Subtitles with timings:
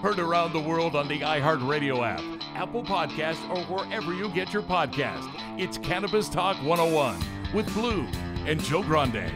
[0.00, 2.20] Heard around the world on the iHeartRadio app,
[2.56, 5.28] Apple Podcast, or wherever you get your podcast.
[5.60, 7.16] It's Cannabis Talk 101
[7.54, 8.04] with Blue
[8.46, 9.30] and Joe Grande.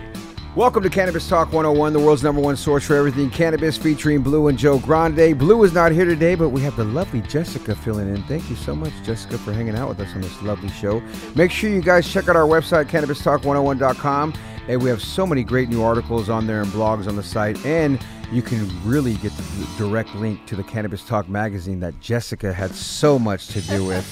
[0.56, 4.48] Welcome to Cannabis Talk 101, the world's number one source for everything cannabis, featuring Blue
[4.48, 5.38] and Joe Grande.
[5.38, 8.22] Blue is not here today, but we have the lovely Jessica filling in.
[8.24, 11.00] Thank you so much, Jessica, for hanging out with us on this lovely show.
[11.34, 14.32] Make sure you guys check out our website, cannabistalk101.com.
[14.68, 17.64] And we have so many great new articles on there and blogs on the site.
[17.64, 22.52] And you can really get the direct link to the Cannabis Talk magazine that Jessica
[22.52, 24.04] had so much to do with.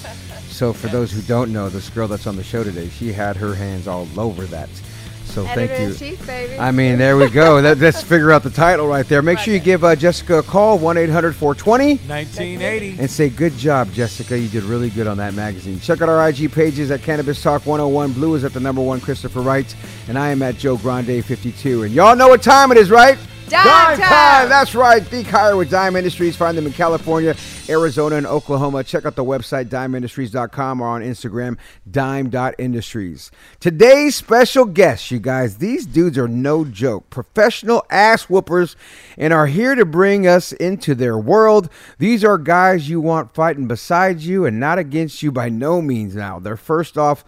[0.49, 3.37] so, for those who don't know, this girl that's on the show today, she had
[3.37, 4.69] her hands all over that.
[5.35, 6.11] So Editor thank you.
[6.11, 6.57] chief, baby.
[6.61, 7.61] I mean, there we go.
[7.61, 9.21] That, let's figure out the title right there.
[9.21, 13.01] Make sure you give uh, Jessica a call, 1 800 420, 1980.
[13.01, 14.39] and say, Good job, Jessica.
[14.39, 15.81] You did really good on that magazine.
[15.81, 18.13] Check out our IG pages at Cannabis Talk 101.
[18.13, 19.75] Blue is at the number one, Christopher Wright,
[20.07, 21.83] and I am at Joe Grande 52.
[21.83, 23.19] And y'all know what time it is, right?
[23.63, 24.49] Dime time!
[24.49, 25.03] That's right.
[25.03, 26.37] Think higher with Dime Industries.
[26.37, 27.37] Find them in California,
[27.69, 28.83] Arizona, and Oklahoma.
[28.83, 31.59] Check out the website, dimeindustries.com, or on Instagram,
[31.91, 33.31] dime.industries.
[33.61, 37.09] Today's special guests, you guys, these dudes are no joke.
[37.11, 38.75] Professional ass whoopers
[39.17, 41.69] and are here to bring us into their world.
[41.99, 46.17] These are guys you want fighting beside you and not against you by no means
[46.17, 46.39] now.
[46.39, 47.25] They're first off,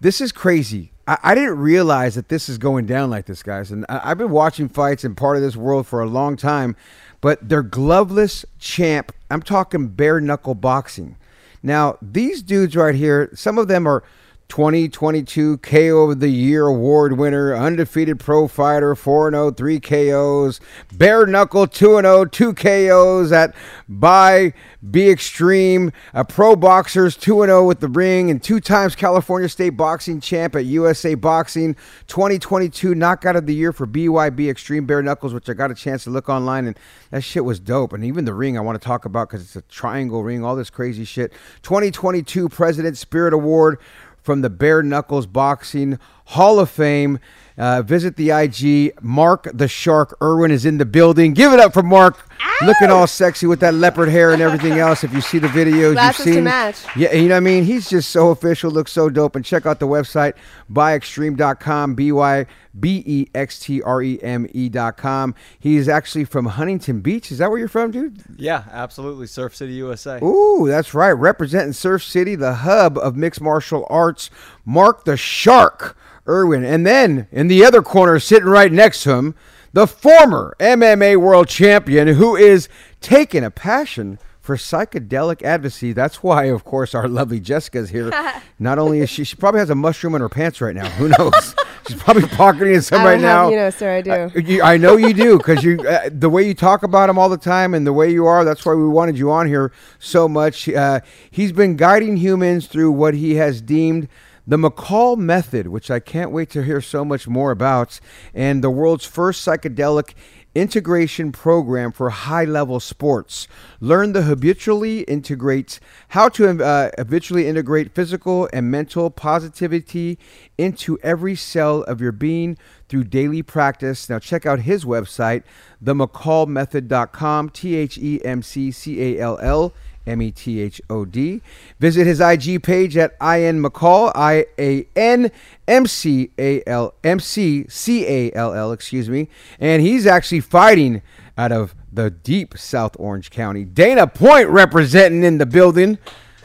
[0.00, 0.92] this is crazy.
[1.10, 3.72] I, I didn't realize that this is going down like this, guys.
[3.72, 6.76] And I, I've been watching fights and part of this world for a long time,
[7.20, 9.12] but they're gloveless champ.
[9.28, 11.16] I'm talking bare knuckle boxing.
[11.62, 14.04] Now, these dudes right here, some of them are
[14.50, 20.60] 2022 KO of the Year award winner, undefeated pro fighter, 4 0, 3 KOs,
[20.92, 23.54] bare knuckle 2 0, 2 KOs at
[23.88, 24.52] by
[24.90, 29.70] Be Extreme, a pro boxers 2 0 with the ring, and two times California State
[29.70, 31.74] boxing champ at USA Boxing,
[32.08, 36.04] 2022 knockout of the year for BYB Extreme Bare Knuckles, which I got a chance
[36.04, 36.78] to look online, and
[37.10, 37.92] that shit was dope.
[37.92, 40.56] And even the ring I want to talk about because it's a triangle ring, all
[40.56, 41.32] this crazy shit.
[41.62, 43.78] 2022 President Spirit Award
[44.22, 47.18] from the Bare Knuckles Boxing Hall of Fame.
[47.60, 48.94] Uh, visit the IG.
[49.02, 51.34] Mark the Shark Irwin is in the building.
[51.34, 52.16] Give it up for Mark.
[52.62, 55.04] Looking all sexy with that leopard hair and everything else.
[55.04, 56.32] If you see the videos, Glasses you've seen.
[56.32, 56.44] to seen.
[56.44, 56.76] match.
[56.96, 57.64] Yeah, you know what I mean?
[57.64, 59.36] He's just so official, looks so dope.
[59.36, 60.34] And check out the website,
[60.72, 62.46] bybextreme.com, B Y
[62.78, 65.34] B E X T R E M E.com.
[65.58, 67.30] He's actually from Huntington Beach.
[67.32, 68.22] Is that where you're from, dude?
[68.36, 69.26] Yeah, absolutely.
[69.26, 70.18] Surf City, USA.
[70.22, 71.12] Ooh, that's right.
[71.12, 74.30] Representing Surf City, the hub of mixed martial arts.
[74.64, 75.96] Mark the Shark
[76.30, 76.64] Irwin.
[76.64, 79.34] And then in the other corner, sitting right next to him,
[79.72, 82.68] the former MMA world champion who is
[83.00, 85.92] taking a passion for psychedelic advocacy.
[85.92, 88.10] That's why, of course, our lovely Jessica's here.
[88.58, 90.88] Not only is she, she probably has a mushroom in her pants right now.
[90.90, 91.54] Who knows?
[91.86, 93.42] She's probably pocketing some right don't now.
[93.44, 94.10] have, you know, sir, I do.
[94.10, 97.18] Uh, you, I know you do because you uh, the way you talk about him
[97.18, 98.44] all the time and the way you are.
[98.44, 100.68] That's why we wanted you on here so much.
[100.68, 101.00] Uh,
[101.30, 104.08] he's been guiding humans through what he has deemed
[104.50, 108.00] the McCall method, which I can't wait to hear so much more about,
[108.34, 110.14] and the world's first psychedelic
[110.56, 113.46] integration program for high level sports.
[113.78, 120.18] Learn the habitually integrate how to uh, habitually integrate physical and mental positivity
[120.58, 122.58] into every cell of your being
[122.88, 124.08] through daily practice.
[124.08, 125.44] Now check out his website,
[125.80, 129.72] themccallmethod.com, T H E M C C A L L
[130.10, 131.40] M E T H O D.
[131.78, 135.30] Visit his IG page at Ian McCall, I A N
[135.68, 139.28] M C A L M C C A L L, excuse me.
[139.58, 141.02] And he's actually fighting
[141.38, 143.64] out of the deep South Orange County.
[143.64, 145.98] Dana Point representing in the building.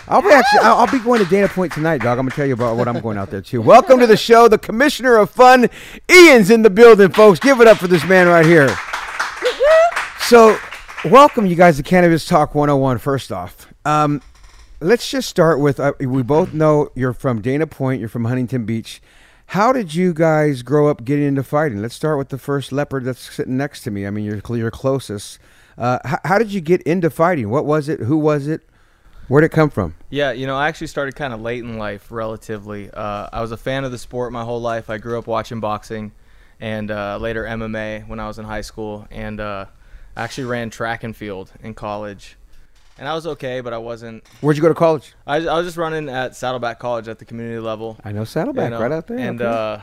[0.07, 2.19] I'll be actually I'll, I'll be going to Dana Point tonight, dog.
[2.19, 3.61] I'm gonna tell you about what I'm going out there too.
[3.61, 5.67] Welcome to the show, the commissioner of fun,
[6.11, 7.39] Ian's in the building, folks.
[7.39, 8.75] Give it up for this man right here.
[10.21, 10.57] So,
[11.05, 12.97] welcome you guys to Cannabis Talk 101.
[12.97, 14.21] First off, um,
[14.79, 18.65] let's just start with uh, we both know you're from Dana Point, you're from Huntington
[18.65, 19.01] Beach.
[19.47, 21.79] How did you guys grow up getting into fighting?
[21.79, 24.07] Let's start with the first leopard that's sitting next to me.
[24.07, 25.37] I mean, you're you're closest.
[25.77, 27.49] Uh, how, how did you get into fighting?
[27.49, 27.99] What was it?
[27.99, 28.67] Who was it?
[29.27, 29.95] Where'd it come from?
[30.09, 32.89] Yeah, you know, I actually started kind of late in life, relatively.
[32.91, 34.89] Uh, I was a fan of the sport my whole life.
[34.89, 36.11] I grew up watching boxing
[36.59, 39.07] and uh, later MMA when I was in high school.
[39.11, 39.65] And uh,
[40.15, 42.37] I actually ran track and field in college.
[42.97, 44.25] And I was okay, but I wasn't.
[44.39, 45.13] Where'd you go to college?
[45.27, 47.97] I, I was just running at Saddleback College at the community level.
[48.05, 49.17] I know Saddleback, right out there.
[49.17, 49.49] And okay.
[49.51, 49.81] uh,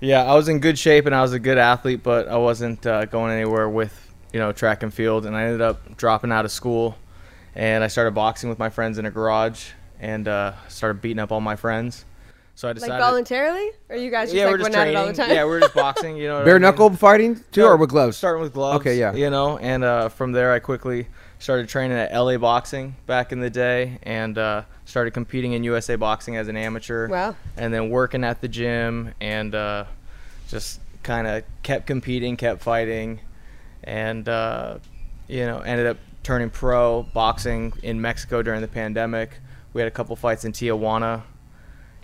[0.00, 2.86] yeah, I was in good shape and I was a good athlete, but I wasn't
[2.86, 5.26] uh, going anywhere with you know track and field.
[5.26, 6.96] And I ended up dropping out of school,
[7.56, 11.32] and I started boxing with my friends in a garage, and uh, started beating up
[11.32, 12.04] all my friends.
[12.56, 12.92] So I decided.
[12.92, 14.96] Like voluntarily, or you guys just yeah, like we're just went training.
[14.96, 15.30] all the time?
[15.30, 16.16] Yeah, we're just boxing.
[16.16, 16.62] You know, Bare I mean?
[16.62, 18.16] knuckle fighting too, No, or with gloves?
[18.16, 18.80] Starting with gloves.
[18.80, 19.12] Okay, yeah.
[19.12, 21.08] You know, and uh, from there I quickly
[21.40, 25.96] started training at LA Boxing back in the day, and uh, started competing in USA
[25.96, 27.08] Boxing as an amateur.
[27.08, 27.34] Wow.
[27.56, 29.84] And then working at the gym, and uh,
[30.48, 33.20] just kind of kept competing, kept fighting,
[33.82, 34.78] and uh,
[35.26, 39.38] you know ended up turning pro boxing in Mexico during the pandemic.
[39.72, 41.22] We had a couple fights in Tijuana.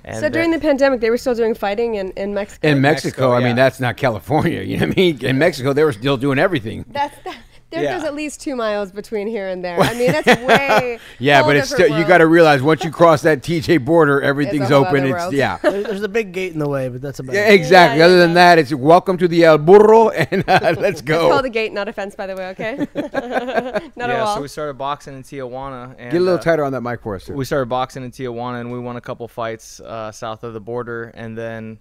[0.05, 2.69] And So during the pandemic, they were still doing fighting in, in Mexico.
[2.69, 4.61] In Mexico, Mexico, I mean that's not California.
[4.71, 5.25] You know what I mean?
[5.25, 6.85] In Mexico, they were still doing everything.
[6.89, 7.39] That's that.
[7.71, 7.95] There Yeah.
[7.99, 9.79] goes at least two miles between here and there.
[9.79, 10.99] I mean, that's way.
[11.21, 12.09] Yeah, but it's different still you world.
[12.09, 15.05] got to realize once you cross that TJ border, everything's whole open.
[15.05, 15.35] It's world.
[15.35, 15.59] yeah.
[15.63, 17.55] There's a big gate in the way, but that's about Yeah, it.
[17.55, 17.99] exactly.
[18.01, 21.03] Yeah, Other yeah, than that, it's welcome to the El Burro, and uh, let's It's
[21.03, 21.29] go.
[21.31, 22.49] called a gate, not a fence, by the way.
[22.49, 22.87] Okay.
[22.95, 24.35] not a yeah, wall.
[24.37, 25.95] so we started boxing in Tijuana.
[25.99, 27.25] And, Get a little uh, tighter on that mic for us.
[27.25, 27.35] sir.
[27.35, 30.61] we started boxing in Tijuana and we won a couple fights uh, south of the
[30.61, 31.79] border and then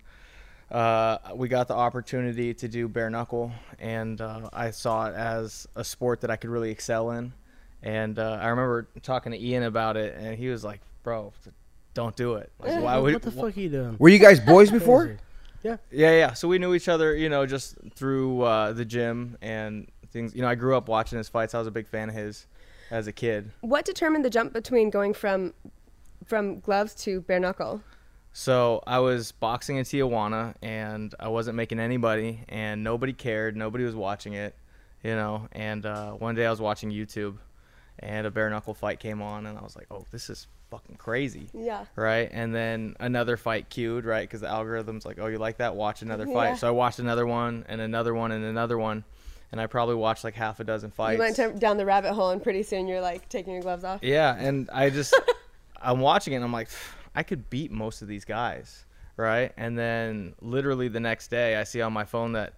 [0.71, 5.67] uh, we got the opportunity to do bare knuckle and uh, I saw it as
[5.75, 7.33] a sport that I could really excel in
[7.81, 11.33] and uh, I remember talking to Ian about it and he was like bro
[11.93, 13.95] don't do it like, why would what the fuck are you doing?
[13.99, 15.17] Were you guys boys before?
[15.63, 15.77] Yeah.
[15.91, 19.87] Yeah yeah so we knew each other you know just through uh, the gym and
[20.11, 22.15] things you know I grew up watching his fights I was a big fan of
[22.15, 22.45] his
[22.91, 25.53] as a kid what determined the jump between going from
[26.29, 27.81] from gloves to bare knuckle?
[28.39, 33.57] So I was boxing in Tijuana, and I wasn't making anybody, and nobody cared.
[33.57, 34.55] Nobody was watching it,
[35.03, 35.49] you know.
[35.51, 37.35] And uh, one day I was watching YouTube,
[37.99, 40.95] and a bare knuckle fight came on, and I was like, "Oh, this is fucking
[40.95, 41.83] crazy." Yeah.
[41.97, 42.29] Right.
[42.31, 44.25] And then another fight queued, right?
[44.25, 45.75] Because the algorithm's like, "Oh, you like that?
[45.75, 46.55] Watch another fight." Yeah.
[46.55, 49.03] So I watched another one, and another one, and another one,
[49.51, 51.17] and I probably watched like half a dozen fights.
[51.17, 53.83] You went to, down the rabbit hole, and pretty soon you're like taking your gloves
[53.83, 54.01] off.
[54.01, 55.13] Yeah, and I just
[55.81, 56.69] I'm watching it and I'm like,
[57.19, 58.85] I could beat most of these guys,
[59.17, 59.51] right?
[59.57, 62.53] And then literally the next day I see on my phone that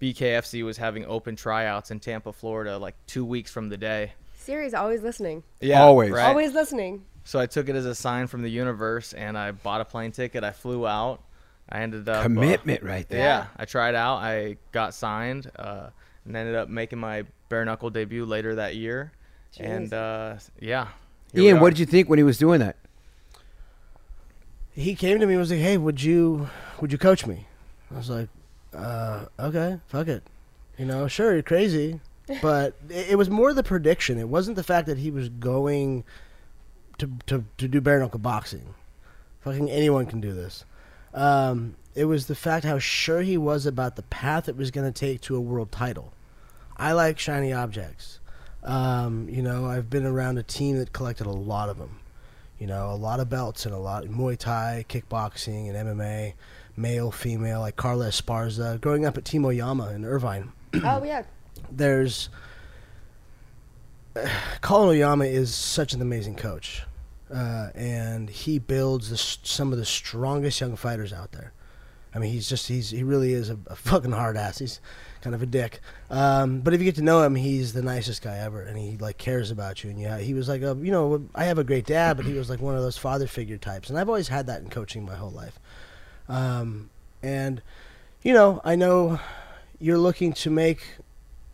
[0.00, 4.12] BKFC was having open tryouts in Tampa, Florida, like two weeks from the day.
[4.36, 5.42] Siri's always listening.
[5.60, 6.12] Yeah, Always.
[6.12, 6.28] right?
[6.28, 7.04] Always listening.
[7.24, 10.12] So I took it as a sign from the universe, and I bought a plane
[10.12, 10.44] ticket.
[10.44, 11.20] I flew out.
[11.68, 13.18] I ended up uh, Commitment right there.
[13.18, 14.18] yeah, I tried out.
[14.18, 15.88] I got signed, uh,
[16.24, 19.10] and ended up making my bare knuckle debut later that year.
[19.58, 20.88] And uh, yeah,
[21.34, 22.76] Ian, what did you think when he was doing that?
[24.74, 26.48] He came to me and was like, "Hey, would you
[26.80, 27.46] would you coach me?"
[27.92, 28.28] I was like,
[28.74, 30.22] uh, "Okay, fuck it."
[30.76, 32.00] You know, sure, you're crazy,
[32.42, 34.18] but it, it was more the prediction.
[34.18, 36.04] It wasn't the fact that he was going
[36.98, 38.74] to to to do bare knuckle boxing.
[39.40, 40.64] Fucking anyone can do this.
[41.12, 44.90] Um, it was the fact how sure he was about the path it was going
[44.90, 46.12] to take to a world title.
[46.76, 48.18] I like shiny objects.
[48.64, 52.00] Um, you know, I've been around a team that collected a lot of them.
[52.58, 56.34] You know, a lot of belts and a lot Muay Thai, kickboxing, and MMA,
[56.76, 58.80] male, female, like Carla Esparza.
[58.80, 60.52] Growing up at Team Oyama in Irvine,
[60.84, 61.24] oh yeah.
[61.70, 62.28] there's
[64.60, 66.82] Colin Oyama is such an amazing coach,
[67.32, 71.52] uh, and he builds the, some of the strongest young fighters out there.
[72.14, 74.58] I mean, he's just he's he really is a, a fucking hard ass.
[74.58, 74.80] He's
[75.24, 78.22] kind of a dick, um, but if you get to know him, he's the nicest
[78.22, 79.90] guy ever, and he like cares about you.
[79.90, 82.34] And yeah, he was like a you know I have a great dad, but he
[82.34, 85.04] was like one of those father figure types, and I've always had that in coaching
[85.04, 85.58] my whole life.
[86.28, 86.90] Um,
[87.22, 87.60] and
[88.22, 89.18] you know, I know
[89.80, 90.86] you're looking to make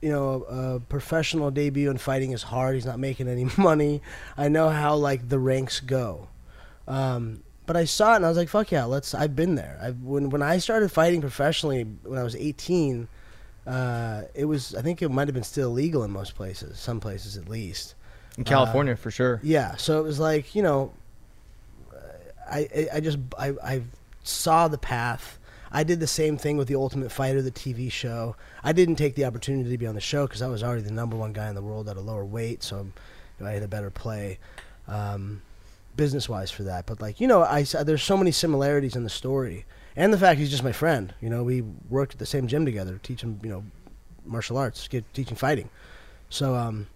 [0.00, 2.74] you know, a professional debut in fighting is hard.
[2.74, 4.02] He's not making any money.
[4.36, 6.28] I know how like the ranks go.
[6.88, 9.14] Um, but I saw it and I was like, fuck yeah, let's.
[9.14, 9.78] I've been there.
[9.80, 13.06] I when when I started fighting professionally when I was 18,
[13.70, 16.98] uh, it was I think it might have been still illegal in most places, some
[16.98, 17.94] places at least.
[18.36, 19.38] In California, for sure.
[19.44, 20.92] Yeah, so it was like you know,
[22.50, 23.82] I I, just I, I
[24.24, 25.38] saw the path.
[25.70, 28.34] I did the same thing with the Ultimate Fighter, the TV show.
[28.64, 30.90] I didn't take the opportunity to be on the show because I was already the
[30.90, 32.88] number one guy in the world at a lower weight, so
[33.40, 34.40] I had a better play,
[34.88, 35.42] um,
[35.94, 36.86] business wise for that.
[36.86, 39.64] But like you know, I there's so many similarities in the story,
[40.00, 41.12] and the fact he's just my friend.
[41.20, 43.64] You know, we worked at the same gym together, teaching you know,
[44.24, 45.68] martial arts, get, teaching fighting.
[46.30, 46.86] So um,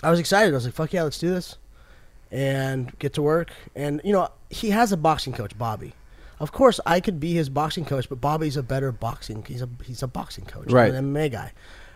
[0.00, 0.54] I was excited.
[0.54, 1.56] I was like, "Fuck yeah, let's do this,"
[2.30, 3.50] and get to work.
[3.74, 5.92] And you know, he has a boxing coach, Bobby.
[6.38, 9.44] Of course, I could be his boxing coach, but Bobby's a better boxing.
[9.48, 10.94] He's a he's a boxing coach, Right.
[10.94, 11.52] An MMA guy.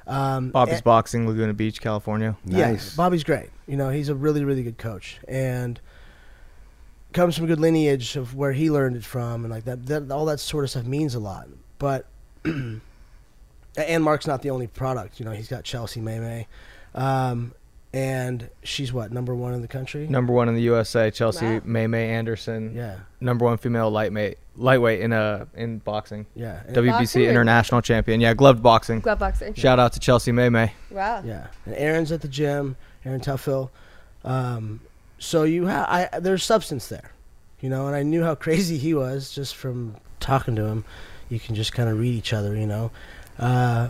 [0.08, 2.36] Um, Bobby's and- Boxing, Laguna Beach, California.
[2.44, 2.92] Nice.
[2.92, 3.50] yeah, Bobby's great.
[3.68, 5.78] You know, he's a really, really good coach, and
[7.12, 10.10] comes from a good lineage of where he learned it from, and like that, that
[10.10, 11.48] all that sort of stuff means a lot.
[11.78, 12.06] But
[12.44, 12.80] and
[14.02, 15.18] Mark's not the only product.
[15.20, 16.46] You know, he's got Chelsea May May,
[16.94, 17.52] um,
[17.92, 20.06] and she's what number one in the country.
[20.08, 21.60] Number one in the USA, Chelsea Wow.
[21.64, 22.74] May May Anderson.
[22.74, 26.26] Yeah, Number one female lightweight lightweight in uh in boxing.
[26.34, 28.20] yeah, and- WBC Boxing or- international champion.
[28.20, 29.00] Yeah, gloved boxing.
[29.00, 29.54] Glove boxing.
[29.54, 30.72] Shout out to Chelsea May May.
[30.90, 31.22] Wow.
[31.24, 32.76] Yeah, and Aaron's at the gym.
[33.04, 33.70] Aaron Tuffill.
[34.24, 34.80] Um,
[35.18, 37.12] so you have I there's substance there,
[37.60, 40.84] you know, and I knew how crazy he was just from talking to him.
[41.28, 42.90] You can just kind of read each other, you know.
[43.38, 43.88] Uh,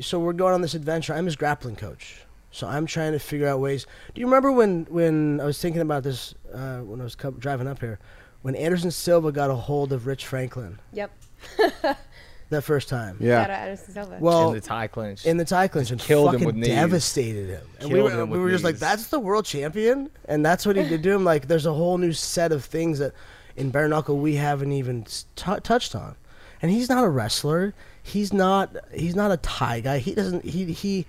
[0.00, 1.14] so we're going on this adventure.
[1.14, 2.20] I'm his grappling coach,
[2.50, 3.86] so I'm trying to figure out ways.
[4.14, 7.30] Do you remember when when I was thinking about this uh, when I was co-
[7.30, 7.98] driving up here,
[8.42, 11.10] when Anderson Silva got a hold of Rich Franklin Yep.
[12.50, 13.16] that first time?
[13.20, 13.74] Yeah.
[13.74, 14.18] Silva.
[14.20, 15.26] Well, in the Thai clinch.
[15.26, 16.68] in the Thai clinch and killed him with knees.
[16.68, 17.66] devastated him.
[17.80, 20.76] And we were, him we were just like, that's the world champion, and that's what
[20.76, 21.24] he did to him.
[21.24, 23.12] Like, there's a whole new set of things that
[23.56, 26.14] in bare knuckle we haven't even s- tou touched on.
[26.62, 27.72] And he's not a wrestler.
[28.02, 28.74] He's not.
[28.92, 29.98] He's not a Thai guy.
[29.98, 30.44] He doesn't.
[30.44, 31.06] He he.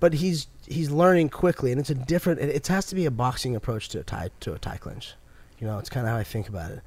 [0.00, 2.40] But he's he's learning quickly, and it's a different.
[2.40, 5.14] It, it has to be a boxing approach to a Thai to a Thai clinch.
[5.60, 6.80] You know, it's kind of how I think about it.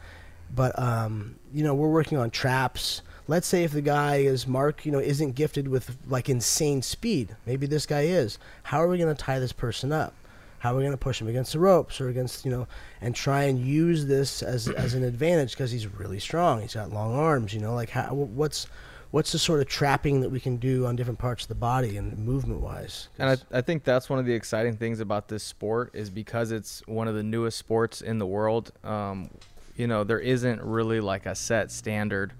[0.53, 3.01] But um, you know, we're working on traps.
[3.27, 7.35] Let's say if the guy is Mark, you know, isn't gifted with like insane speed.
[7.45, 8.37] Maybe this guy is.
[8.63, 10.13] How are we going to tie this person up?
[10.59, 12.67] How are we going to push him against the ropes or against you know,
[13.01, 16.61] and try and use this as as an advantage because he's really strong.
[16.61, 17.53] He's got long arms.
[17.53, 18.67] You know, like how what's
[19.11, 21.97] what's the sort of trapping that we can do on different parts of the body
[21.97, 23.09] and movement wise?
[23.19, 26.51] And I, I think that's one of the exciting things about this sport is because
[26.51, 28.71] it's one of the newest sports in the world.
[28.83, 29.29] Um,
[29.75, 32.33] you know, there isn't really like a set standard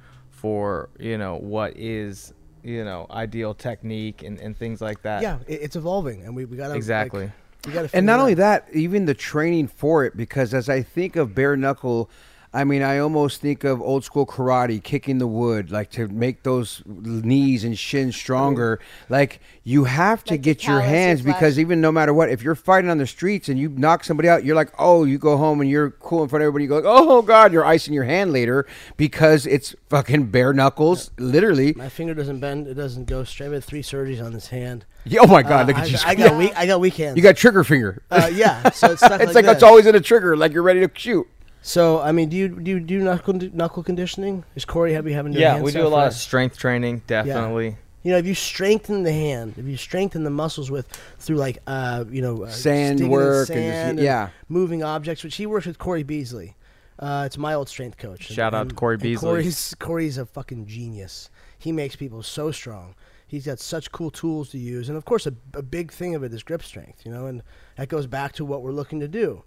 [0.46, 5.24] for you know what is you know ideal technique and, and things like that.
[5.24, 7.32] yeah, it, it's evolving, and we we got to exactly.
[7.66, 7.98] we got to.
[7.98, 11.58] And not only that, even the training for it, because as I think of bare
[11.58, 12.12] knuckle,
[12.56, 16.44] I mean, I almost think of old school karate, kicking the wood, like to make
[16.44, 18.80] those knees and shins stronger.
[19.10, 22.30] Like you have to Like get your callous your hands because even no matter what,
[22.30, 25.18] if you're fighting on the streets and you knock somebody out, you're like, oh, you
[25.18, 26.64] go home and you're cool in front of everybody.
[26.64, 31.12] You go, like, oh god, you're icing your hand later because it's fucking bare knuckles,
[31.18, 31.74] literally.
[31.74, 32.68] My finger doesn't bend.
[32.68, 33.50] It doesn't go straight.
[33.50, 34.86] I had three surgeries on this hand.
[35.04, 35.98] Yeah, oh my god, Uh, look I, at you!
[36.06, 36.54] I got weak.
[36.56, 37.18] I got weak hands.
[37.18, 38.02] you got trigger finger.
[38.10, 40.64] Uh, yeah, so it's stuck it's like, like, it's always in a trigger, like you're
[40.64, 41.28] ready to shoot.
[41.66, 44.44] So I mean, do you do you do knuckle knuckle conditioning?
[44.56, 46.60] Is Corey have you having to Yeah, hand we do a lot or- of strength
[46.60, 47.78] training, definitely.
[48.04, 51.58] You know, if you strengthen the hand, if you strengthen the muscles with through like
[51.66, 54.30] uh, you know uh, Sand sticking in work and just- sand yeah.
[54.48, 56.56] moving objects, which he works with Corey Beasley.
[57.00, 58.26] Uh, it's my old strength coach.
[58.32, 59.28] Shout out to Corey Beasley.
[59.28, 61.32] Corey's Corey's a fucking genius.
[61.58, 62.94] He makes people so strong.
[63.26, 66.24] He's got such cool tools to use, and of course, a, a big thing of
[66.24, 67.04] it is grip strength.
[67.08, 67.42] You know, and
[67.76, 69.44] that goes back to what we're looking to do.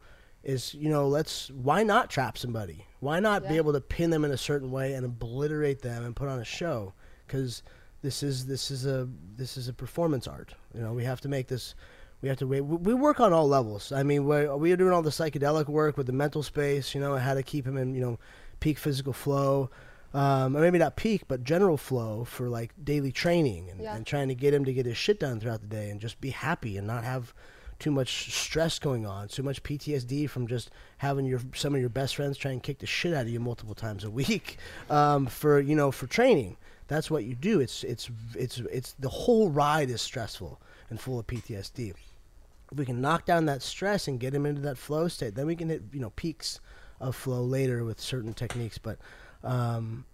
[0.49, 2.87] Is you know, let's why not trap somebody?
[3.01, 6.17] Why not be able to pin them in a certain way and obliterate them and
[6.17, 6.95] put on a show?
[7.27, 7.63] Because
[8.01, 10.55] this is this is a this is a performance art.
[10.75, 11.75] You know, we have to make this.
[12.23, 12.63] We have to wait.
[12.63, 13.93] We we work on all levels.
[13.93, 16.95] I mean, we we are doing all the psychedelic work with the mental space.
[16.95, 18.19] You know, how to keep him in you know
[18.61, 19.69] peak physical flow.
[20.15, 23.95] Um, or maybe not peak, but general flow for like daily training and, Yeah.
[23.95, 26.19] and trying to get him to get his shit done throughout the day and just
[26.23, 27.35] be happy and not have
[27.79, 31.91] too much stress going on, too much PTSD from just having your some of your
[31.91, 34.59] best friends try and kick the shit out of you multiple times a week
[34.91, 36.57] um, for you know for training.
[36.89, 37.61] That's what you do.
[37.61, 41.91] It's it's it's it's the whole ride is stressful and full of PTSD.
[41.91, 45.47] If we can knock down that stress and get him into that flow state, then
[45.47, 46.61] we can hit you know peaks
[47.01, 48.79] of flow later with certain techniques.
[48.79, 48.99] But
[49.45, 50.05] um,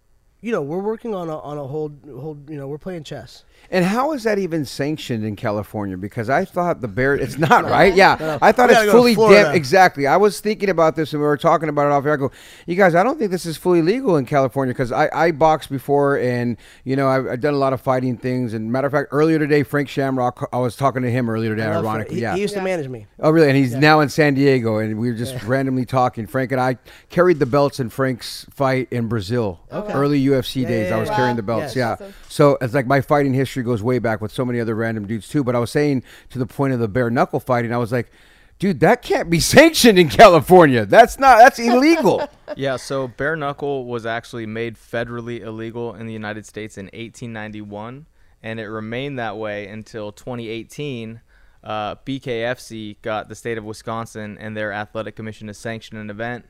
[0.45, 2.37] you know, we're working on a on a whole whole.
[2.49, 3.45] You know, we're playing chess.
[3.71, 5.97] And how is that even sanctioned in California?
[5.97, 7.95] Because I thought the bear, it's not right.
[7.95, 9.45] Yeah, I thought We it's gotta go to fully Florida.
[9.45, 9.55] damn.
[9.55, 10.07] Exactly.
[10.07, 12.13] I was thinking about this and we were talking about it off air.
[12.13, 12.31] I go,
[12.67, 15.71] you guys, I don't think this is fully legal in California because I, I boxed
[15.71, 18.53] before and you know I've, I've done a lot of fighting things.
[18.53, 21.63] And matter of fact, earlier today, Frank Shamrock, I was talking to him earlier today.
[21.67, 21.87] I love Frank.
[21.95, 22.35] Ironically, he, yeah.
[22.35, 22.61] he used Yeah.
[22.61, 23.07] to manage me.
[23.19, 23.49] Oh, really?
[23.49, 26.27] And he's now in San Diego, and we were just randomly talking.
[26.27, 26.77] Frank and I
[27.09, 29.61] carried the belts in Frank's fight in Brazil.
[29.73, 29.93] Okay.
[29.95, 31.17] Early UFC Yeah, days, yeah, I was yeah.
[31.17, 31.75] carrying the belts.
[31.75, 31.77] Yes.
[31.77, 31.93] Yeah.
[31.93, 32.15] Awesome.
[32.29, 35.29] So it's like my fighting history goes way back with so many other random dudes
[35.29, 35.45] too.
[35.45, 38.11] But I was saying to the point of the bare knuckle fighting, I was like,
[38.59, 40.87] dude, that can't be sanctioned in California.
[40.87, 41.39] That's not.
[41.39, 42.29] That's illegal.
[42.57, 48.07] Yeah, so bare knuckle was actually made federally illegal in the United States in 1891,
[48.45, 51.21] and it remained that way until 2018.
[51.65, 56.45] Uh, BKFC got the state of Wisconsin and their athletic commission to sanction an event.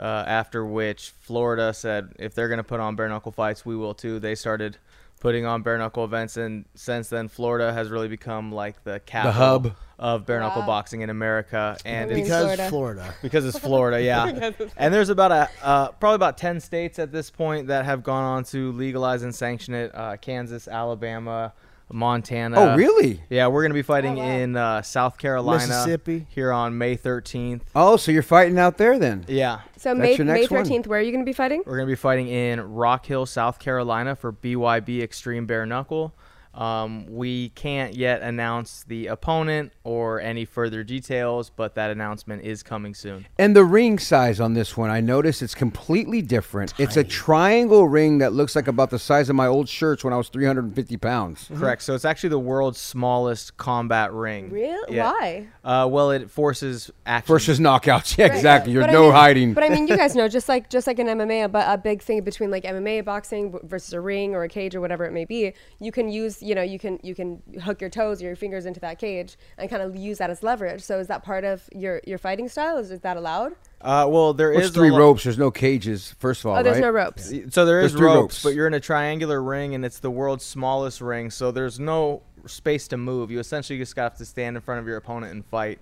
[0.00, 3.76] Uh, after which Florida said, if they're going to put on bare knuckle fights, we
[3.76, 4.18] will too.
[4.18, 4.78] They started
[5.20, 9.32] putting on bare knuckle events, and since then, Florida has really become like the capital
[9.32, 9.72] hub.
[10.00, 10.66] of bare knuckle Wow.
[10.66, 12.68] boxing in America, and it's Because Florida.
[12.68, 13.14] Florida.
[13.22, 14.50] because it's Florida, yeah.
[14.76, 18.24] and there's about a uh, probably about ten states at this point that have gone
[18.24, 21.52] on to legalize and sanction it: uh, Kansas, Alabama,
[21.92, 22.58] Montana.
[22.58, 23.20] oh, really?
[23.30, 24.24] Yeah, we're gonna be fighting wow.
[24.24, 26.26] in uh, South Carolina, Mississippi.
[26.30, 27.62] here on May 13th.
[27.74, 29.24] Oh, so you're fighting out there then?
[29.28, 30.64] Yeah, So That's May May next one.
[30.64, 31.62] thirteenth, where are you going to be fighting?
[31.66, 36.14] we're gonna be fighting in Rock Hill, South Carolina, for BYB Extreme Bare Knuckle.
[36.54, 42.62] Um, we can't yet announce the opponent or any further details, but that announcement is
[42.62, 43.26] coming soon.
[43.38, 46.74] And the ring size on this one, I noticed it's completely different.
[46.78, 50.12] It's a triangle ring that looks like about the size of my old shirts when
[50.12, 51.48] I was 350 pounds.
[51.54, 51.82] Correct.
[51.82, 54.50] So it's actually the world's smallest combat ring.
[54.50, 54.84] Real?
[54.90, 55.10] Yeah.
[55.12, 55.46] Why?
[55.64, 57.32] Uh, well, it forces action.
[57.32, 58.16] Versus knockouts.
[58.22, 58.74] Yeah, exactly.
[58.74, 59.54] There's But I no mean- hiding.
[59.54, 62.02] But I mean, you guys know, just like just like in MMA, but a big
[62.02, 65.24] thing between like MMA boxing versus a ring or a cage or whatever it may
[65.24, 68.36] be, you can use, you know, you can you can hook your toes or your
[68.36, 70.82] fingers into that cage and kind of use that as leverage.
[70.82, 72.76] So is that part of your your fighting style?
[72.78, 73.52] Is, is that allowed?
[73.80, 75.24] Uh, well, there is There's a three lo- ropes.
[75.24, 76.82] There's no cages, first of all, Oh, there's right?
[76.82, 77.32] no ropes.
[77.50, 78.42] So there is three ropes, ropes.
[78.44, 81.30] but you're in a triangular ring, and it's the world's smallest ring.
[81.30, 83.30] So there's no space to move.
[83.30, 85.80] You essentially just have to stand in front of your opponent and fight.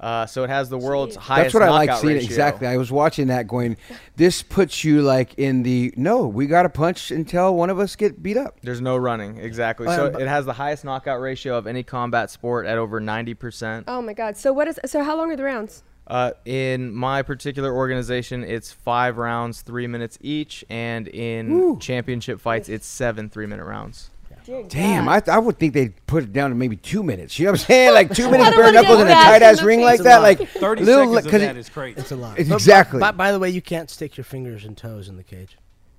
[0.00, 1.44] Uh, so it has the world's highest.
[1.46, 2.14] That's what I like seeing.
[2.14, 2.26] ratio.
[2.26, 2.66] Exactly.
[2.68, 3.76] I was watching that going,
[4.16, 7.96] this puts you like in the, no, we got to punch until one of us
[7.96, 8.58] get beat up.
[8.62, 9.38] There's no running.
[9.38, 9.88] Exactly.
[9.88, 13.84] Oh, So it has the highest knockout ratio of any combat sport at over 90%.
[13.88, 14.36] Oh my God.
[14.36, 15.82] So what is so how long are the rounds?
[16.06, 22.70] Uh, in my particular organization, it's five rounds, three minutes each, and in championship fights,
[22.70, 24.08] it's seven three-minute rounds.
[24.48, 25.28] Dear Damn, God.
[25.28, 27.38] I, I would think they'd put it down to maybe two minutes.
[27.38, 27.92] You know what I'm saying?
[27.92, 30.22] Like two minutes don't bare wanna knuckles in a tight ass ring like that.
[30.22, 31.98] Like 30 little, seconds of 'cause that it- is great.
[31.98, 32.38] It's a lot.
[32.38, 32.98] It's But- exactly.
[33.00, 35.58] By, by the way, you can't stick your fingers and toes in the cage.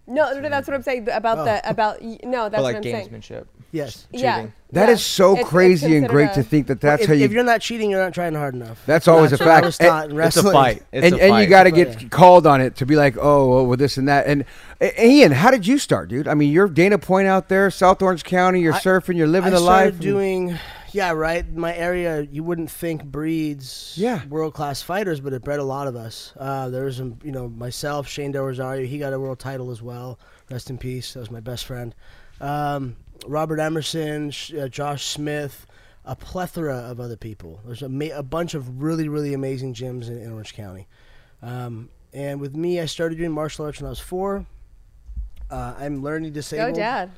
[0.10, 1.46] No, no, that's what I'm saying about Oh.
[1.46, 3.10] the about y- no, that's But what I'm saying.
[3.10, 3.46] gamesmanship.
[3.72, 4.08] Yes.
[4.12, 4.36] Yeah.
[4.38, 4.54] cheating.
[4.72, 4.94] That yeah.
[4.96, 7.14] is so It's- it's crazy and considered great a- to think that that's if, how
[7.14, 7.26] you.
[7.26, 8.82] if you're not cheating, you're not trying hard enough.
[8.88, 9.66] That's always a fact.
[9.66, 10.54] was And- in It's a wrestling.
[10.54, 10.84] fight.
[10.92, 11.42] It's and, a and fight.
[11.42, 12.10] you got to get fight.
[12.12, 14.26] called on it to be like, oh, well, with this and that.
[14.26, 14.46] And
[14.82, 16.28] uh, Ian, how did you start, dude?
[16.28, 18.62] I mean, you're Dana Point out there, South Orange County.
[18.62, 19.16] You're I- surfing.
[19.18, 20.00] You're living I the started life.
[20.02, 20.58] doing,
[20.92, 21.52] yeah, right.
[21.54, 24.26] My area, you wouldn't think breeds Yeah.
[24.28, 26.34] world class fighters, but it bred a lot of us.
[26.38, 28.86] Uh, there was, some, you know, myself, Shane Del Rosario.
[28.88, 30.20] He got a world title as well.
[30.50, 31.14] Rest in peace.
[31.14, 31.94] That was my best friend.
[32.42, 32.96] Um,
[33.28, 35.66] Robert Emerson, uh, Josh Smith,
[36.06, 37.60] a plethora of other people.
[37.66, 40.88] There's a, ma- a bunch of really, really amazing gyms in, in Orange County.
[41.42, 44.46] Um, and with me, I started doing martial arts when I was four.
[45.52, 46.76] Uh, I'm learning Go, disabled.
[46.76, 47.12] Dad.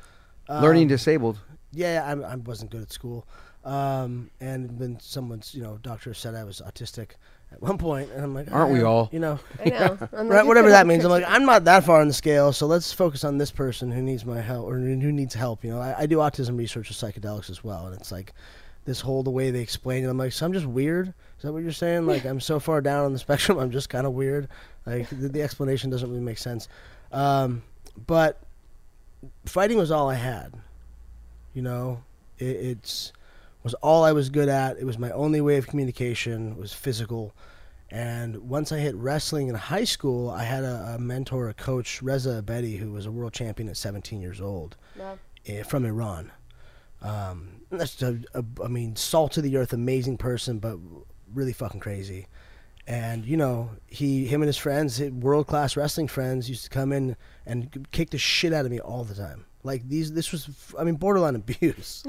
[0.49, 1.37] Um, Learning disabled.
[1.71, 3.25] yeah, I, I wasn't good at school.
[3.63, 7.11] Um, and when someone's, you know, doctor said I was autistic
[7.51, 9.09] at one point, and I'm like, Aren't we all?
[9.11, 9.97] You know, I know.
[10.13, 11.03] I'm like, right, whatever that means.
[11.03, 11.25] I'm like.
[11.27, 14.25] I'm not that far on the scale, so let's focus on this person who needs
[14.25, 15.63] my help or who who needs help.
[15.63, 18.33] You know, I, I do autism research with psychedelics as well, and it's like
[18.85, 20.07] this whole the way they explain it.
[20.07, 21.09] I'm like, so I'm just weird.
[21.09, 22.07] Is that what you're saying?
[22.07, 24.47] Like, I'm so far down on the spectrum, I'm just kind of weird.
[24.85, 26.67] Like, the, the explanation doesn't really make sense.
[27.11, 27.61] Um,
[28.07, 28.41] but
[29.45, 30.53] fighting was all I had.
[31.53, 32.03] You know,
[32.39, 33.13] it, it's
[33.63, 34.77] was all I was good at.
[34.77, 36.57] It was my only way of communication.
[36.57, 37.33] Was physical.
[37.89, 42.01] And once I hit wrestling in high school, I had a, a mentor, a coach,
[42.01, 45.19] Reza Abedi, who was a world champion at 17 years old Wow.
[45.45, 46.31] eh, from Iran.
[47.01, 50.77] Um, that's a, a, I mean, salt of the earth, amazing person, but
[51.33, 52.27] really fucking crazy.
[52.87, 56.91] And you know, he, him and his friends, world class wrestling friends, used to come
[56.93, 59.45] in and kick the shit out of me all the time.
[59.63, 62.03] Like these, this was, I mean, borderline abuse,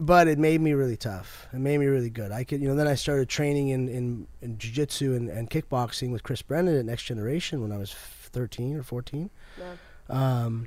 [0.00, 1.46] but it made me really tough.
[1.52, 2.32] It made me really good.
[2.32, 6.10] I could, you know, then I started training in in, in jiu-jitsu and, and kickboxing
[6.10, 9.30] with Chris Brennan at Next Generation when I was 13 or 14.
[9.58, 9.66] Wow.
[10.08, 10.66] Um,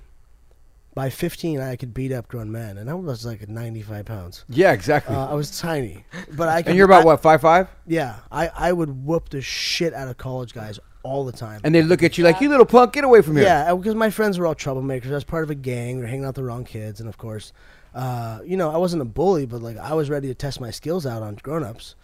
[0.95, 4.45] by 15, I could beat up grown men, and I was like 95 pounds.
[4.47, 5.15] Yeah, exactly.
[5.15, 6.61] Uh, I was tiny, but I.
[6.61, 7.67] Could, and you're about I- what five five?
[7.87, 11.61] Yeah, I I would whoop the shit out of college guys all the time.
[11.63, 13.95] And they look at you like, "You little punk, get away from here." Yeah, because
[13.95, 15.11] my friends were all troublemakers.
[15.11, 15.99] I was part of a gang.
[15.99, 17.53] We are hanging out with the wrong kids, and of course,
[17.93, 20.71] uh, you know, I wasn't a bully, but like I was ready to test my
[20.71, 21.95] skills out on grown-ups.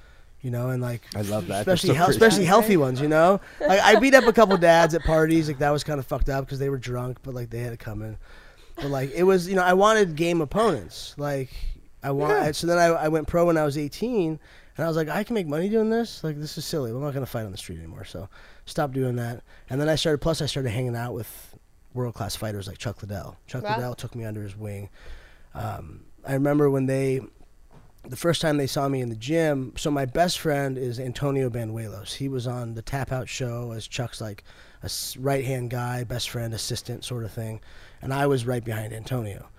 [0.41, 1.61] You know, and like I love that.
[1.61, 2.17] Especially so hel- crazy.
[2.17, 3.01] especially healthy ones.
[3.01, 5.49] You know, like I beat up a couple dads at parties.
[5.49, 7.73] Like that was kind of fucked up because they were drunk, but like they had
[7.73, 8.17] it coming.
[8.75, 11.13] But like it was, you know, I wanted game opponents.
[11.17, 11.49] Like
[12.01, 12.55] I want.
[12.55, 14.39] So then I, I went pro when I was 18,
[14.77, 16.23] and I was like, I can make money doing this.
[16.23, 16.91] Like this is silly.
[16.91, 18.05] I'm not gonna fight on the street anymore.
[18.05, 18.29] So
[18.69, 19.43] stopped doing that.
[19.69, 20.19] And then I started.
[20.19, 21.55] Plus, I started hanging out with
[21.93, 23.37] world class fighters like Chuck Liddell.
[23.47, 23.75] Chuck Wow.
[23.75, 24.89] Liddell took me under his wing.
[25.53, 27.21] Um, I remember when they,
[28.07, 29.73] the first time they saw me in the gym.
[29.75, 32.13] So my best friend is Antonio Banuelos.
[32.13, 34.43] He was on the Tap Out show as Chuck's like
[34.83, 37.59] a right hand guy, best friend, assistant sort of thing,
[38.01, 39.49] and I was right behind Antonio.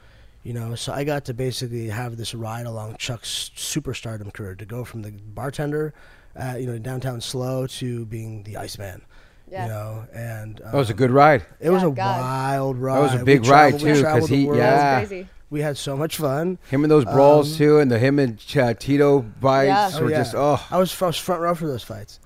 [0.43, 4.65] You know, so I got to basically have this ride along Chuck's superstardom career to
[4.65, 5.93] go from the bartender,
[6.37, 9.03] uh, you know, downtown SLO to being the Iceman.
[9.51, 9.65] Yeah.
[9.65, 11.45] You know, and That was a um, good ride.
[11.59, 11.97] It was a God.
[12.21, 12.99] wild ride.
[12.99, 14.59] It was a big traveled- ride, too, too, 'cause traveled the he- world.
[14.59, 15.01] yeah.
[15.01, 15.29] Was crazy.
[15.51, 16.59] We had so much fun.
[16.71, 19.99] Him and those brawls Um, too, and the him and uh, Tito fights Yeah.
[20.01, 20.19] were Oh, yeah.
[20.19, 20.65] just oh.
[20.71, 22.21] I was, I was front row for those fights,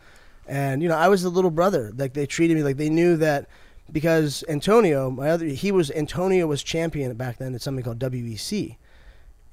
[0.47, 1.91] and you know I was the little brother.
[1.97, 3.47] Like they treated me like they knew that
[3.91, 8.77] because Antonio, my other, he was Antonio was champion back then at something called WEC,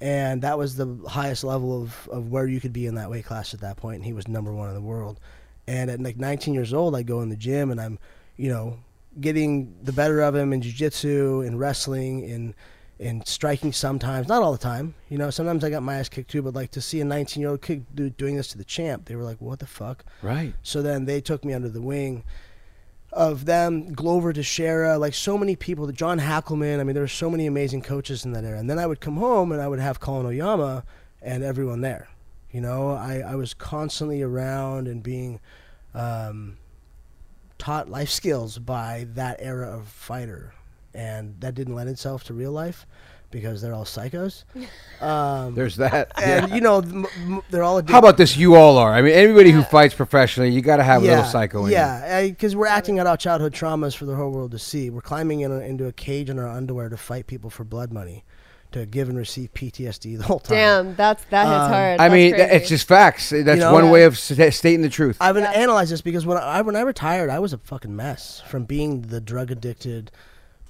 [0.02, 3.24] and that was the highest level of of where you could be in that weight
[3.24, 3.96] class at that point.
[3.96, 5.20] And he was number one in the world.
[5.68, 8.00] And at like 19 years old, I go in the gym and I'm,
[8.36, 8.78] you know,
[9.20, 12.54] getting the better of him in jiu-jitsu, in wrestling, in
[12.98, 14.94] in striking sometimes, not all the time.
[15.08, 17.40] You know, sometimes I got my ass kicked too, but like to see a 19
[17.40, 20.04] year old kid do, doing this to the champ, they were like, what the fuck?
[20.20, 20.52] Right.
[20.64, 22.24] So then they took me under the wing
[23.12, 26.80] of them, Glover Teixeira, like so many people, John Hackleman.
[26.80, 28.58] I mean, there were so many amazing coaches in that era.
[28.58, 30.84] And then I would come home and I would have Colin Oyama
[31.20, 32.08] and everyone there.
[32.50, 35.40] You know, I, I was constantly around and being
[35.94, 36.58] um,
[37.58, 40.54] taught life skills by that era of fighter.
[40.94, 42.86] And that didn't lend itself to real life
[43.32, 44.44] because they're all psychos.
[45.02, 46.12] Um, There's that.
[46.22, 47.92] and, you know, m- m- they're all addicted.
[47.92, 48.36] How about this?
[48.36, 48.92] You all are.
[48.92, 51.76] I mean, anybody who fights professionally, you got to have a little psycho in you.
[51.76, 54.90] Yeah, because we're acting out our childhood traumas for the whole world to see.
[54.90, 57.92] We're climbing in a, into a cage in our underwear to fight people for blood
[57.92, 58.24] money,
[58.70, 60.56] to give and receive PTSD the whole time.
[60.56, 61.94] Damn, that's that hits Um, hard.
[62.00, 62.50] I That's mean, crazy.
[62.54, 63.30] it's just facts.
[63.30, 63.72] That's know?
[63.72, 63.90] one Yeah.
[63.90, 65.16] way of st- stating the truth.
[65.20, 65.50] I've been Yeah.
[65.50, 69.02] analyzed this because when I when I retired, I was a fucking mess from being
[69.02, 70.12] the drug addicted,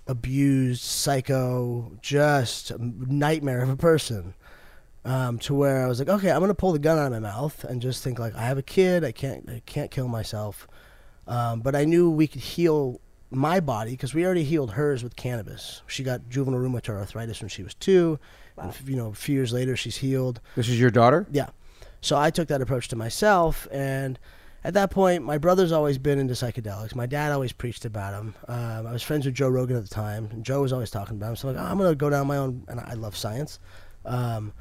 [0.07, 4.35] abused, psycho, just nightmare of a person.
[5.05, 7.19] Um, to where I was like, okay, I'm gonna pull the gun out of my
[7.19, 10.69] mouth and just think like, I have a kid, I can't, I can't kill myself.
[11.27, 13.01] Um, but I knew we could heal
[13.33, 15.83] my body because we already healed hers with cannabis.
[15.87, 18.19] She got juvenile rheumatoid arthritis when she was two,
[18.57, 20.41] and you know, a few years later she's healed.
[20.55, 21.27] this is your daughter.
[21.33, 21.51] Yeah.
[22.01, 24.19] So I took that approach to myself, and
[24.65, 26.95] at that point, my brother's always been into psychedelics.
[26.95, 28.35] My dad always preached about them.
[28.49, 31.17] Um, I was friends with Joe Rogan at the time, and Joe was always talking
[31.17, 31.37] about them.
[31.37, 33.59] So I'm like, oh, I'm gonna go down my own, and I love science.
[34.05, 34.53] Um,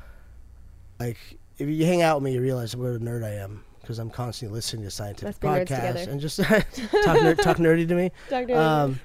[1.00, 1.18] like
[1.58, 4.10] if you hang out with me, you realize what a nerd I am because I'm
[4.12, 6.40] constantly listening to scientific Let's be nerds podcasts and just
[7.04, 8.12] talk, ner- talk nerdy to me.
[8.30, 8.56] Talk nerdy.
[8.56, 9.00] Um,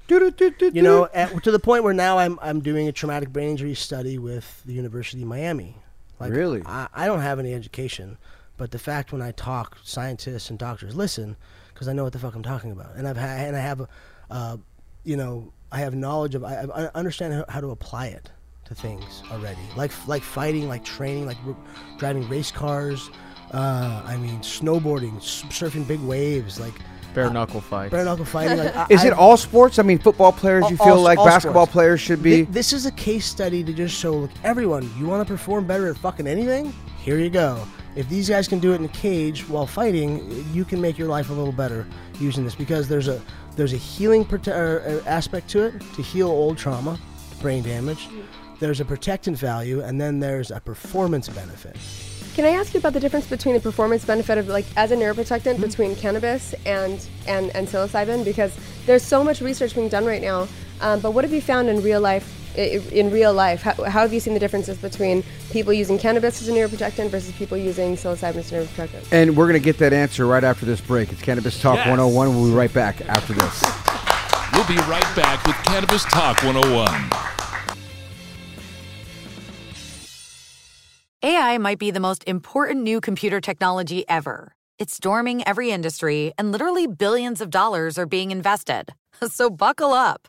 [0.74, 3.74] you know, at, to the point where now I'm I'm doing a traumatic brain injury
[3.74, 5.76] study with the University of Miami.
[6.18, 6.62] Like, Really?
[6.64, 8.16] I, I don't have any education,
[8.56, 11.36] but the fact when I talk, scientists and doctors listen
[11.74, 13.86] because I know what the fuck I'm talking about, and I've ha- and I have,
[14.30, 14.56] uh,
[15.04, 18.30] you know, I have knowledge of I, I understand how, how to apply it
[18.66, 21.56] to things already, like like fighting, like training, like r-
[21.98, 23.10] driving race cars.
[23.52, 26.74] Uh, I mean, snowboarding, s- surfing big waves, like
[27.14, 27.92] Bare knuckle fights.
[27.92, 28.58] bare knuckle fighting.
[28.58, 29.78] Like, I- Is it I've- all sports?
[29.78, 30.64] I mean, football players.
[30.64, 31.72] All- You feel all- like all basketball sports.
[31.72, 32.44] players should be.
[32.44, 35.64] Thi- This is a case study to just show, look, everyone, you want to perform
[35.66, 36.72] better at fucking anything?
[36.98, 37.62] Here you go.
[37.96, 41.08] If these guys can do it in a cage while fighting, you can make your
[41.08, 41.86] life a little better
[42.20, 43.22] using this because there's a
[43.56, 46.98] there's a healing prote- er, er, aspect to it to heal old trauma,
[47.40, 48.06] brain damage.
[48.60, 51.76] There's a protectant value, and then there's a performance benefit.
[52.34, 54.96] Can I ask you about the difference between the performance benefit of like as a
[54.96, 58.26] neuroprotectant between cannabis and and and psilocybin?
[58.26, 58.54] Because
[58.84, 60.48] there's so much research being done right now.
[60.82, 62.45] Um, but what have you found in real life?
[62.56, 66.40] I- In real life, how, how have you seen the differences between people using cannabis
[66.42, 69.12] as a neuroprotectant versus people using psilocybin as a neuroprotectant?
[69.12, 71.12] And we're going to get that answer right after this break.
[71.12, 71.88] It's Cannabis Talk Yes.
[71.88, 72.34] 101.
[72.34, 73.62] We'll be right back after this.
[74.52, 77.10] We'll be right back with Cannabis Talk 101.
[81.22, 84.54] AI might be the most important new computer technology ever.
[84.78, 88.92] It's storming every industry, and literally billions of dollars are being invested.
[89.30, 90.28] So buckle up.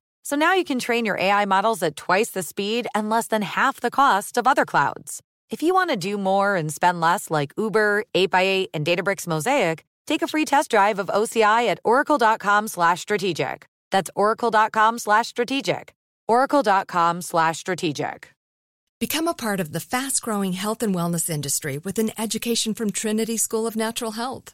[0.23, 3.41] So now you can train your AI models at twice the speed and less than
[3.41, 5.21] half the cost of other clouds.
[5.49, 9.83] If you want to do more and spend less like Uber, 8x8, and Databricks Mosaic,
[10.07, 13.65] take a free test drive of OCI at oracle.com slash strategic.
[13.91, 15.93] That's oracle.com slash strategic.
[16.27, 18.33] oracle.com slash strategic.
[19.01, 22.91] Become a part of the fast growing health and wellness industry with an education from
[22.91, 24.53] Trinity School of Natural Health.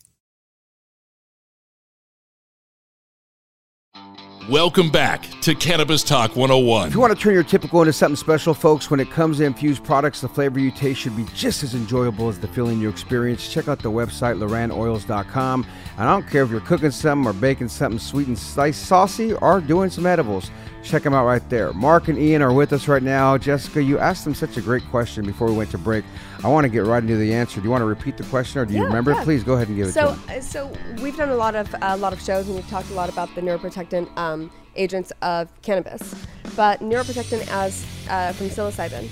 [4.49, 6.87] Welcome back to Cannabis Talk 101.
[6.87, 9.43] If you want to turn your typical into something special, folks, when it comes to
[9.43, 12.89] infused products, the flavor you taste should be just as enjoyable as the feeling you
[12.89, 13.53] experience.
[13.53, 15.65] Check out the website, lorannoils.com.
[15.97, 19.33] And I don't care if you're cooking something or baking something sweet and sliced saucy
[19.33, 20.49] or doing some edibles.
[20.83, 21.71] Check them out right there.
[21.73, 23.37] Mark and Ian are with us right now.
[23.37, 26.03] Jessica, you asked them such a great question before we went to break.
[26.43, 27.59] I want to get right into the answer.
[27.61, 29.21] Do you want to repeat the question or do you Yeah, remember yeah.
[29.21, 29.23] it?
[29.23, 30.37] Please go ahead and give it So, to them.
[30.37, 32.93] uh, so we've done a lot of a lot of shows, and we've talked a
[32.95, 36.15] lot about the neuroprotectant um, agents of cannabis.
[36.55, 39.07] But neuroprotectant, as uh, from psilocybin,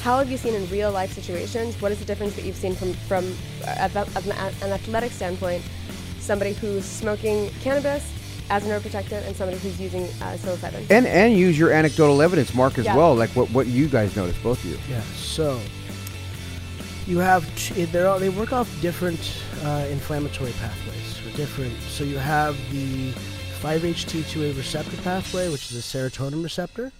[0.00, 1.80] how have you seen in real life situations?
[1.80, 3.24] What is the difference that you've seen from from
[3.66, 5.62] uh, an athletic standpoint?
[6.18, 8.02] Somebody who's smoking cannabis
[8.50, 10.86] as a neuroprotectant, and somebody who's using uh, psilocybin.
[10.90, 12.96] And and use your anecdotal evidence, Mark, as Yeah.
[12.96, 13.14] well.
[13.14, 14.78] Like what, what you guys noticed, both of you.
[14.90, 15.00] Yeah.
[15.16, 15.60] So
[17.06, 19.20] you have t- they're all, they work off different
[19.62, 21.74] uh, inflammatory pathways or different.
[21.88, 23.12] So you have the
[23.62, 26.92] 5-HT2A receptor pathway, which is a serotonin receptor,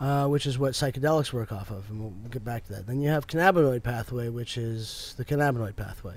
[0.00, 2.86] uh, which is what psychedelics work off of, and we'll, we'll get back to that.
[2.86, 6.14] Then you have cannabinoid pathway, which is the cannabinoid pathway.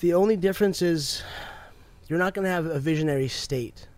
[0.00, 1.22] The only difference is
[2.08, 3.88] you're not going to have a visionary state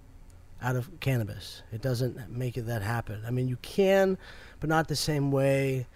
[0.62, 1.62] out of cannabis.
[1.72, 3.22] It doesn't make it that happen.
[3.26, 4.18] I mean, you can,
[4.60, 5.86] but not the same way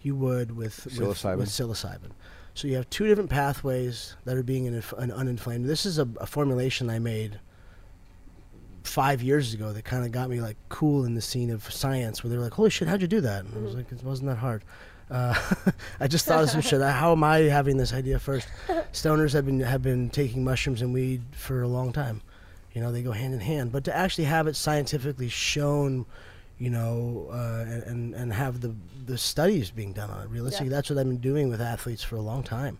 [0.00, 1.38] you would with with- Psilocybin.
[1.38, 2.10] With, psilocybin.
[2.54, 5.66] So you have two different pathways that are being inf- un- uninflamed.
[5.66, 7.40] This is a, a formulation I made
[8.84, 12.22] five years ago that kind of got me like cool in the scene of science,
[12.22, 13.78] where they were like, "Holy shit, how'd you do that?" And I was mm-hmm.
[13.78, 14.64] like, "It wasn't that hard."
[15.12, 15.34] Uh,
[16.00, 16.80] I just thought of some shit.
[17.02, 18.48] How am I having this idea first?
[18.92, 22.22] Stoners have been have been taking mushrooms and weed for a long time.
[22.72, 23.70] You know, they go hand in hand.
[23.70, 26.06] But to actually have it scientifically shown,
[26.58, 30.76] you know, uh, and, and have the the studies being done on it, realistically, Yeah.
[30.76, 32.78] that's what I've been doing with athletes for a long time.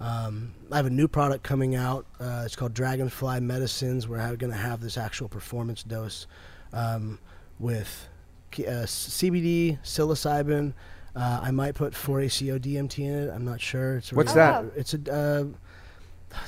[0.00, 2.06] Um, I have a new product coming out.
[2.18, 4.08] Uh, it's called Dragonfly Medicines.
[4.08, 6.26] We're going to have this actual performance dose
[6.72, 7.18] um,
[7.58, 8.08] with
[8.54, 10.72] uh, CBD, psilocybin.
[11.16, 13.30] Uh, I might put 4-ACO DMT in it.
[13.32, 13.96] I'm not sure.
[13.96, 14.72] It's What's really- that?
[14.76, 15.12] It's a.
[15.12, 15.44] Uh,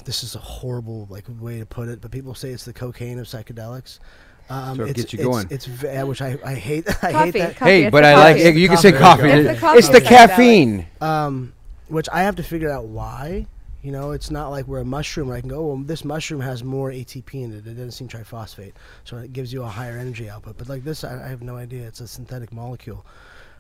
[0.05, 3.19] this is a horrible like way to put it, but people say it's the cocaine
[3.19, 3.99] of psychedelics.
[4.49, 5.47] Um, So it it's, gets you it's- going.
[5.51, 6.89] It's, v- which I, I hate.
[7.03, 7.57] I Coffee, hate that.
[7.57, 7.71] coffee.
[7.71, 8.61] Hey, but the I like coffee.
[8.61, 9.29] you can say coffee.
[9.31, 10.87] It's the It's the caffeine.
[11.01, 11.53] um,
[11.89, 13.47] which I have to figure out why.
[13.83, 16.41] You know, it's not like we're a mushroom where I can go, well, this mushroom
[16.41, 17.65] has more ATP in it.
[17.65, 20.57] adenosine triphosphate, so it gives you a higher energy output.
[20.57, 21.85] But like this, I, I have no idea.
[21.89, 23.05] It's a synthetic molecule.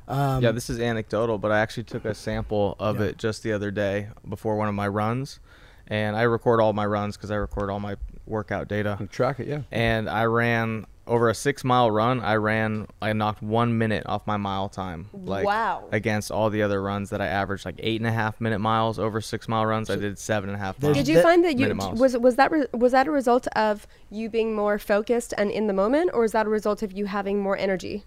[0.08, 3.06] Um, yeah, this is anecdotal, but I actually took a sample of Yeah.
[3.06, 5.40] it just the other day before one of my runs,
[5.86, 8.98] and I record all my runs because I record all my workout data.
[9.10, 9.62] Track it, yeah.
[9.70, 12.20] And I ran over a six mile run.
[12.20, 15.08] I ran, I knocked one minute off my mile time.
[15.12, 15.88] Like Wow.
[15.90, 19.00] Against all the other runs that I averaged, like eight and a half minute miles
[19.00, 19.90] over six mile runs.
[19.90, 21.06] I did seven and a half There's miles.
[21.06, 24.28] Did you find that you was was that re- was that a result of you
[24.30, 27.40] being more focused and in the moment, or is that a result of you having
[27.40, 28.04] more energy?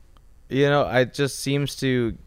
[0.49, 2.17] You know, it just seems to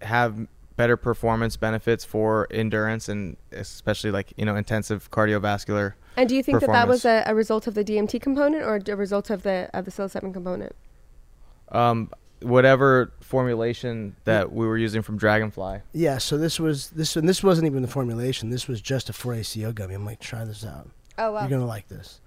[0.00, 6.34] have better performance benefits for endurance and especially like you know intensive cardiovascular And do
[6.34, 9.30] you think that that was a, a result of the DMT component or a result
[9.30, 10.74] of the of the psilocybin component?
[11.70, 15.80] Um, whatever formulation that we were using from Dragonfly.
[15.92, 18.50] Yeah, so this was this and this wasn't even the formulation.
[18.50, 19.94] This was just a 4-ACO gummy.
[19.94, 20.90] I'm like, try this out.
[21.18, 21.40] Oh wow.
[21.40, 22.20] You're gonna like this.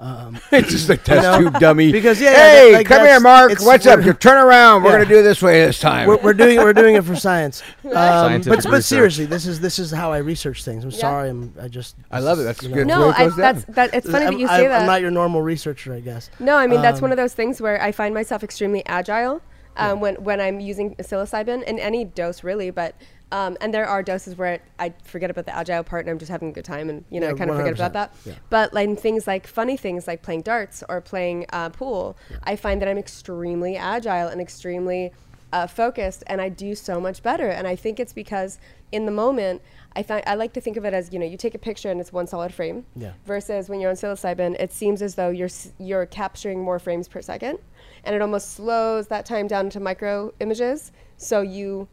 [0.00, 1.92] Um, it's just a test tube dummy.
[1.92, 3.52] Because, yeah, hey, that- like, come here, Mark.
[3.60, 4.02] What's up?
[4.02, 4.82] You turn around.
[4.82, 4.96] We're Yeah.
[5.04, 6.08] gonna do it this way this time.
[6.08, 7.62] we're, we're doing we're doing it for science.
[7.84, 8.84] Um, but but research.
[8.84, 10.84] seriously, this is this is how I research things.
[10.84, 10.96] I'm Yeah.
[10.98, 12.44] sorry, I'm I just I love it.
[12.44, 12.86] That's good.
[12.86, 13.12] know.
[13.12, 13.94] That's the way no, it I, that's that.
[13.94, 14.80] It's funny I'm, that you I'm- say that.
[14.80, 16.30] I'm not your normal researcher, I guess.
[16.38, 19.42] No, I mean that's one Um, of those things where I find myself extremely agile
[19.76, 22.94] um, when when I'm using psilocybin in any dose really, but
[23.32, 26.30] um, and there are doses where I forget about the agile part and I'm just
[26.30, 28.14] having a good time and you know Yeah, I kind of forget about that.
[28.24, 28.34] yeah.
[28.50, 32.80] But like things like funny things like playing darts or playing uh, pool, I find
[32.82, 35.12] that I'm extremely agile and extremely
[35.52, 37.48] uh, focused, and I do so much better.
[37.48, 38.58] And I think it's because
[38.92, 39.62] in the moment.
[39.96, 41.90] I, th- I like to think of it as you know you take a picture
[41.90, 43.10] and it's one solid frame Yeah.
[43.26, 47.08] versus when you're on psilocybin, it seems as though you're s- you're capturing more frames
[47.08, 47.58] per second,
[48.04, 50.92] and it almost slows that time down to micro images.
[51.16, 51.88] So you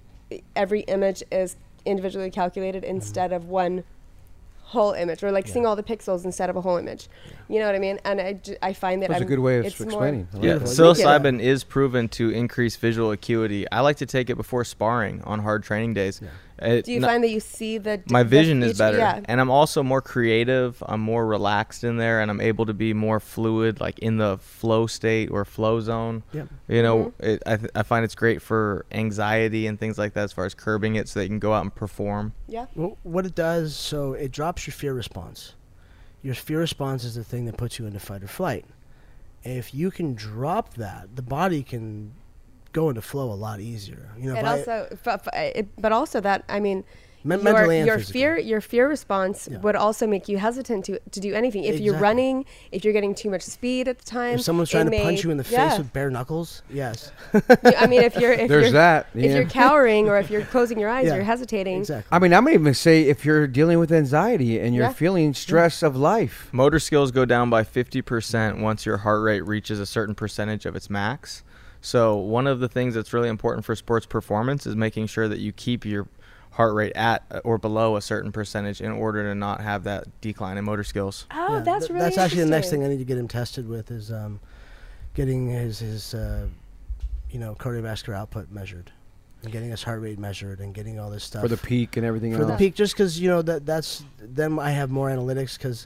[0.56, 2.96] every image is individually calculated Mm-hmm.
[2.98, 3.84] instead of one
[4.64, 7.08] whole image, or like seeing all the pixels instead of a whole image.
[7.48, 8.00] You know what I mean?
[8.04, 9.88] And I, j- I find that That's a I'm- a good way of it's more-
[9.88, 10.28] explaining.
[10.34, 10.60] I like Yeah, that.
[10.66, 10.94] Beautiful.
[10.94, 13.66] psilocybin is proven to increase visual acuity.
[13.72, 16.20] I like to take it before sparring on hard training days.
[16.60, 19.22] It- Do you no- find that you see the my the vision is better Yeah.
[19.26, 22.94] and i'm also more creative i'm more relaxed in there and i'm able to be
[22.94, 26.48] more fluid like in the flow state or flow zone Yep.
[26.68, 27.26] you know Mm-hmm.
[27.26, 30.46] it, I, th- I find it's great for anxiety and things like that as far
[30.46, 32.66] as curbing it so that you can go out and perform Yeah.
[32.76, 35.54] Well, what it does, so it drops your fear response.
[36.24, 38.66] Your fear response is the thing that puts you into fight or flight.
[39.44, 42.14] If you can drop that, the body can
[42.80, 44.04] go into flow a lot easier.
[44.20, 46.84] You know, if and I- also, f- f- it, but also that I mean,
[47.24, 48.14] Men- your, your physically.
[48.22, 49.58] fear, your fear response Yeah.
[49.64, 51.64] would also make you hesitant to to do anything.
[51.66, 54.86] If you're running, if you're getting too much speed at the time, if someone's trying
[54.86, 57.42] to may- punch you in the face with bare knuckles, yes, You-
[57.84, 60.80] I mean, if you're if There's you're, that, if you're cowering or if you're closing
[60.80, 61.80] your eyes, Yeah, you're hesitating.
[61.80, 62.08] exactly.
[62.16, 64.94] I mean, I'm gonna even say if you're dealing with anxiety and you're Yeah.
[64.94, 66.48] feeling stress of life.
[66.54, 70.76] motor skills go down by 50% once your heart rate reaches a certain percentage of
[70.78, 71.44] its max
[71.82, 75.40] so one of the things that's really important for sports performance is making sure that
[75.40, 76.08] you keep your
[76.52, 80.06] heart rate at uh, or below a certain percentage in order to not have that
[80.22, 82.88] decline in motor skills Oh, Yeah, that's th- really that's actually the next thing I
[82.88, 84.40] need to get him tested with is um,
[85.14, 86.48] getting his his uh,
[87.30, 88.92] you know cardiovascular output measured,
[89.44, 92.06] and getting his heart rate measured, and getting all this stuff For the peak and
[92.06, 92.52] everything for else.
[92.52, 92.74] the peak.
[92.74, 95.86] Just because you know that that's then I have more analytics because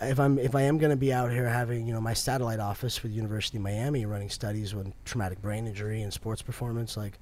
[0.00, 2.60] if I'm if I am going to be out here having you know my satellite
[2.60, 7.18] office with University of Miami running studies on traumatic brain injury and sports performance, like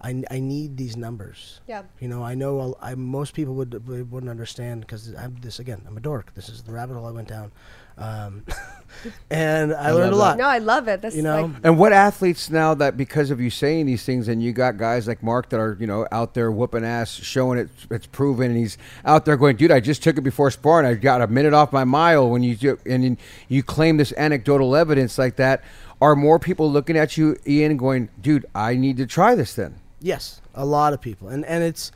[0.00, 1.60] I, I need these numbers.
[1.66, 1.82] Yeah.
[1.98, 5.58] You know, I know a- I, most people would would- wouldn't understand because I'm this
[5.58, 5.82] again.
[5.86, 6.34] I'm a dork.
[6.34, 7.50] This is the rabbit hole I went down,
[7.98, 8.44] um,
[9.30, 10.38] and I, learned a love lot.
[10.38, 11.02] No, I love it.
[11.02, 14.28] This you know, like, And what athletes now that because of you saying these things,
[14.28, 17.58] and you got guys like Mark that are you know out there whooping ass, showing
[17.58, 20.86] it, it's proven, and he's out there going, dude, I just took it before sparring,
[20.86, 22.28] I got a minute off my mile.
[22.28, 23.16] When you do, and
[23.48, 25.62] you claim this anecdotal evidence like that,
[26.00, 29.76] are more people looking at you, Ian, going, dude, I need to try this then?
[30.00, 31.90] Yes, a lot of people, and and it's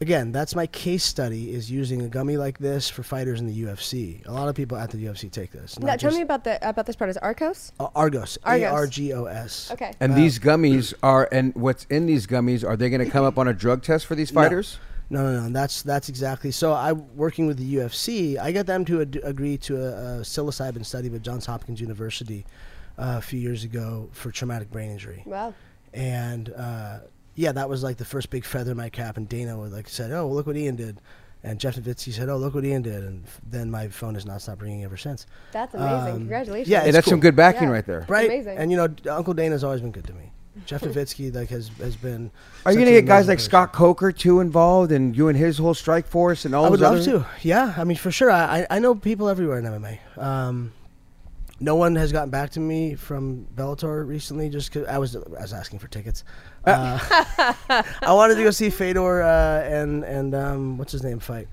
[0.00, 3.62] again that's my case study is using a gummy like this for fighters in the
[3.64, 4.26] UFC.
[4.26, 5.78] A lot of people at the UFC take this.
[5.78, 7.16] now, tell just- me about the about this product.
[7.16, 7.72] Is Arcos?
[7.80, 8.62] uh, Argos, Argos.
[8.66, 9.70] A R G O S.
[9.72, 9.92] Okay.
[10.00, 13.38] And these gummies are, and what's in these gummies, are they going to come up
[13.38, 14.78] on a drug test for these fighters?
[15.12, 15.50] No, no, no.
[15.50, 16.50] That's that's exactly.
[16.52, 18.38] So I working with the UFC.
[18.38, 22.46] I got them to ad- agree to a, a psilocybin study with Johns Hopkins University
[22.96, 25.22] uh, a few years ago for traumatic brain injury.
[25.26, 25.52] Wow.
[25.92, 26.98] and uh,
[27.34, 29.16] yeah, that was like the first big feather in my cap.
[29.16, 31.00] And Dana would like said, "Oh, well, look what Ian did,"
[31.42, 34.26] and Jeff Novitzky said, "Oh, look what Ian did," and f- then my phone has
[34.26, 35.26] not stopped ringing ever since.
[35.52, 36.12] That's amazing.
[36.12, 36.68] Um, Congratulations.
[36.68, 37.74] yeah, Hey, it's that's some good backing Yeah.
[37.74, 38.04] right there.
[38.08, 38.58] Right, amazing.
[38.58, 40.32] and you know, d- Uncle Dana's always been good to me.
[40.66, 42.30] Jeff Novitzky like has has been.
[42.66, 43.50] Are you such going to get guys amazing like person.
[43.50, 46.64] Scott Coker too involved, and you and his whole Strikeforce and all?
[46.66, 47.46] I would those love other- to.
[47.46, 48.30] Yeah, I mean for sure.
[48.30, 49.98] I, I I know people everywhere in MMA.
[50.18, 50.72] Um,
[51.62, 54.48] no one has gotten back to me from Bellator recently.
[54.48, 56.24] Just 'cause I was I was asking for tickets.
[56.64, 56.98] Uh,
[58.02, 61.48] I wanted to go see Fedor uh, and and um, what's his name fight,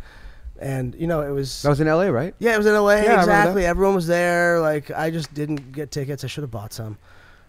[0.59, 1.61] and you know it was.
[1.61, 2.33] That was in L.A., right?
[2.39, 2.95] yeah, it was in LA.
[2.95, 3.65] Yeah, exactly.
[3.65, 4.59] Everyone was there.
[4.61, 6.23] Like I just didn't get tickets.
[6.23, 6.97] I should have bought some.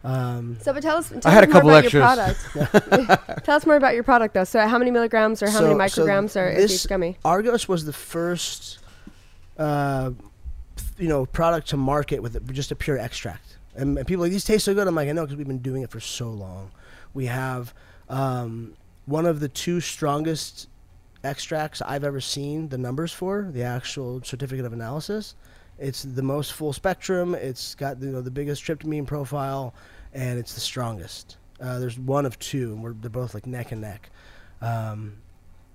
[0.04, 1.08] Um, So, but tell us.
[1.08, 3.16] Tell I had us a couple more about extras.
[3.44, 4.44] Tell us more about your product, though.
[4.44, 7.18] So, how many milligrams or how many So- so micrograms are is each gummy?
[7.24, 8.78] Argos was the first,
[9.58, 10.10] uh,
[10.98, 13.56] you know, product to market with just a pure extract.
[13.74, 14.86] And, and people like these taste so good.
[14.88, 16.70] I'm like, I know because we've been doing it for so long.
[17.14, 17.72] We have
[18.08, 18.74] um,
[19.06, 20.68] one of the two strongest
[21.24, 25.34] extracts I've ever seen the numbers for the actual certificate of analysis.
[25.78, 27.34] It's the most full spectrum.
[27.34, 29.74] It's got you know the biggest tryptamine profile,
[30.12, 31.36] and it's the strongest.
[31.60, 34.10] Uh, there's one of two, and we're they're both like neck and neck.
[34.60, 35.18] Um,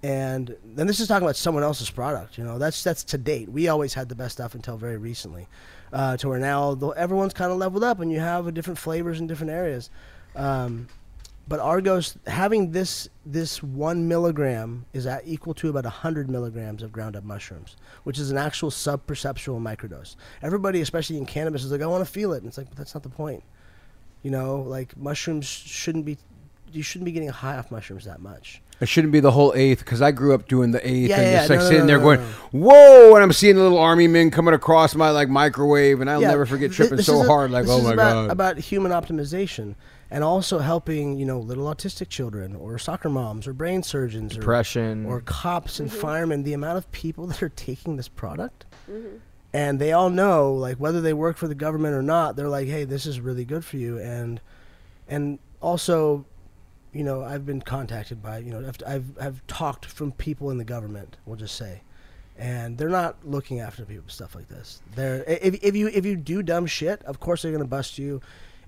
[0.03, 2.37] and then this is talking about someone else's product.
[2.37, 3.49] You know, that's that's to date.
[3.49, 5.47] We always had the best stuff until very recently,
[5.93, 9.19] uh, to where now though everyone's kind of leveled up, and you have different flavors
[9.19, 9.89] in different areas.
[10.35, 10.87] Um,
[11.47, 16.91] but Argos having this this one milligram is at equal to about hundred milligrams of
[16.91, 20.15] ground up mushrooms, which is an actual sub-perceptual microdose.
[20.41, 22.77] Everybody, especially in cannabis, is like, I want to feel it, and it's like, but
[22.77, 23.43] that's not the point.
[24.21, 26.17] You know, like mushrooms shouldn't be,
[26.71, 28.61] you shouldn't be getting high off mushrooms that much.
[28.83, 31.31] It shouldn't be the whole eighth because I grew up doing the eighth Yeah, and
[31.31, 32.25] yeah, just like no, no, sitting no, there no, going, no.
[32.51, 36.21] "Whoa!" And I'm seeing the little army men coming across my like microwave, and I'll
[36.21, 37.93] Yeah, never forget thi- tripping this so is a- hard, like, this "Oh is my
[37.93, 39.75] about, god!" About human optimization
[40.13, 45.07] and also helping, you know, little autistic children or soccer moms or brain surgeons Depression.
[45.07, 45.99] or, or cops and mm-hmm.
[45.99, 46.43] firemen.
[46.43, 49.17] The amount of people that are taking this product, mm-hmm.
[49.53, 52.67] and they all know, like whether they work for the government or not, they're like,
[52.67, 54.39] hey, this is really good for you, and
[55.07, 56.25] and also.
[56.93, 60.57] You know, I've been contacted by, you know, I've, I've, I've talked from people in
[60.57, 61.81] the government, we'll just say,
[62.37, 64.81] and they're not looking after people stuff like this.
[64.95, 68.21] They're if, if you if you do dumb shit, of course they're gonna bust you.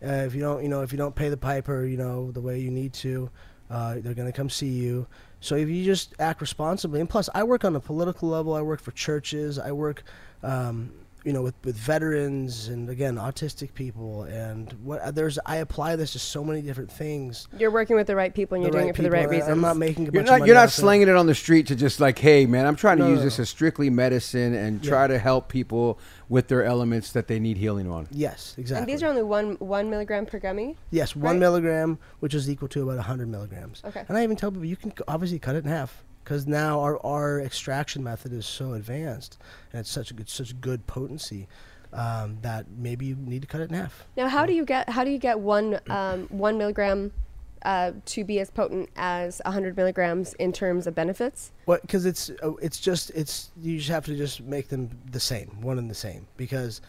[0.03, 2.41] Uh, if you don't, you know, if you don't pay the piper, you know, the
[2.41, 3.29] way you need to,
[3.69, 5.07] uh, they're gonna come see you.
[5.39, 8.55] So if you just act responsibly, and plus, I work on a political level.
[8.55, 9.59] I work for churches.
[9.59, 10.03] I work,
[10.43, 10.91] um,
[11.25, 14.23] you know, with, with veterans and again autistic people.
[14.23, 17.47] And what uh, there's, I apply this to so many different things.
[17.57, 19.49] You're working with the right people and you're doing right it for the right reasons.
[19.49, 20.71] I'm not making a You're bunch of not money you're not it.
[20.73, 23.19] slinging it on the street to just like, "Hey, man, I'm trying to No, use
[23.19, 23.41] no, this no.
[23.41, 24.89] as strictly medicine and Yeah.
[24.89, 25.99] try to help people
[26.29, 28.81] with their elements that they need healing on." Yes, exactly.
[28.83, 30.77] And these are only one one milligram per gummy.
[30.91, 31.39] Yes, one Right.
[31.39, 33.81] milligram, which is equal to about 100 milligrams.
[33.83, 34.03] Okay.
[34.07, 36.99] And I even tell people you can obviously cut it in half because now our,
[37.05, 39.37] our extraction method is so advanced
[39.71, 41.47] and it's such a good, such good potency
[41.93, 44.03] um, that maybe you need to cut it in half.
[44.17, 47.13] Now, how do you get how do you get one um, one milligram
[47.61, 51.51] uh, to be as potent as 100 milligrams in terms of benefits?
[51.65, 51.81] What?
[51.83, 55.61] Because it's uh, it's just it's you just have to just make them the same,
[55.61, 56.25] one and the same.
[56.37, 56.81] Because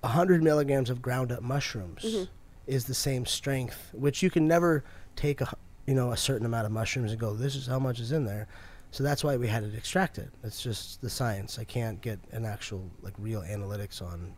[0.00, 2.24] 100 milligrams of ground up mushrooms Mm-hmm.
[2.66, 4.82] is the same strength, which you can never
[5.14, 5.54] take a
[5.86, 8.24] you know a certain amount of mushrooms and go, this is how much is in
[8.24, 8.46] there.
[8.90, 10.30] So that's why we had it extracted.
[10.44, 11.58] It's just the science.
[11.58, 14.34] I can't get an actual like real analytics on.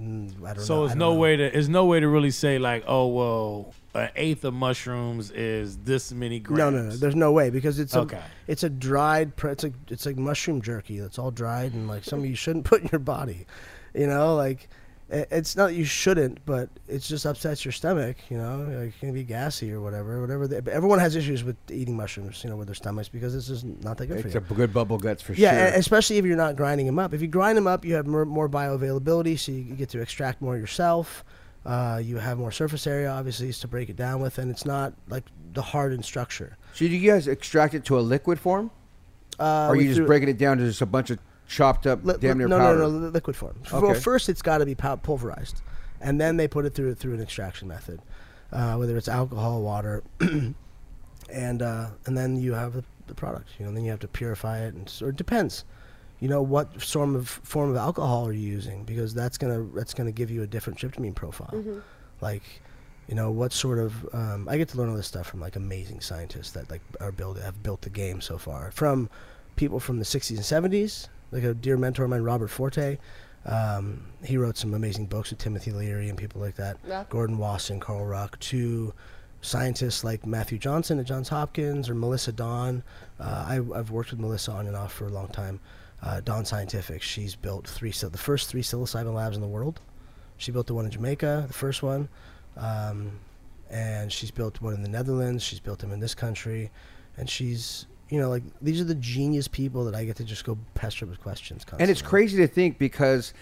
[0.00, 0.84] Mm, I don't So know.
[0.86, 1.18] It's no know.
[1.18, 5.30] way to it's no way to really say like, oh well, an eighth of mushrooms
[5.32, 6.58] is this many grams.
[6.58, 6.96] No, no, no.
[6.96, 8.22] There's no way because it's a Okay.
[8.46, 9.32] it's a dried.
[9.42, 10.98] It's like it's like mushroom jerky.
[11.00, 13.46] That's all dried and like something you shouldn't put in your body.
[13.94, 14.68] You know, like
[15.10, 18.16] it's not that you shouldn't, but it just upsets your stomach.
[18.28, 20.20] You know, like, it can be gassy or whatever.
[20.20, 20.46] Whatever.
[20.46, 22.42] They, but everyone has issues with eating mushrooms.
[22.44, 24.54] You know, with their stomachs because it's just not that good It's for a you.
[24.56, 25.58] good bubble guts for Yeah, sure.
[25.58, 27.14] Yeah, especially if you're not grinding them up.
[27.14, 30.42] If you grind them up, you have more, more bioavailability, so you get to extract
[30.42, 31.24] more yourself.
[31.66, 34.92] Uh, you have more surface area, obviously, to break it down with, and it's not
[35.08, 36.56] like the hardened structure.
[36.72, 38.70] so do you guys extract it to a liquid form,
[39.40, 41.18] Uh, or are you just breaking it down to just a bunch of
[41.48, 42.78] chopped up, Li- damn li- near no, powder?
[42.78, 43.60] No, no, no, liquid form.
[43.72, 45.62] Well, first it's got to be pulverized,
[46.00, 48.00] and then they put it through through an extraction method,
[48.52, 53.48] uh, whether it's alcohol, water, and uh, and then you have the, the product.
[53.58, 55.64] You know, then you have to purify it, and so it depends.
[56.20, 59.94] You know what form of form of alcohol are you using because that's gonna that's
[59.94, 61.82] gonna give you a different tryptamine profile.
[62.20, 62.42] Like,
[63.06, 65.54] you know, what sort of um, I get to learn all this stuff from like
[65.54, 68.72] amazing scientists that like are build have built the game so far.
[68.72, 69.08] From
[69.54, 72.98] people from the 60s and 70s, like a dear mentor of mine, Robert Forte.
[73.46, 76.76] Um, he wrote some amazing books with Timothy Leary and people like that.
[76.86, 77.04] Yeah.
[77.08, 78.92] Gordon Wasson, Carl Ruck, to
[79.40, 82.82] scientists like Matthew Johnson at Johns Hopkins or Melissa Dawn.
[83.20, 85.60] Uh, I, I've worked with Melissa on and off for a long time.
[86.02, 89.80] Uh, Dawn Scientific, she's built three, sil- the first three psilocybin labs in the world.
[90.36, 92.08] She built the one in Jamaica, the first one,
[92.56, 93.10] um,
[93.70, 95.42] and she's built one in the Netherlands.
[95.42, 96.70] She's built them in this country,
[97.16, 100.44] and she's, you know, like these are the genius people that I get to just
[100.44, 101.64] go pester with questions.
[101.64, 101.82] Constantly.
[101.82, 103.32] And it's crazy to think because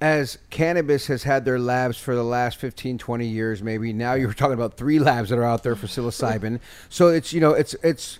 [0.00, 4.34] as cannabis has had their labs for the last 15 20 years maybe now you're
[4.34, 6.60] talking about three labs that are out there for psilocybin
[6.90, 8.18] so it's you know it's it's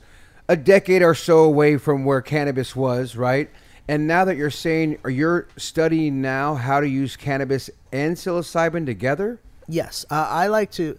[0.48, 3.50] a decade or so away from where cannabis was right
[3.88, 8.86] and now that you're saying or you're studying now how to use cannabis and psilocybin
[8.86, 9.38] together
[9.68, 10.98] Yes, uh, I like to.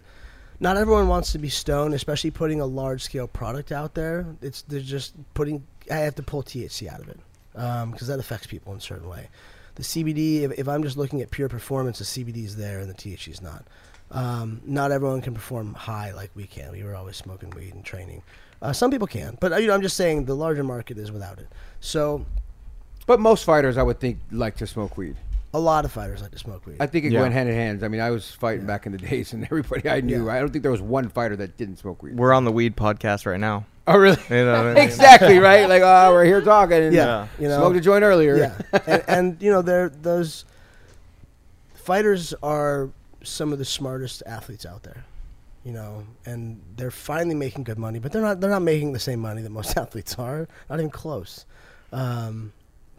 [0.60, 4.26] Not everyone wants to be stoned, especially putting a large scale product out there.
[4.42, 5.64] It's they're just putting.
[5.90, 7.20] I have to pull THC out of it
[7.52, 9.28] because that affects people in a certain way.
[9.76, 12.90] The CBD, if, if I'm just looking at pure performance, the CBD is there and
[12.90, 13.64] the THC is not.
[14.10, 16.72] Um, not everyone can perform high like we can.
[16.72, 18.22] We were always smoking weed and training.
[18.60, 21.38] Uh, some people can, but you know, I'm just saying the larger market is without
[21.38, 21.46] it.
[21.78, 22.26] So
[23.06, 25.16] But most fighters, I would think, like to smoke weed.
[25.54, 26.76] A lot of fighters like to smoke weed.
[26.80, 27.22] I think it Yeah.
[27.22, 27.82] went hand in hand.
[27.84, 30.32] I mean, I was fighting back in the days, and everybody I knew, Yeah.
[30.34, 32.16] I don't think there was one fighter that didn't smoke weed.
[32.16, 33.64] We're on the weed podcast right now.
[33.86, 34.18] Oh, really?
[34.28, 34.84] You know what I mean?
[34.84, 35.66] exactly right.
[35.68, 36.76] Like, oh, we're here talking.
[36.76, 37.56] And Yeah, you know.
[37.58, 38.36] smoked a joint earlier.
[38.36, 40.44] yeah, and, and you know, they're those
[41.74, 42.90] fighters are
[43.22, 45.04] some of the smartest athletes out there.
[45.64, 48.40] You know, and they're finally making good money, but they're not.
[48.40, 50.48] They're not making the same money that most athletes are.
[50.70, 51.44] Not even close.
[51.92, 52.52] Um,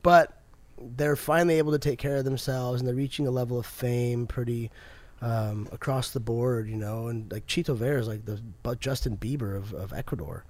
[0.04, 0.39] but
[0.82, 4.28] they're finally able to take care of themselves, and they're reaching a level of fame
[4.28, 4.72] pretty
[5.22, 6.70] um, across the board.
[6.70, 8.42] You know, and like Chito Vera is like the
[8.80, 10.46] Justin Bieber of, of Ecuador.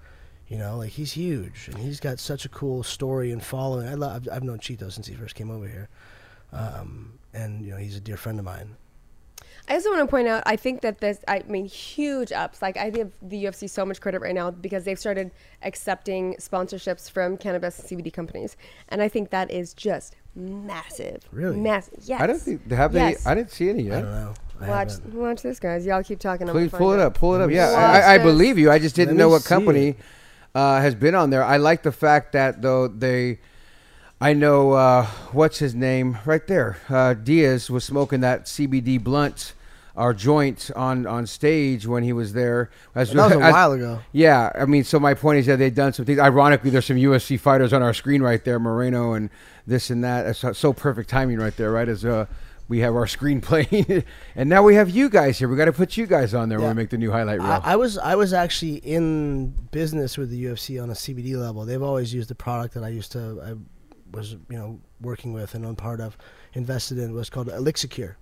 [0.48, 3.86] You know, like he's huge, and he's got such a cool story and following.
[3.88, 4.16] I love.
[4.16, 5.88] I've, I've known Chito since he first came over here,
[6.52, 8.76] um, and you know he's a dear friend of mine.
[9.70, 12.60] I also want to point out, I think that this, I mean, huge ups.
[12.60, 15.30] Like, I give the UFC so much credit right now because they've started
[15.62, 18.56] accepting sponsorships from cannabis and CBD companies.
[18.88, 21.20] And I think that is just massive.
[21.30, 21.56] Really?
[21.56, 22.00] Massive.
[22.02, 22.20] Yes.
[22.20, 23.22] I don't think have Yes.
[23.22, 23.30] they.
[23.30, 23.92] I didn't see any yet.
[23.92, 24.02] I yet.
[24.02, 24.34] don't know.
[24.60, 25.14] I Watch, haven't.
[25.14, 25.86] watch this, guys.
[25.86, 26.48] Y'all keep talking.
[26.48, 27.14] I'm Please pull it up.
[27.14, 27.50] Pull it up.
[27.50, 28.72] Yeah, I, I believe you.
[28.72, 29.94] I just didn't know what company
[30.54, 31.44] uh, has been on there.
[31.44, 33.38] I like the fact that though they,
[34.20, 36.76] I know uh, what's his name right there.
[36.88, 39.54] Uh, Diaz was smoking that CBD blunt
[39.96, 42.70] or joint on on stage when he was there.
[42.94, 44.00] As, That was a as- while ago.
[44.12, 46.18] Yeah, I mean, so my point is that they've done some things.
[46.18, 49.30] Ironically, there's some UFC fighters on our screen right there, Moreno and
[49.66, 50.26] this and that.
[50.26, 51.88] It's so- perfect timing right there, right?
[51.88, 52.26] As uh,
[52.68, 54.04] we have our screen playing,
[54.36, 55.48] and now we have you guys here.
[55.48, 57.50] We got to put you guys on there when we make the new highlight reel.
[57.50, 61.64] I, I was I was actually in business with the UFC on a CBD level.
[61.64, 63.54] They've always used the product that I used to I
[64.16, 66.16] was you know working with and on part of
[66.54, 68.14] invested in was called Elixicure.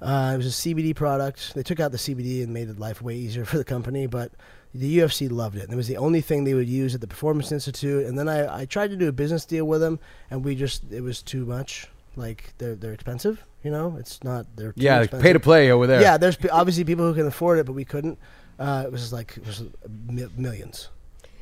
[0.00, 1.54] Uh, it was a CBD product.
[1.54, 4.32] They took out the CBD and made it life way easier for the company, but
[4.74, 5.64] the UFC loved it.
[5.64, 8.06] And it was the only thing they would use at the Performance Institute.
[8.06, 9.98] And then I, I tried to do a business deal with them,
[10.30, 11.88] and we just it was too much.
[12.16, 13.96] Like they're they're expensive, you know.
[13.98, 15.22] It's not they're yeah, expensive.
[15.22, 16.00] pay to play over there.
[16.00, 18.18] Yeah, there's obviously people who can afford it, but we couldn't.
[18.58, 19.64] Uh, it was like it was
[20.36, 20.88] millions.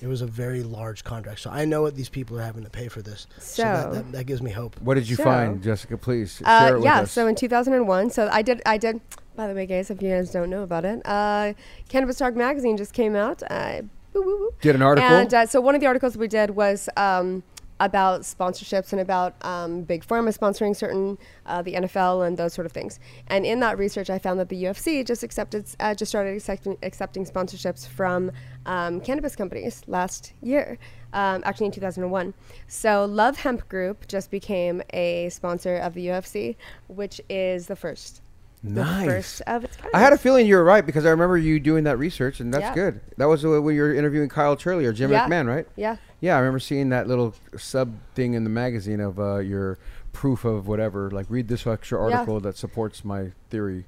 [0.00, 2.70] It was a very large contract, so I know what these people are having to
[2.70, 3.26] pay for this.
[3.38, 4.76] So, that, So- that, that gives me hope.
[4.80, 5.96] What did you So- find, Jessica?
[5.96, 6.84] Please share Uh, it with us.
[6.84, 7.10] yeah, us.
[7.12, 9.00] so in 2001, so I did, I did.
[9.36, 11.52] By the way, guys, if you guys don't know about it, uh,
[11.88, 13.42] Cannabis Talk magazine just came out.
[13.50, 13.82] Uh,
[14.14, 14.50] woo, woo, woo.
[14.60, 15.08] Did an article?
[15.10, 17.42] and uh, so one of the articles we did was um,
[17.80, 22.66] about sponsorships and about um, big pharma sponsoring certain uh, the NFL and those sort
[22.66, 22.98] of things.
[23.28, 26.76] And in that research, I found that the UFC just accepted, uh, just started accepting,
[26.82, 28.32] accepting sponsorships from
[28.64, 30.78] um, cannabis companies last year,
[31.12, 32.34] um, actually in 2001.
[32.66, 36.56] So Love Hemp Group just became a sponsor of the UFC,
[36.88, 38.22] which is the first.
[38.62, 39.04] Nice.
[39.06, 39.90] The first of its kind.
[39.94, 42.52] I had a feeling you were right because I remember you doing that research, and
[42.52, 42.74] that's Yeah.
[42.74, 43.00] good.
[43.16, 45.26] That was when you were interviewing Kyle Turley or Jim Yeah.
[45.28, 45.66] McMahon, right?
[45.76, 45.96] Yeah.
[46.20, 49.78] Yeah, I remember seeing that little sub thing in the magazine of uh, your
[50.12, 51.10] proof of whatever.
[51.10, 52.16] Like, read this extra Yeah.
[52.16, 53.84] article that supports my theory.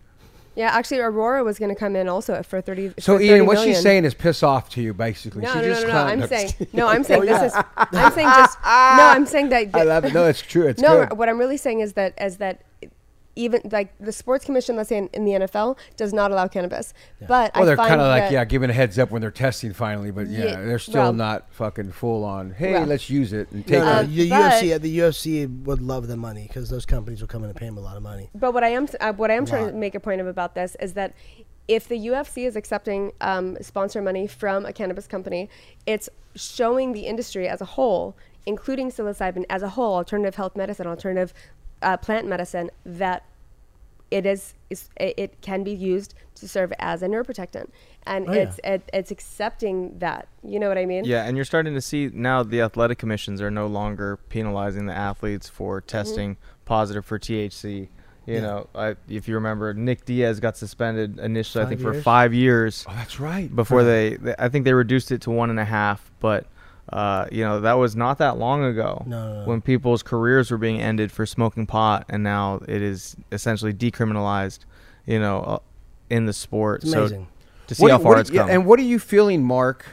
[0.54, 2.92] Yeah, actually, Aurora was going to come in also for 30.
[2.98, 5.42] So, for Ian, 30 what she's saying is piss off to you, basically.
[5.42, 5.92] No, she no, no, just no, no.
[5.92, 6.86] clown- I'm saying no.
[6.88, 7.60] I'm saying Oh, this yeah.
[7.60, 7.64] is.
[7.76, 8.68] I'm saying just no.
[8.68, 9.68] I'm saying that.
[9.74, 10.12] I love it.
[10.12, 10.66] No, it's true.
[10.66, 11.16] It's no, good.
[11.16, 12.60] what I'm really saying is that is that
[13.38, 16.92] even like the sports commission, let's say in, in the NFL, does not allow cannabis.
[17.20, 19.72] But Well, I they're kind of like yeah, giving a heads up when they're testing
[19.72, 22.50] finally, but yeah, Yeah, they're still well- not fucking full on.
[22.50, 25.46] Hey, Well- let's use it and take No, no, Uh, the UFC, uh, the UFC
[25.64, 27.96] would love the money because those companies will come in and pay them a lot
[27.96, 28.28] of money.
[28.34, 30.56] But what I am uh, what I am trying to make a point of about
[30.56, 31.14] this is that
[31.68, 35.48] if the UFC is accepting um, sponsor money from a cannabis company,
[35.86, 38.16] it's showing the industry as a whole,
[38.46, 41.32] including psilocybin as a whole, alternative health medicine, alternative
[41.82, 43.24] uh, plant medicine, that
[44.10, 47.68] it is, is it it can be used to serve as a neuroprotectant,
[48.06, 48.40] and Oh, yeah.
[48.40, 50.28] it's it, it's accepting that.
[50.42, 51.04] You know what I mean?
[51.04, 54.94] Yeah, and you're starting to see now the athletic commissions are no longer penalizing the
[54.94, 57.88] athletes for testing positive for THC.
[58.26, 58.40] You Yeah.
[58.40, 62.34] know, I, if you remember, Nick Diaz got suspended initially, I Five think, for five
[62.34, 63.54] years Oh, that's right.
[63.54, 64.34] before they, they.
[64.38, 66.46] I think they reduced it to one and a half, but
[66.92, 69.46] uh, you know that was not that long ago No, no, no.
[69.46, 74.60] when people's careers were being ended for smoking pot, and now it is essentially decriminalized.
[75.06, 75.58] You know, uh,
[76.10, 76.82] in the sport.
[76.82, 77.08] It's so
[77.66, 78.50] to see What- how far do- it's yeah, come.
[78.50, 79.84] And what are you feeling, Mark,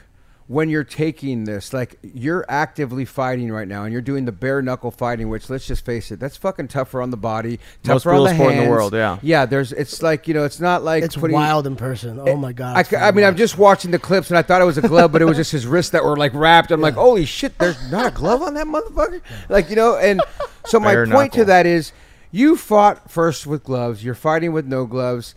[0.48, 1.74] when you're taking this?
[1.74, 5.66] Like you're actively fighting right now, and you're doing the bare knuckle fighting, which let's
[5.66, 8.54] just face it, that's fucking tougher on the body, Most tougher on brutal the sport
[8.54, 9.20] in the world, yeah.
[9.22, 9.72] Yeah, there's.
[9.72, 12.20] It's like you know, it's not like It's putting, wild in person.
[12.20, 12.78] Oh my god!
[12.78, 14.88] I, it's I mean, I'm just watching the clips, and I thought it was a
[14.88, 16.72] glove, but it was just his wrists that were like wrapped.
[16.72, 19.22] I'm like, holy shit, there's not a glove on that motherfucker.
[19.50, 20.22] Like you know, and
[20.66, 21.92] so my Bare point to that is,
[22.32, 24.04] you fought first with gloves.
[24.04, 25.36] You're fighting with no gloves.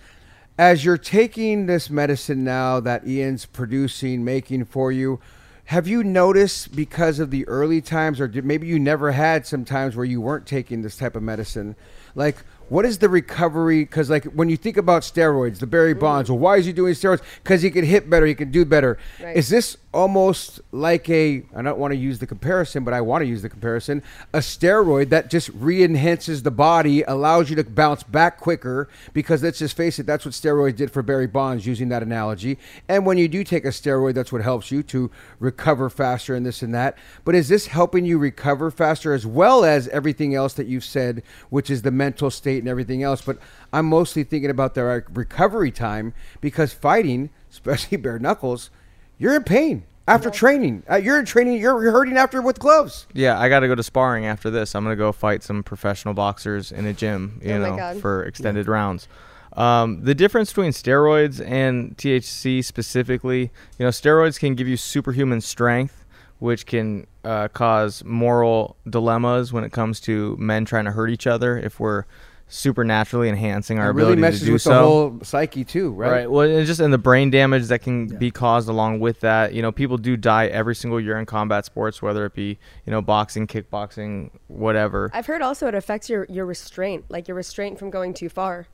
[0.58, 5.20] As you're taking this medicine now that Ian's producing, making for you,
[5.68, 9.66] Have you noticed because of the early times, or did, maybe you never had some
[9.66, 11.76] times where you weren't taking this type of medicine?
[12.14, 12.36] Like,
[12.70, 13.82] what is the recovery?
[13.84, 16.00] Because, like, when you think about steroids, the Barry mm-hmm.
[16.00, 17.20] Bonds, well, why is he doing steroids?
[17.44, 18.96] Because he can hit better, he can do better.
[19.22, 19.36] Right.
[19.36, 23.22] Is this almost like a, I don't want to use the comparison, but I want
[23.22, 24.02] to use the comparison,
[24.34, 28.88] a steroid that just re enhances the body, allows you to bounce back quicker?
[29.14, 32.58] Because let's just face it, that's what steroids did for Barry Bonds, using that analogy.
[32.88, 35.10] And when you do take a steroid, that's what helps you to
[35.40, 36.98] recover faster and this and that.
[37.24, 41.22] But is this helping you recover faster as well as everything else that you've said,
[41.48, 43.22] which is the mental state and everything else?
[43.22, 43.38] But
[43.72, 46.12] I'm mostly thinking about the recovery time
[46.42, 48.70] because fighting, especially bare knuckles,
[49.18, 50.82] you're in pain after training.
[50.90, 51.60] Uh, you're in training.
[51.60, 53.06] You're, you're hurting after with gloves.
[53.12, 54.74] Yeah, I got to go to sparring after this.
[54.74, 58.00] I'm gonna go fight some professional boxers in a gym, you Oh my know, God.
[58.00, 59.06] for extended rounds.
[59.54, 63.40] Um, the difference between steroids and THC specifically,
[63.78, 66.04] you know, steroids can give you superhuman strength,
[66.38, 71.26] which can uh, cause moral dilemmas when it comes to men trying to hurt each
[71.26, 72.04] other if we're
[72.48, 74.70] supernaturally enhancing our it really ability messes to do with so.
[74.70, 76.10] the whole psyche too, right?
[76.10, 76.30] Right.
[76.30, 79.52] Well, and just and the brain damage that can be caused along with that.
[79.52, 82.90] You know, people do die every single year in combat sports, whether it be you
[82.90, 85.10] know boxing, kickboxing, whatever.
[85.12, 88.66] I've heard also it affects your your restraint, like your restraint from going too far.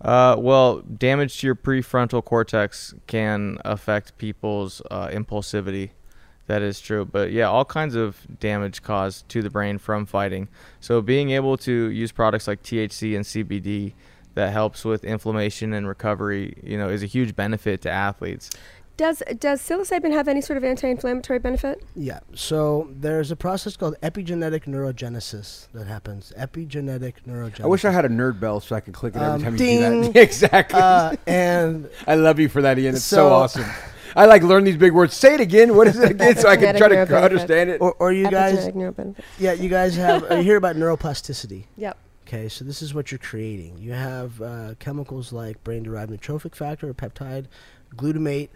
[0.00, 5.90] Uh, well, damage to your prefrontal cortex can affect people's uh, impulsivity.
[6.52, 7.06] That is true.
[7.06, 10.48] But yeah, all kinds of damage caused to the brain from fighting.
[10.80, 13.94] So being able to use products like THC and CBD
[14.34, 18.50] that helps with inflammation and recovery, you know, is a huge benefit to athletes.
[18.98, 21.82] Does does psilocybin have any sort of anti-inflammatory benefit?
[21.96, 22.20] Yeah.
[22.34, 26.34] So there's a process called epigenetic neurogenesis that happens.
[26.38, 27.64] Epigenetic neurogenesis.
[27.64, 29.52] I wish I had a nerd bell so I could click it every Um, time
[29.54, 29.80] you ding.
[30.02, 30.22] do that.
[30.28, 30.78] exactly.
[30.78, 32.94] Uh, and I love you for that, Ian.
[32.96, 33.70] It's so, so- awesome.
[34.16, 35.14] I like learn these big words.
[35.14, 35.76] Say it again.
[35.76, 36.36] What is it again?
[36.36, 37.22] So I can try to neurobenefits.
[37.24, 37.80] understand it.
[37.80, 38.70] or, or you guys,
[39.38, 41.64] yeah, you guys have uh, you hear about neuroplasticity.
[41.76, 41.98] Yep.
[42.26, 43.76] Okay, so this is what you're creating.
[43.78, 47.46] You have uh, chemicals like brain-derived neurotrophic factor or peptide,
[47.96, 48.48] glutamate.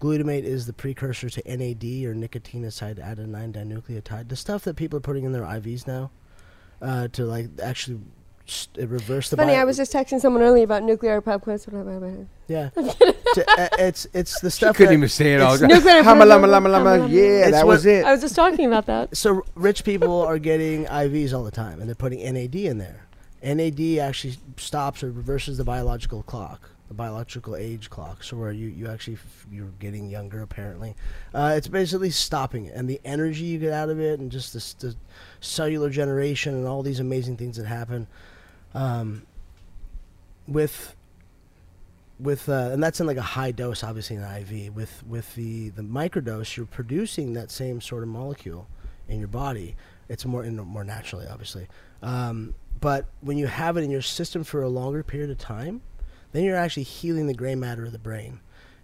[0.00, 4.28] Glutamate is the precursor to NAD or nicotinamide adenine dinucleotide.
[4.28, 6.10] The stuff that people are putting in their IVs now
[6.82, 8.00] uh, to like actually
[8.46, 9.36] st- reverse the.
[9.36, 12.26] Funny, bio- I was just texting someone earlier about nuclear peptides.
[12.48, 12.70] yeah.
[13.34, 14.76] To- uh, it's it's the She stuff.
[14.76, 15.58] couldn't that- even say it all.
[15.58, 16.98] Nuclear Hama lama lama lama.
[16.98, 17.08] lama.
[17.08, 18.04] Yeah, It's that what- was it.
[18.04, 19.16] I was just talking about that.
[19.16, 23.06] So rich people are getting IVs all the time, and they're putting NAD in there.
[23.42, 28.22] NAD actually stops or reverses the biological clock, the biological age clock.
[28.22, 30.94] So where you, you actually f- you're getting younger apparently.
[31.34, 34.52] Uh, it's basically stopping it, and the energy you get out of it, and just
[34.54, 34.94] this, the
[35.40, 38.06] cellular generation, and all these amazing things that happen.
[38.74, 39.22] Um,
[40.46, 40.94] with
[42.18, 44.74] with uh, and that's in like a high dose, obviously in IV.
[44.74, 48.66] With with the the microdose, you're producing that same sort of molecule
[49.08, 49.76] in your body.
[50.08, 51.66] It's more in, more naturally, obviously.
[52.02, 55.80] Um, but when you have it in your system for a longer period of time,
[56.32, 58.40] then you're actually healing the gray matter of the brain.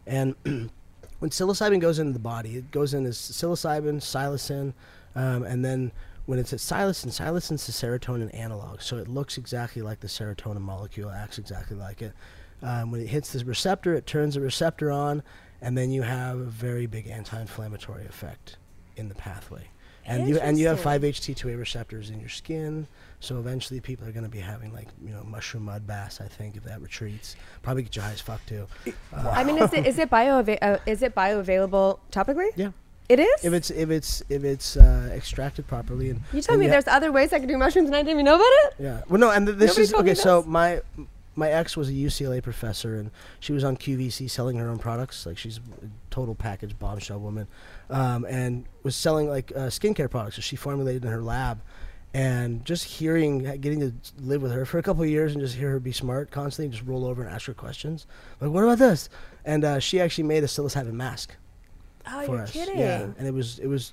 [0.07, 4.73] And when psilocybin goes into the body, it goes in as psilocybin, psilocin,
[5.15, 5.93] um, and then
[6.31, 10.61] when it's at psilocin, psilocin's the serotonin analog, so it looks exactly like the serotonin
[10.61, 12.13] molecule, acts exactly like it.
[12.63, 15.25] Um, when it hits the receptor, it turns the receptor on,
[15.61, 18.59] and then you have a very big anti-inflammatory effect
[18.97, 19.65] in the pathway.
[20.07, 22.87] And you and you have 5-HT2A receptors in your skin,
[23.19, 26.21] so eventually people are going to be having like you know mushroom mud baths.
[26.21, 28.69] I think if that retreats, probably get you high as fuck too.
[29.13, 32.51] I mean, is it is it bio uh, is it bioavailable topically?
[32.55, 32.71] Yeah.
[33.11, 33.45] It is.
[33.45, 37.11] if it's if it's if it's uh, extracted properly and you tell me there's other
[37.11, 38.75] ways I can do mushrooms and I didn't even know about it.
[38.79, 39.03] Yeah.
[39.09, 40.21] Well, no, and th- this Nobody is told me okay.
[40.21, 40.81] So my
[41.35, 45.27] my ex was a UCLA professor, and she was on QVC selling her own products.
[45.27, 47.49] Like she's a total package bombshell woman,
[47.89, 51.61] um, and was selling like uh, skincare products that she formulated in her lab.
[52.13, 55.55] And just hearing, getting to live with her for a couple of years, and just
[55.55, 58.07] hear her be smart constantly, just roll over and ask her questions.
[58.41, 59.09] Like, what about this?
[59.45, 61.37] And uh, she actually made a psilocybin mask
[62.13, 62.51] Oh, for you're us.
[62.53, 62.79] kidding.
[62.79, 63.93] Yeah, and it was it was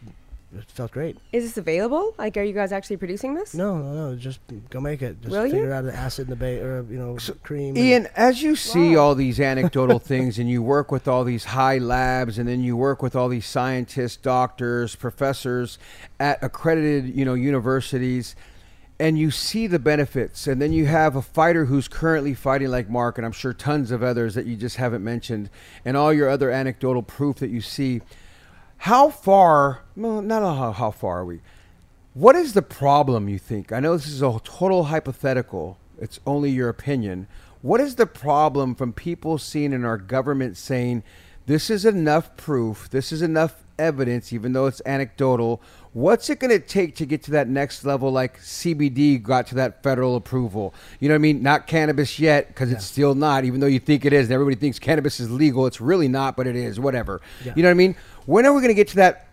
[0.57, 1.18] it felt great.
[1.34, 2.15] Is this available?
[2.18, 3.53] Like, are you guys actually producing this?
[3.53, 4.15] No, no, no.
[4.15, 4.39] Just
[4.70, 5.20] go make it.
[5.22, 5.51] Just Will you?
[5.51, 7.70] figure out an acid in the bay or you know cream.
[7.76, 9.01] and- Ian, as you see Wow.
[9.01, 12.78] all these anecdotal things and you work with all these high labs and then you
[12.78, 15.78] work with all these scientists, doctors, professors
[16.20, 18.36] at accredited, you know, universities
[19.00, 22.89] and you see the benefits and then you have a fighter who's currently fighting like
[22.89, 25.50] Mark and I'm sure tons of others that you just haven't mentioned
[25.86, 28.02] and all your other anecdotal proof that you see
[28.78, 31.41] how far well, not how, how far are we
[32.18, 33.72] what is the problem you think?
[33.72, 35.78] I know this is a total hypothetical.
[36.00, 37.28] It's only your opinion.
[37.62, 41.04] What is the problem from people seeing in our government saying
[41.45, 42.89] this is enough proof.
[42.89, 45.62] This is enough evidence, even though it's anecdotal.
[45.98, 49.56] What's it going to take to get to that next level, like CBD got to
[49.56, 50.76] that federal approval?
[51.00, 51.41] You know what I mean?
[51.41, 54.28] Not cannabis yet, because it's still not, even though you think it is.
[54.28, 55.66] And everybody thinks cannabis is legal.
[55.66, 57.20] It's really not, but it is, whatever.
[57.43, 57.54] Yeah.
[57.56, 57.95] You know what I mean?
[58.28, 59.28] When are we going to get to that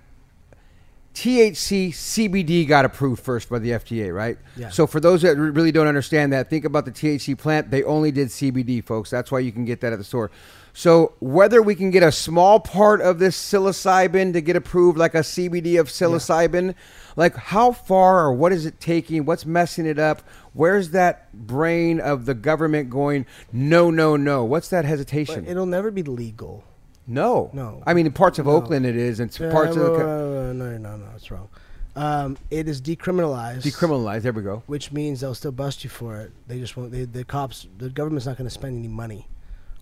[1.12, 4.38] THC CBD got approved first by the FDA, right?
[4.56, 4.70] Yeah.
[4.70, 7.70] So for those that really don't understand that, think about the THC plant.
[7.70, 9.10] They only did CBD, folks.
[9.10, 10.30] That's why you can get that at the store.
[10.76, 15.14] So whether we can get a small part of this psilocybin to get approved, like
[15.14, 16.74] a CBD of psilocybin,
[17.14, 19.24] like how far or what is it taking?
[19.24, 20.22] What's messing it up?
[20.52, 23.24] Where's that brain of the government going?
[23.52, 24.44] No, no, no.
[24.44, 25.44] What's that hesitation?
[25.44, 26.64] But it'll never be legal.
[27.06, 27.80] no, No.
[27.86, 28.52] I mean, in parts of No.
[28.52, 31.30] Oakland, it is, and Yeah, parts of the well, co- uh, no, no, no, that's
[31.30, 31.48] wrong.
[31.94, 33.62] Um, it is decriminalized.
[33.62, 34.22] decriminalized.
[34.22, 34.64] There we go.
[34.66, 36.32] which means they'll still bust you for it.
[36.48, 36.90] They just won't.
[36.90, 39.28] They, the cops, the government's not going to spend any money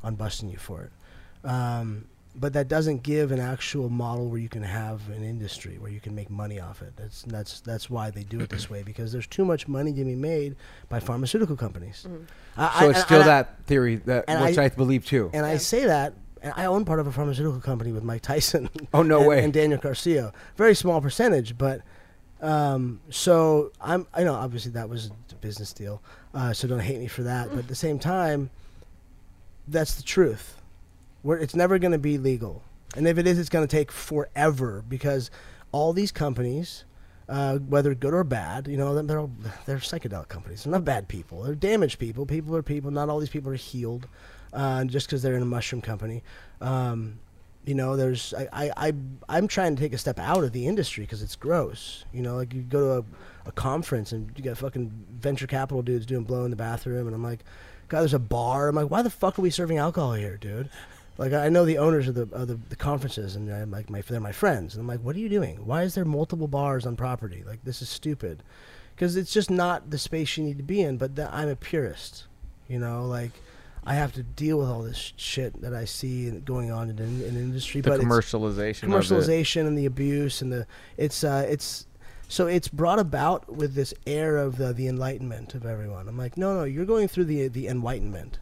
[0.03, 1.49] on busting you for it.
[1.49, 5.91] Um, but that doesn't give an actual model where you can have an industry where
[5.91, 6.95] you can make money off it.
[6.97, 10.05] That's that's that's why they do it this way because there's too much money to
[10.05, 10.57] be made
[10.89, 12.07] by pharmaceutical companies.
[12.57, 15.05] I- So I- it's and- still and I- that theory that which I- I, believe
[15.05, 15.31] too.
[15.35, 18.71] and I say that, and I own part of a pharmaceutical company with Mike Tyson.
[18.95, 19.45] Oh, no and, way.
[19.45, 20.33] And Daniel Garcia.
[20.57, 21.83] Very small percentage, but
[22.41, 24.07] um, so I'm.
[24.15, 26.01] I know obviously that was a business deal,
[26.33, 27.51] uh, so don't hate me for that.
[27.51, 28.49] But at the same time,
[29.69, 30.57] that's the truth.
[31.23, 32.63] Where it's never going to be legal,
[32.97, 35.31] and if it is, it's going to take forever because
[35.71, 36.85] all these companies.
[37.29, 39.31] Uh, whether good or bad, you know, they're all,
[39.65, 40.65] they're psychedelic companies.
[40.65, 41.43] They're not bad people.
[41.43, 42.27] They're damaged people.
[42.27, 42.91] People are people.
[42.91, 44.07] Not all these people are healed
[44.53, 46.23] uh, just because they're in a mushroom company.
[46.61, 47.19] Um,
[47.65, 48.93] you know, there's I, I, I
[49.29, 52.05] I'm trying to take a step out of the industry because it's gross.
[52.13, 54.91] You know, like you go to a, a conference and you got fucking
[55.21, 57.45] venture capital dudes doing blow in the bathroom, and I'm like,
[57.93, 58.69] God, there's a bar.
[58.69, 60.71] I'm like, why the fuck are we serving alcohol here, dude?
[61.19, 64.01] Like I know the owners of the of the, the conferences, and I'm like, my
[64.01, 65.67] they're my friends, and I'm like, what are you doing?
[65.67, 67.45] Why is there multiple bars on property?
[67.47, 68.43] Like this is stupid,
[68.95, 70.97] because it's just not the space you need to be in.
[70.97, 72.25] But th- I'm a purist,
[72.67, 73.33] you know, like.
[73.85, 77.21] I have to deal with all this shit that I see going on in, in,
[77.21, 77.81] in industry.
[77.81, 78.85] The but commercialization.
[78.85, 81.89] Commercialization and the abuse and the it's uh it's
[82.33, 86.09] so it's brought about with this air of the, the enlightenment of everyone.
[86.09, 88.39] I'm like, no, no, you're going through the the enlightenment.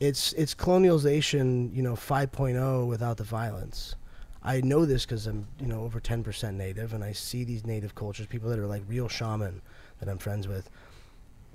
[0.00, 3.94] It's it's colonialization, you know, 5.0 without the violence.
[4.42, 7.94] I know this because I'm, you know, over 10% native, and I see these native
[7.94, 9.60] cultures, people that are like real shaman
[10.00, 10.68] that I'm friends with,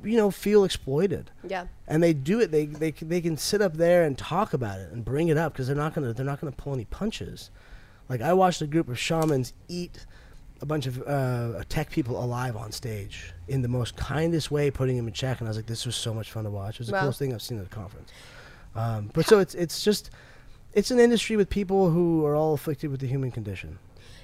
[0.04, 1.66] you know, feel exploited Yeah.
[1.88, 2.52] and they do it.
[2.52, 5.38] They they c- they can sit up there and talk about it and bring it
[5.38, 7.50] up because they're not gonna they're not gonna pull any punches.
[8.08, 10.06] Like I watched a group of shamans eat
[10.62, 14.98] a bunch of uh, tech people alive on stage in the most kindest way, putting
[14.98, 15.40] them in check.
[15.40, 16.76] And I was like, this was so much fun to watch.
[16.76, 18.10] It was the coolest thing I've seen at a conference.
[18.76, 20.12] Um, but so it's it's just
[20.74, 23.80] it's an industry with people who are all afflicted with the human condition.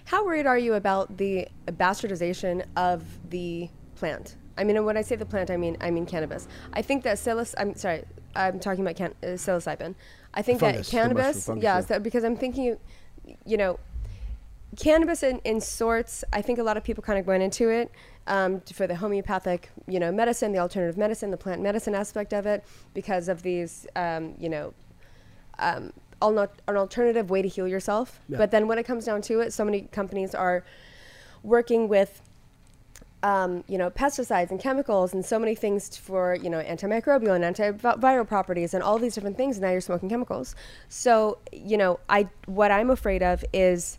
[0.06, 4.36] How worried are you about the bastardization of the plant?
[4.58, 6.48] I mean, when I say the plant, I mean I mean cannabis.
[6.74, 7.48] I think that psiloc.
[7.58, 8.04] I'm sorry,
[8.36, 9.96] I'm talking about can- uh, psilocybin.
[10.34, 11.86] I think Fungus, that cannabis, fungus, yeah, yeah.
[11.86, 12.78] So, because I'm thinking,
[13.46, 13.80] you know,
[14.76, 16.24] cannabis in, in sorts.
[16.34, 17.92] I think a lot of people kind of went into it
[18.28, 22.46] um, for the homeopathic, you know, medicine, the alternative medicine, the plant medicine aspect of
[22.46, 22.64] it,
[22.94, 24.74] because of these, um, you know,
[25.60, 28.20] um, an alternative way to heal yourself.
[28.30, 28.38] Yeah.
[28.38, 30.64] But then when it comes down to it, so many companies are
[31.44, 32.22] working with
[33.24, 37.56] um, you know, pesticides and chemicals and so many things for, you know, antimicrobial and
[37.56, 39.56] antiviral properties and all these different things.
[39.56, 40.56] And now you're smoking chemicals.
[40.90, 43.98] So, you know, I, what I'm afraid of is,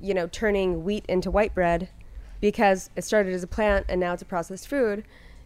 [0.00, 1.88] you know, turning wheat into white bread
[2.40, 5.04] because it started as a plant and now it's a processed food,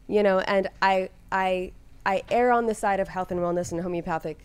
[0.08, 1.72] you know, and I, I,
[2.04, 4.38] I err on the side of health and wellness and homeopathic,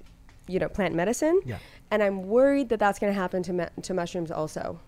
[0.47, 1.41] you know, plant medicine.
[1.45, 1.57] Yeah.
[1.89, 4.79] And I'm worried that that's going to happen to, mu- to mushrooms also.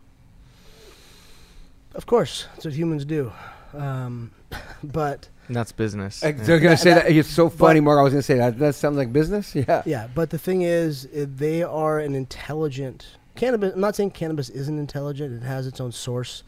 [1.93, 3.31] Of course, that's what humans do.
[3.73, 4.31] Um,
[4.83, 6.23] but And that's business.
[6.23, 6.37] I Yeah.
[6.37, 7.99] was gonna say that, that- it's so funny, but- Mark.
[7.99, 9.55] I was gonna say that that sounds like business.
[9.67, 9.81] Yeah.
[9.85, 13.73] Yeah, but the thing is, they are an intelligent cannabis.
[13.73, 15.41] I'm not saying cannabis isn't intelligent.
[15.41, 16.43] It has its own source,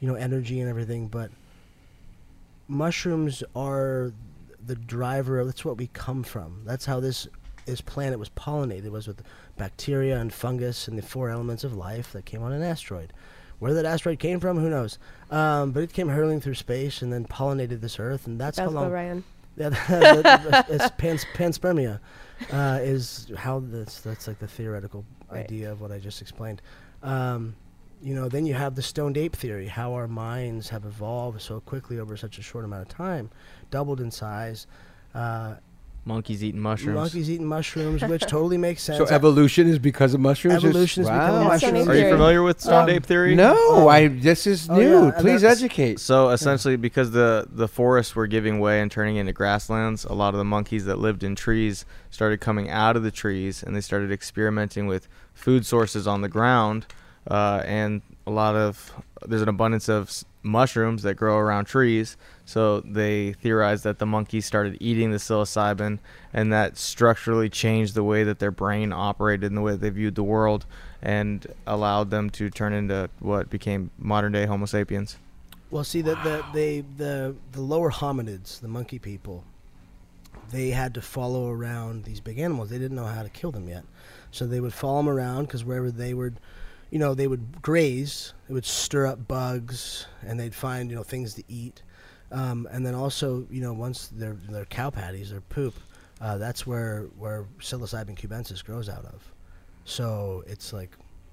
[0.00, 1.08] you know, energy and everything.
[1.08, 1.30] But
[2.68, 4.12] mushrooms are
[4.64, 5.46] the driver of.
[5.46, 6.62] That's what we come from.
[6.64, 7.28] That's how this
[7.66, 8.86] this planet was pollinated.
[8.86, 9.22] It was with
[9.56, 13.12] bacteria and fungus and the four elements of life that came on an asteroid.
[13.60, 14.98] Where that asteroid came from, who knows?
[15.30, 18.64] Um, but it came hurling through space and then pollinated this Earth, and that's how
[18.64, 18.90] That's long.
[18.90, 19.24] Ryan.
[19.56, 22.00] Yeah, that, it's pans, panspermia
[22.50, 25.44] uh, is how that's that's like the theoretical Right.
[25.46, 26.60] idea of what I just explained.
[27.02, 27.54] Um,
[28.02, 31.60] you know, then you have the stoned ape theory, how our minds have evolved so
[31.60, 33.30] quickly over such a short amount of time,
[33.70, 34.66] doubled in size,
[35.14, 35.54] uh,
[36.04, 36.96] monkeys eating mushrooms.
[36.96, 38.98] Monkeys eating mushrooms, which totally makes sense.
[38.98, 40.64] So evolution is because of mushrooms.
[40.64, 41.48] Evolution is because of wow.
[41.48, 41.88] mushrooms.
[41.88, 43.34] Are you familiar with stoned Um, ape theory?
[43.34, 44.08] No, I.
[44.08, 45.04] This is Oh, new.
[45.06, 46.00] yeah, Please educate.
[46.00, 50.34] So essentially, because the the forests were giving way and turning into grasslands, a lot
[50.34, 53.80] of the monkeys that lived in trees started coming out of the trees, and they
[53.80, 56.86] started experimenting with food sources on the ground.
[57.30, 58.92] Uh, and a lot of
[59.26, 62.16] there's an abundance of s- mushrooms that grow around trees.
[62.52, 66.00] So they theorized that the monkeys started eating the psilocybin,
[66.34, 70.16] and that structurally changed the way that their brain operated and the way they viewed
[70.16, 70.66] the world,
[71.00, 75.16] and allowed them to turn into what became modern day Homo sapiens.
[75.70, 79.44] Well, see that the they the the lower hominids, the monkey people,
[80.50, 82.68] they had to follow around these big animals.
[82.68, 83.84] They didn't know how to kill them yet,
[84.30, 86.38] so they would follow them around because wherever they would,
[86.90, 88.34] you know, they would graze.
[88.46, 91.80] They would stir up bugs, and they'd find you know things to eat,
[92.32, 95.74] um, and then also you know once their their cow patties, their poop,
[96.20, 99.22] uh, that's where where psilocybin cubensis grows out of.
[99.84, 100.90] So it's like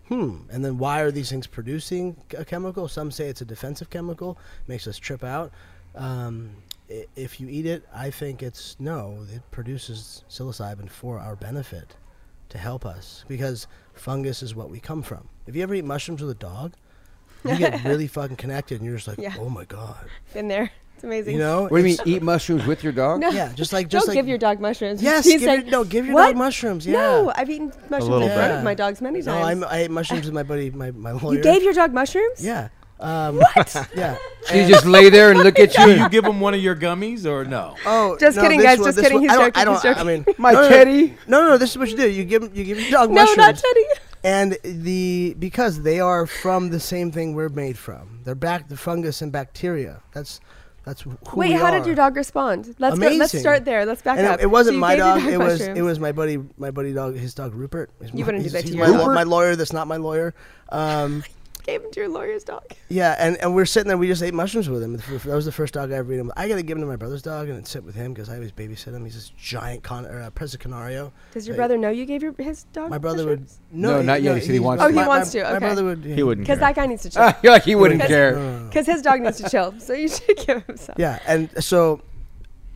[0.07, 0.37] hmm.
[0.51, 2.87] And then why are these things producing a chemical?
[2.87, 4.37] Some say it's a defensive chemical,
[4.67, 5.51] makes us trip out.
[5.95, 6.49] Um,
[7.15, 9.19] if you eat it, I think it's no.
[9.31, 11.95] It produces psilocybin for our benefit,
[12.49, 15.29] to help us because fungus is what we come from.
[15.45, 16.73] If you ever eat mushrooms with a dog,
[17.45, 19.35] you get really fucking connected, and you're just like, Yeah.
[19.39, 20.71] oh my god, Been there.
[20.99, 21.35] It's amazing.
[21.35, 21.61] you know?
[21.63, 21.97] What do you mean?
[22.03, 23.21] Eat mushrooms with your dog?
[23.21, 23.29] No.
[23.29, 25.01] Yeah, just like just Don't like give your dog mushrooms.
[25.01, 26.27] yes, She's give your, no, give your "What?
[26.27, 26.85] dog mushrooms.
[26.85, 26.91] Yeah.
[26.99, 29.63] No, I've eaten mushrooms little in front of my dogs many No, times.
[29.63, 31.37] I'm, I ate mushrooms with my buddy, my my lawyer.
[31.37, 32.43] you gave your dog mushrooms?
[32.43, 32.67] yeah.
[32.99, 33.87] Um, what?
[33.95, 34.17] Yeah.
[34.41, 35.85] So you just lay there and look at you.
[35.87, 37.75] you give him one of your gummies or no?
[37.85, 39.81] Oh, Just no, kidding, guys, one- just kidding, one- he's I joking, I don't.
[39.81, 40.75] he's I mean, My no, no, no.
[40.75, 41.07] teddy.
[41.25, 41.57] No, no, no.
[41.57, 42.09] This is what you do.
[42.09, 43.37] You give 'em- you give your dog No, mushrooms.
[43.37, 43.85] No, not Teddy.
[44.21, 48.19] And the because they are from the same thing we're made from.
[48.25, 50.01] They're back the fungus and bacteria.
[50.11, 50.41] That's
[50.89, 51.71] that's who Wait, we how are.
[51.71, 52.75] did your dog respond?
[52.79, 53.85] Let's go, let's start there.
[53.85, 54.39] Let's back And up.
[54.39, 55.23] it, it wasn't So you my gave your dog.
[55.33, 55.79] It was mushrooms.
[55.79, 57.91] it was my buddy my buddy dog his dog Rupert.
[58.01, 59.07] His You mo- wouldn't do he's- that to he's your my, dog.
[59.07, 60.33] law- my lawyer that's not my lawyer.
[60.69, 61.23] Um,
[61.69, 62.63] gave him to your lawyer's dog.
[62.89, 63.97] yeah, and, and we're sitting there.
[63.97, 64.95] We just ate mushrooms with him.
[64.97, 66.31] That was the first dog I ever ate him.
[66.35, 68.35] I got to give him to my brother's dog and sit with him because I
[68.35, 69.03] always babysit him.
[69.05, 71.11] He's this giant con or uh, Presa Canario.
[71.33, 72.89] Does your Like, brother know you gave your his dog?
[72.89, 73.59] My brother would mushrooms?
[73.71, 74.35] No, not yet.
[74.35, 74.93] He said he wants Oh, to.
[74.93, 76.03] he my- wants my- to, My brother would.
[76.03, 77.31] He wouldn't Because that guy needs to chill.
[77.43, 78.35] You're like he wouldn't Because- care.
[78.35, 78.67] No, no, no.
[78.67, 79.73] Because his dog needs to chill.
[79.79, 80.95] So you should give him some.
[80.97, 82.01] Yeah, and so,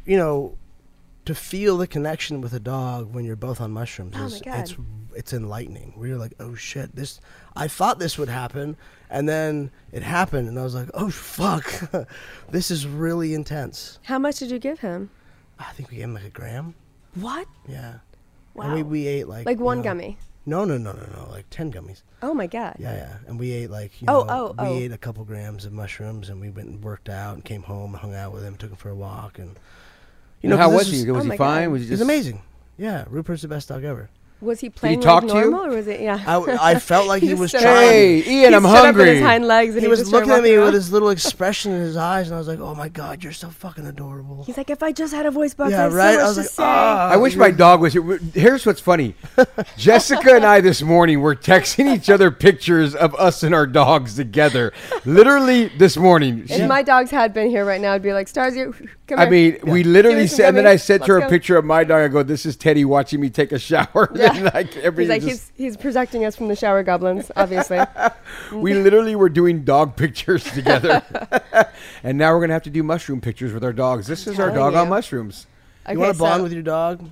[0.06, 0.58] you know,
[1.26, 4.42] to feel the connection with a dog when you're both on mushrooms Oh my is
[4.42, 4.60] God.
[4.60, 4.76] it's
[5.16, 5.94] it's enlightening.
[5.96, 7.20] Where you're like, oh shit, this
[7.56, 8.78] I thought this would happen,
[9.10, 11.66] and then it happened, and I was like, oh fuck,
[12.52, 14.00] this is really intense.
[14.04, 15.10] How much did you give him?
[15.60, 16.76] I think we gave him like a gram.
[17.16, 17.48] What?
[17.68, 17.96] Yeah.
[18.54, 18.66] Wow.
[18.66, 20.18] And we, we ate like like you one know- gummy.
[20.46, 22.02] No, no, no, no, no, like ten gummies.
[22.22, 22.76] Oh my god.
[22.78, 23.14] Yeah, yeah.
[23.28, 24.78] And we ate like you Oh, know, oh, we oh.
[24.80, 27.94] ate a couple grams of mushrooms, and we went and worked out, and came home,
[27.94, 29.58] hung out with him, took him for a walk, and
[30.42, 31.10] you know, how was he?
[31.10, 31.68] Was Oh he fine?
[31.68, 31.72] God.
[31.72, 31.92] Was he just...
[31.92, 32.42] He's amazing.
[32.78, 34.10] Yeah, Rupert's the best dog ever.
[34.44, 35.52] Was he playing talk like to you?
[35.52, 36.02] normal, or was it?
[36.02, 36.22] Yeah.
[36.28, 37.76] I, I felt like he just was stood trying.
[37.78, 39.16] up- Hey, Ian, he I'm stood Up hungry.
[39.16, 41.10] his hind legs and he he, was just looking at me walking with his little
[41.10, 44.44] expression in his eyes, and I was like, "Oh my god, you're so fucking adorable."
[44.44, 46.14] He's like, if I just had a voice box, yeah, I right.
[46.14, 46.64] so much I was to like, say.
[46.66, 48.18] "Ah." I wish my dog was here.
[48.34, 49.16] Here's what's funny.
[49.78, 54.16] Jessica and I this morning were texting each other pictures of us and our dogs
[54.16, 54.74] together.
[55.06, 56.46] Literally this morning.
[56.50, 58.74] If my dogs had been here right now, I'd be like, Stars, you
[59.08, 59.32] come I here.
[59.32, 60.68] mean, we literally me said, and then.
[60.68, 61.30] I sent her Let's a go.
[61.30, 62.02] picture of my dog.
[62.02, 64.33] I go, "This is Teddy watching me take a shower." Yeah.
[64.34, 67.80] And, like, He's like, he's, he's protecting us from the shower goblins, obviously.
[68.54, 71.02] we literally were doing dog pictures together,
[72.04, 74.08] and now we're gonna have to do mushroom pictures with our dogs.
[74.08, 75.48] This is our telling dog on mushrooms.
[75.86, 77.02] Okay, you want to bond with your dog?
[77.02, 77.12] I'm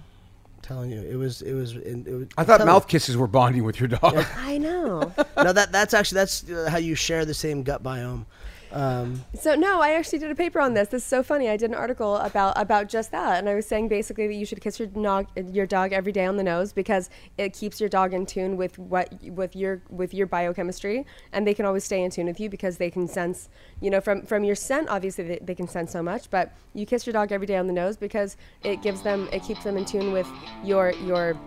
[0.61, 1.75] telling you, it was it was.
[1.75, 4.25] It, was I thought mouth telling kisses were bonding with your dog.
[4.37, 5.13] I know.
[5.17, 5.43] you.
[5.43, 8.25] No, that that's actually that's uh, how you share the same gut biome.
[8.73, 10.89] Um, So no, I actually did a paper on this.
[10.89, 11.49] This is so funny.
[11.49, 14.45] I did an article about about just that, and I was saying basically that you
[14.45, 17.89] should kiss your dog your dog every day on the nose because it keeps your
[17.89, 22.03] dog in tune with what with your with your biochemistry, and they can always stay
[22.03, 23.49] in tune with you because they can sense,
[23.81, 24.89] you know, from from your scent.
[24.89, 27.67] Obviously, they, they can sense so much, but you kiss your dog every day on
[27.67, 30.27] the nose because it gives them it keeps them in tune with
[30.63, 31.37] your your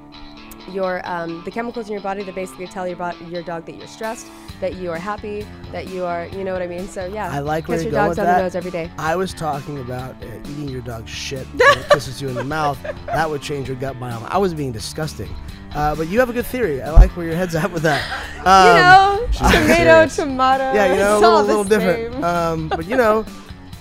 [0.68, 3.76] your um, the chemicals in your body that basically tell your body, your dog that
[3.76, 4.26] you're stressed,
[4.60, 6.86] that you are happy, that you are, you know what I mean.
[6.88, 8.36] So yeah, I like where you're your going dogs with on that.
[8.38, 8.90] the nose every day.
[8.98, 12.44] I was talking about uh, eating your dog's shit when it kisses you in the
[12.44, 12.80] mouth.
[13.06, 14.26] That would change your gut biome.
[14.30, 15.34] I was being disgusting.
[15.74, 16.80] Uh, but you have a good theory.
[16.80, 18.02] I like where your head's at with that.
[18.44, 20.72] Um, you know, tomato, tomato.
[20.74, 22.22] yeah, you know, it's a all little, little different.
[22.22, 23.22] Um, but you know,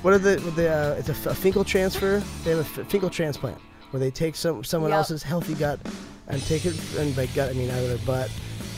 [0.03, 2.23] what are the, what the uh, it's a, f- a fecal transfer.
[2.45, 3.57] They have a f- fecal transplant
[3.91, 4.97] where they take some someone Yep.
[4.99, 5.81] else's healthy gut
[6.28, 8.32] and take it and by gut I mean out of their butt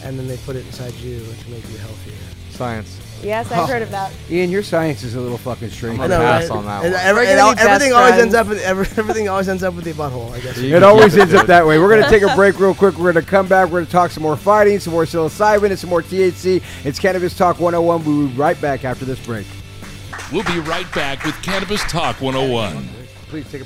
[0.03, 2.13] and then they put it inside you to make you healthier.
[2.51, 2.99] Science.
[3.23, 4.13] Yes, I've heard of that.
[4.29, 5.99] Ian, your science is a little fucking strange.
[5.99, 7.03] I'm gonna pass on that And one.
[7.03, 9.93] every- and all- everything always ends up with every, everything always ends up with the
[9.93, 10.31] butthole.
[10.31, 10.57] I guess.
[10.57, 11.79] It always ends up that way.
[11.79, 12.97] We're going to take a break real quick.
[12.97, 13.65] We're going to come back.
[13.65, 16.61] We're going to talk some more fighting, some more psilocybin, and some more THC.
[16.85, 18.05] It's Cannabis Talk 101.
[18.05, 19.47] We'll be right back after this break.
[20.31, 22.87] We'll be right back with Cannabis Talk 101.
[23.29, 23.65] Please take a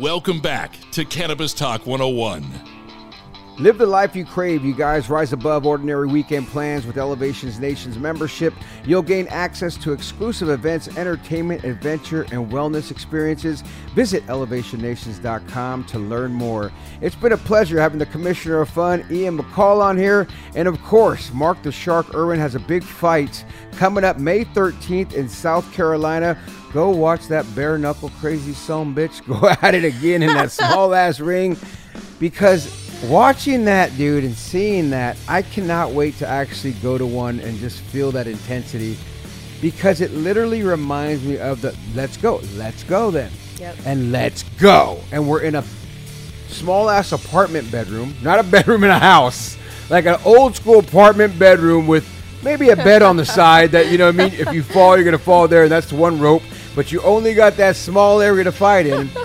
[0.00, 2.44] Welcome back to Cannabis Talk 101.
[3.60, 4.64] Live the life you crave.
[4.64, 8.52] You guys rise above ordinary weekend plans with Elevations Nations membership.
[8.84, 13.60] You'll gain access to exclusive events, entertainment, adventure, and wellness experiences.
[13.94, 16.72] Visit elevationnations.com to learn more.
[17.00, 20.26] It's been a pleasure having the Commissioner of Fun, Ian McCall, on here.
[20.56, 23.44] And of course, Mark the Shark Irwin has a big fight
[23.76, 26.36] coming up May 13th in South Carolina.
[26.74, 30.92] Go watch that bare knuckle crazy son bitch go at it again in that small
[31.02, 31.56] ass ring
[32.18, 32.68] because
[33.04, 37.58] watching that dude and seeing that, I cannot wait to actually go to one and
[37.58, 38.96] just feel that intensity
[39.60, 43.30] because it literally reminds me of the let's go, let's go then.
[43.58, 43.76] Yep.
[43.86, 45.00] And let's go.
[45.12, 45.64] And we're in a
[46.48, 49.56] small ass apartment bedroom, not a bedroom in a house,
[49.90, 52.08] like an old school apartment bedroom with
[52.42, 54.40] maybe a bed on the side that, you know what I mean?
[54.40, 56.42] If you fall, you're going to fall there, and that's one rope.
[56.74, 59.08] But you only got that small area to fight in.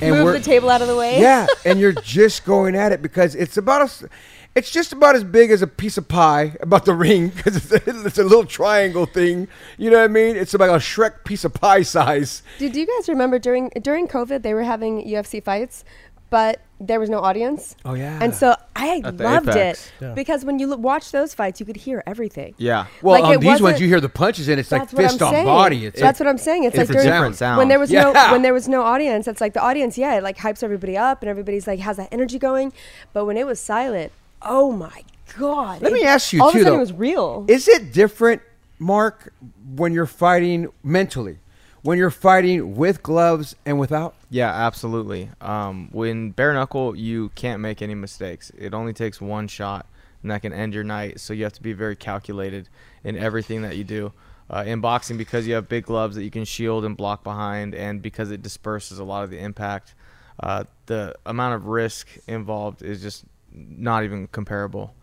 [0.00, 1.20] And Move the table out of the way.
[1.20, 4.08] yeah, and you're just going at it because it's about a,
[4.56, 7.70] it's just about as big as a piece of pie about the ring because it's
[7.72, 9.46] a, it's a little triangle thing.
[9.78, 10.36] You know what I mean?
[10.36, 12.42] It's about a Shrek piece of pie size.
[12.58, 15.84] Did you guys remember during during COVID they were having UFC fights,
[16.28, 17.76] but there was no audience?
[17.84, 18.18] Oh yeah.
[18.20, 19.86] And so I At the loved Apex.
[19.86, 20.12] it Yeah.
[20.14, 22.54] because when you l- watch those fights, you could hear everything.
[22.58, 22.86] Yeah.
[23.00, 24.92] well, like, on it these ones wasn't- you hear the punches and it's like That's
[24.92, 25.46] what fist I'm on saying.
[25.46, 25.86] body.
[25.86, 26.64] It's That's like, what I'm saying.
[26.64, 27.58] It's, It's like a during, different sound.
[27.58, 28.10] when there was Yeah.
[28.12, 29.28] no when there was no audience.
[29.28, 32.08] It's like the audience, yeah, it like hypes everybody up and everybody's like has that
[32.12, 32.72] energy going.
[33.12, 34.12] But when it was silent,
[34.42, 35.02] oh my
[35.38, 35.80] god!
[35.80, 36.76] Let it- me ask you all too, of a sudden though.
[36.78, 37.44] it was real.
[37.48, 38.42] Is it different,
[38.78, 39.32] Mark,
[39.76, 41.38] when you're fighting mentally,
[41.84, 44.14] when you're fighting with gloves and without?
[44.30, 45.28] Yeah, absolutely.
[45.42, 48.50] Um, when bare knuckle, you can't make any mistakes.
[48.58, 49.86] It only takes one shot,
[50.22, 51.20] and that can end your night.
[51.20, 52.70] So you have to be very calculated
[53.04, 54.12] in everything that you do.
[54.48, 57.74] Uh, in boxing, because you have big gloves that you can shield and block behind,
[57.74, 59.94] and because it disperses a lot of the impact,
[60.40, 64.94] uh, the amount of risk involved is just not even comparable.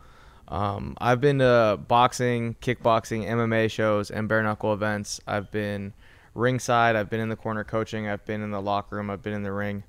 [0.47, 5.21] Um, I've been to boxing, kickboxing, MMA shows, and bare knuckle events.
[5.25, 5.93] I've been
[6.33, 6.95] ringside.
[6.95, 8.07] I've been in the corner coaching.
[8.07, 9.09] I've been in the locker room.
[9.09, 9.83] I've been in the ring.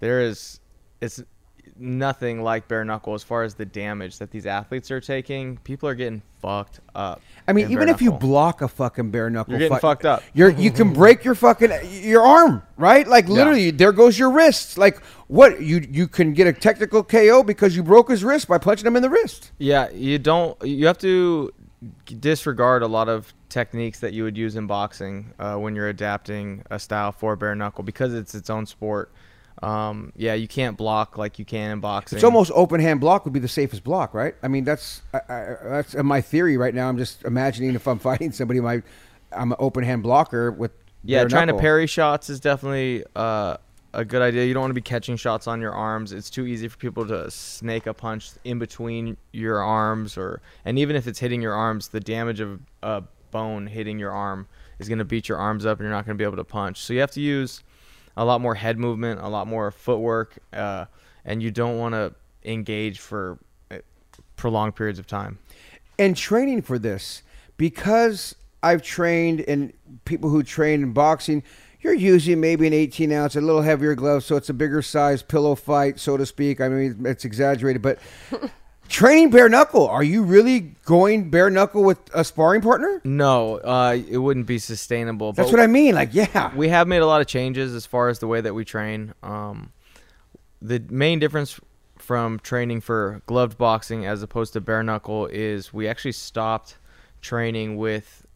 [0.00, 0.60] There is,
[1.00, 1.22] it's
[1.76, 5.56] nothing like bare knuckle as far as the damage that these athletes are taking.
[5.58, 7.20] People are getting fucked up.
[7.46, 10.22] I mean, even if you block a fucking bare knuckle, You're getting fucked up.
[10.34, 11.70] You're you can break your fucking
[12.02, 13.06] your arm, right?
[13.06, 14.78] Like literally, there goes your wrist.
[14.78, 18.58] Like what you you can get a technical KO because you broke his wrist by
[18.58, 19.52] punching him in the wrist.
[19.58, 20.60] Yeah, you don't.
[20.62, 21.52] You have to
[22.20, 26.64] disregard a lot of techniques that you would use in boxing uh, when you're adapting
[26.70, 29.12] a style for bare knuckle because it's its own sport.
[29.62, 32.16] Um, yeah, you can't block like you can in boxing.
[32.16, 34.34] It's almost open hand block would be the safest block, right?
[34.42, 36.88] I mean, that's I, I, that's my theory right now.
[36.88, 38.82] I'm just imagining if I'm fighting somebody, my
[39.30, 40.72] I'm an open hand blocker with
[41.04, 41.24] yeah.
[41.24, 41.58] Trying knuckle.
[41.58, 43.58] to parry shots is definitely uh,
[43.92, 44.46] a good idea.
[44.46, 46.12] You don't want to be catching shots on your arms.
[46.12, 50.78] It's too easy for people to snake a punch in between your arms, or and
[50.78, 54.46] even if it's hitting your arms, the damage of a bone hitting your arm
[54.78, 56.44] is going to beat your arms up, and you're not going to be able to
[56.44, 56.80] punch.
[56.80, 57.64] So you have to use
[58.16, 60.84] a lot more head movement, a lot more footwork, uh,
[61.24, 62.14] and you don't want to
[62.44, 63.38] engage for
[63.70, 63.78] uh,
[64.36, 65.38] prolonged periods of time.
[65.98, 67.22] and training for this
[67.56, 69.72] because I've trained and
[70.04, 71.42] people who train in boxing,
[71.80, 75.22] you're using maybe an 18 ounce, a little heavier glove, so it's a bigger size
[75.22, 76.60] pillow fight, so to speak.
[76.60, 77.98] I mean, it's exaggerated, but
[78.88, 83.00] training bare knuckle, are you really going bare knuckle with a sparring partner?
[83.04, 85.32] No, uh, it wouldn't be sustainable.
[85.32, 85.94] That's what I mean.
[85.94, 88.54] Like, yeah, we have made a lot of changes as far as the way that
[88.54, 89.14] we train.
[89.22, 89.72] Um,
[90.60, 91.58] the main difference
[91.98, 96.76] from training for gloved boxing as opposed to bare knuckle is we actually stopped
[97.20, 98.26] training with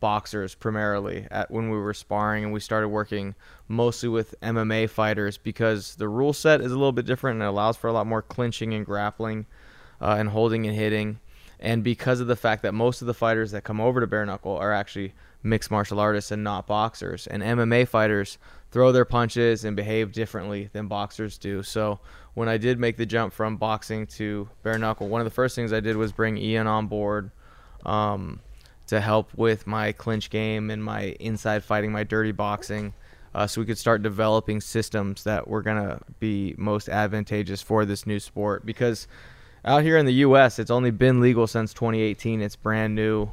[0.00, 3.34] boxers primarily at when we were sparring and we started working
[3.68, 7.46] mostly with MMA fighters because the rule set is a little bit different and it
[7.46, 9.46] allows for a lot more clinching and grappling
[10.04, 11.18] uh, and holding and hitting.
[11.58, 14.26] And because of the fact that most of the fighters that come over to bare
[14.26, 17.26] knuckle are actually mixed martial artists and not boxers.
[17.26, 18.36] And MMA fighters
[18.70, 21.62] throw their punches and behave differently than boxers do.
[21.62, 22.00] So
[22.34, 25.56] when I did make the jump from boxing to bare knuckle one of the first
[25.56, 27.30] things I did was bring Ian on board
[27.86, 28.40] um,
[28.88, 32.92] to help with my clinch game and my inside fighting, my dirty boxing,
[33.34, 38.06] uh, so we could start developing systems that were gonna be most advantageous for this
[38.06, 38.66] new sport.
[38.66, 39.08] Because
[39.64, 42.40] out here in the U.S., it's only been legal since 2018.
[42.40, 43.30] It's brand new,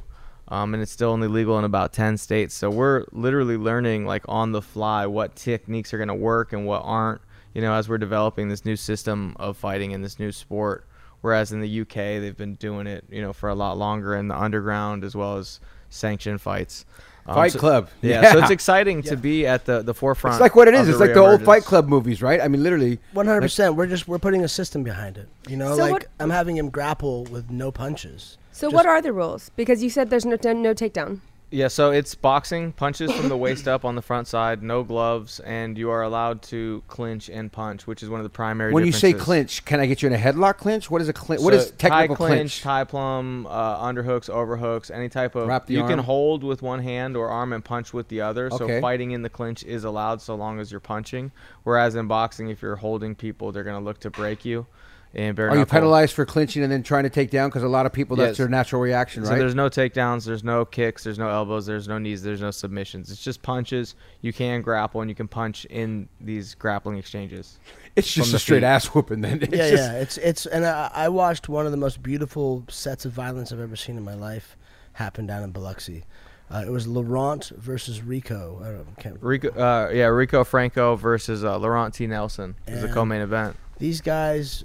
[0.48, 2.54] um, and it's still only legal in about 10 states.
[2.54, 6.82] So we're literally learning like on the fly what techniques are gonna work and what
[6.84, 7.20] aren't.
[7.54, 10.86] You know, as we're developing this new system of fighting in this new sport.
[11.20, 14.28] Whereas in the UK, they've been doing it, you know, for a lot longer in
[14.28, 16.86] the underground as well as sanctioned fights.
[17.26, 17.88] Um, Fight so- Club.
[18.02, 20.34] Yeah, so it's exciting to be at the, the forefront.
[20.34, 20.88] it's like what it is.
[20.88, 21.44] It's like the old.
[21.44, 22.40] Fight Club movies, right?
[22.40, 22.98] I mean, literally.
[23.12, 23.76] One hundred percent.
[23.76, 25.28] We're just we're putting a system behind it.
[25.48, 28.38] You know, So like what- I'm having him grapple with no punches.
[28.52, 29.50] So Just- what are the rules?
[29.56, 31.20] Because you said there's no no takedown.
[31.52, 35.38] Yeah, so it's boxing, punches from the waist up on the front side, no gloves,
[35.40, 38.72] and you are allowed to clinch and punch, which is one of the primary.
[38.72, 40.90] When you say clinch, can I get you in a headlock clinch?
[40.90, 41.42] What is a clinch?
[41.42, 45.46] What So is technical tie clinch, tie plum, uh, underhooks, overhooks, any type of.
[45.46, 45.90] Wrap the you arm?
[45.90, 48.46] can hold with one hand or arm and punch with the other.
[48.46, 48.56] Okay.
[48.56, 51.32] So fighting in the clinch is allowed so long as you're punching.
[51.64, 54.66] Whereas in boxing, if you're holding people, they're gonna look to break you.
[55.14, 57.50] And bare Are you penalized for clinching and then trying to take down?
[57.50, 58.38] Because a lot of people, that's Yes.
[58.38, 59.28] their natural reaction, right?
[59.30, 62.50] So there's no takedowns, there's no kicks, there's no elbows, there's no knees, there's no
[62.50, 63.10] submissions.
[63.10, 63.94] It's just punches.
[64.22, 67.58] You can grapple and you can punch in these grappling exchanges.
[67.94, 68.64] It's just a straight feet.
[68.64, 69.20] ass whooping.
[69.20, 69.98] Then It's yeah, just- yeah.
[70.00, 73.60] It's it's and I, I watched one of the most beautiful sets of violence I've
[73.60, 74.56] ever seen in my life
[74.94, 76.04] happen down in Biloxi.
[76.50, 78.60] Uh, it was Laurent versus Rico.
[78.64, 82.06] I don't can't, Rico, uh, yeah, Rico Franco versus uh, Laurent T.
[82.06, 83.56] Nelson is the And- co-main event.
[83.78, 84.64] these guys,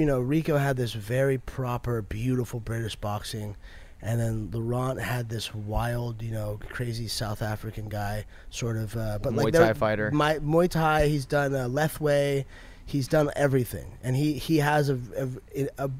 [0.00, 3.54] you know, Rico had this very proper, beautiful British boxing,
[4.00, 8.96] and then Laurent had this wild, you know, crazy South African guy, sort of.
[8.96, 10.10] Uh, but Muay like Thai fighter.
[10.10, 11.08] My, Muay Thai.
[11.08, 12.46] He's done uh, left way.
[12.86, 14.98] He's done everything, and he he has a,
[15.54, 15.90] a, a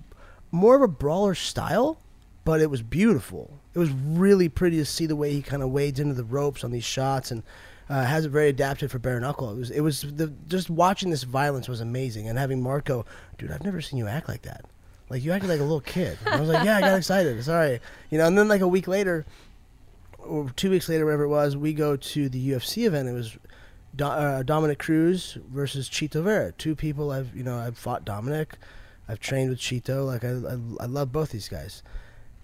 [0.50, 1.98] more of a brawler style,
[2.46, 3.60] but it was beautiful.
[3.74, 6.64] It was really pretty to see the way he kind of wades into the ropes
[6.64, 7.42] on these shots and
[7.90, 9.50] uh, has it very adapted for bare knuckle.
[9.50, 13.04] It was it was the just watching this violence was amazing and having Marco,
[13.36, 14.64] dude, I've never seen you act like that.
[15.10, 16.16] Like you acted like a little kid.
[16.24, 17.42] And I was like, yeah, I got excited.
[17.44, 17.80] Sorry,
[18.10, 18.26] you know.
[18.26, 19.26] And then like a week later,
[20.18, 23.08] or two weeks later, whatever it was, we go to the UFC event.
[23.08, 23.36] It was
[23.96, 26.52] Do- uh, Dominick Cruz versus Chito Vera.
[26.52, 28.54] Two people I've you know I've fought Dominic,
[29.08, 30.06] I've trained with Chito.
[30.06, 31.82] Like I I, I love both these guys.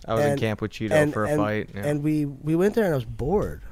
[0.09, 1.71] I was in camp with Chito and- for a and- fight.
[1.73, 1.87] yeah.
[1.87, 3.63] And we we went there and I was bored.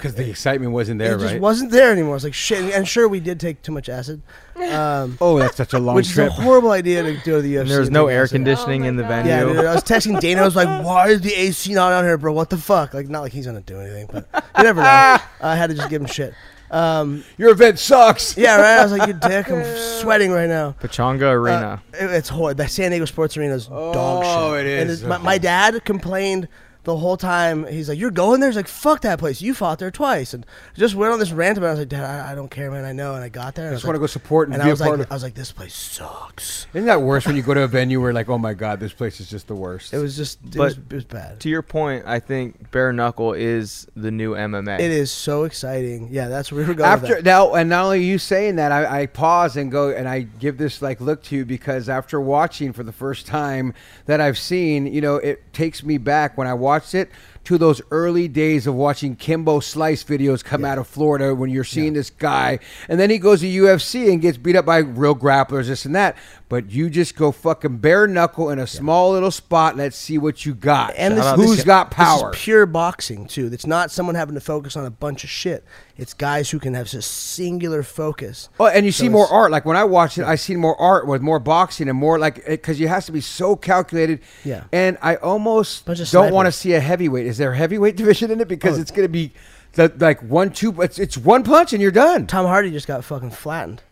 [0.00, 1.40] Because the excitement wasn't there, it just right?
[1.40, 2.12] wasn't there anymore.
[2.12, 2.74] I was like shit.
[2.74, 4.22] And sure, we did take too much acid.
[4.56, 6.32] Um, oh, that's such a long which trip.
[6.32, 7.60] is a horrible idea to do to the UFC.
[7.60, 8.36] And there was no air acid.
[8.36, 9.30] conditioning Oh in the my venue.
[9.30, 10.40] Yeah, dude, I was texting Dana.
[10.42, 12.32] I was like, "Why is the AC not on here, bro?
[12.32, 14.86] What the fuck?" Like, not like he's gonna do anything, but you never know.
[15.40, 16.32] I had to just give him shit.
[16.70, 18.36] Um, Your event sucks.
[18.36, 18.78] yeah, right.
[18.78, 19.50] I was like, you dick.
[19.50, 19.64] I'm
[20.00, 20.76] sweating right now.
[20.80, 21.82] Pechanga Arena.
[21.92, 22.56] Uh, it- it's horrible.
[22.58, 24.32] That San Diego Sports Arena is dog shit.
[24.36, 25.02] Oh, it And is.
[25.02, 26.46] it's- my, my dad complained
[26.84, 27.66] the whole time.
[27.66, 29.40] He's like, "You're going there?" He's like, "Fuck that place.
[29.42, 30.46] You fought there twice." And
[30.76, 31.66] just went on this rant about.
[31.66, 31.68] it.
[31.68, 32.84] I was like, "Dad, I, I don't care, man.
[32.84, 33.66] I know." And I got there.
[33.66, 34.84] And I I just was want to go support and, And be I was a
[34.84, 35.12] part like, of.
[35.12, 38.00] I was like, "This place sucks." Isn't that worse when you go to a venue
[38.00, 39.92] where like, oh my god, this place is just the worst?
[39.92, 41.40] It was just, it, But was, it was bad.
[41.40, 44.80] To your point, I think bare knuckle is the new MMA.
[44.80, 46.08] It is so exciting.
[46.10, 46.90] Yeah, that's where we were going.
[46.90, 47.24] with after that.
[47.24, 50.58] now and not only you saying that I, I pause and go and i give
[50.58, 53.74] this like look to you because after watching for the first time
[54.06, 57.10] that i've seen you know it takes me back when i watched it
[57.42, 61.64] to those early days of watching kimbo slice videos come out of florida when you're
[61.64, 62.58] seeing this guy.
[62.88, 65.94] And then he goes to ufc and gets beat up by real grapplers this and
[65.96, 66.16] that.
[66.48, 69.76] But you just go fucking bare knuckle in a small little spot.
[69.76, 70.94] Let's see what you got.
[70.96, 72.32] And this, who's this- got this power.
[72.32, 73.50] is pure boxing too.
[73.52, 75.64] It's not someone having to focus on a bunch of shit.
[76.00, 78.48] It's guys who can have just singular focus.
[78.58, 79.50] Oh, and you see more art.
[79.50, 82.46] Like when I watch it, I see more art with more boxing and more like
[82.46, 84.20] because you has to be so calculated.
[84.42, 84.64] Yeah.
[84.72, 87.26] And I almost don't want to see a heavyweight.
[87.26, 88.48] Is there a heavyweight division in it?
[88.48, 88.80] Because Oh.
[88.80, 89.32] it's going to be
[89.74, 90.80] the, like one two.
[90.80, 92.26] It's it's one punch and you're done.
[92.26, 93.82] Tom Hardy just got fucking flattened.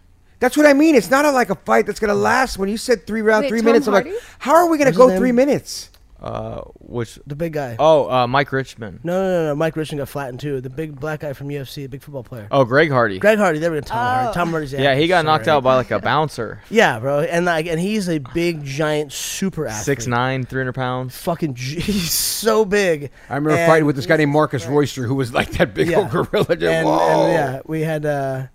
[0.41, 0.95] That's what I mean.
[0.95, 2.57] It's not a, like a fight that's going to last.
[2.57, 4.07] When you said three round, Wait, three Tom minutes, I'm like,
[4.39, 5.91] how are we going to go three minutes?
[6.21, 7.77] Uh, which The big guy.
[7.79, 9.01] oh, uh, Mike Richmond.
[9.05, 9.55] No, no, no, no.
[9.55, 10.61] Mike Richmond got flattened too.
[10.61, 12.49] The big black guy from UFC, the big football player.
[12.51, 13.19] Oh, Greg Hardy.
[13.21, 13.61] Greg Hardy.
[13.61, 13.81] There we go.
[13.83, 14.01] Tom Oh.
[14.23, 14.35] Hardy.
[14.35, 14.73] Tom Hardy's.
[14.73, 16.61] yeah, he got knocked out by like a bouncer.
[16.71, 19.85] Yeah, bro, and like, and he's a big, giant, super athlete.
[19.85, 21.17] Six nine, three hundred pounds.
[21.19, 23.11] Fucking, g- he's so big.
[23.31, 25.89] I remember And- fighting with this guy named Marcus Royster, who was like that big
[25.89, 25.99] Yeah.
[25.99, 26.57] old gorilla.
[26.57, 26.99] Just, and, whoa.
[27.27, 28.05] and yeah, we had.
[28.05, 28.47] uh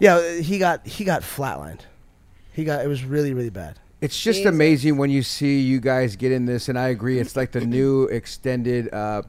[0.00, 1.80] Yeah, he got he got flatlined.
[2.52, 3.78] He got it was really really bad.
[4.00, 4.52] It's just Jesus.
[4.52, 7.18] amazing when you see you guys get in this, and I agree.
[7.18, 9.22] It's like the new extended uh,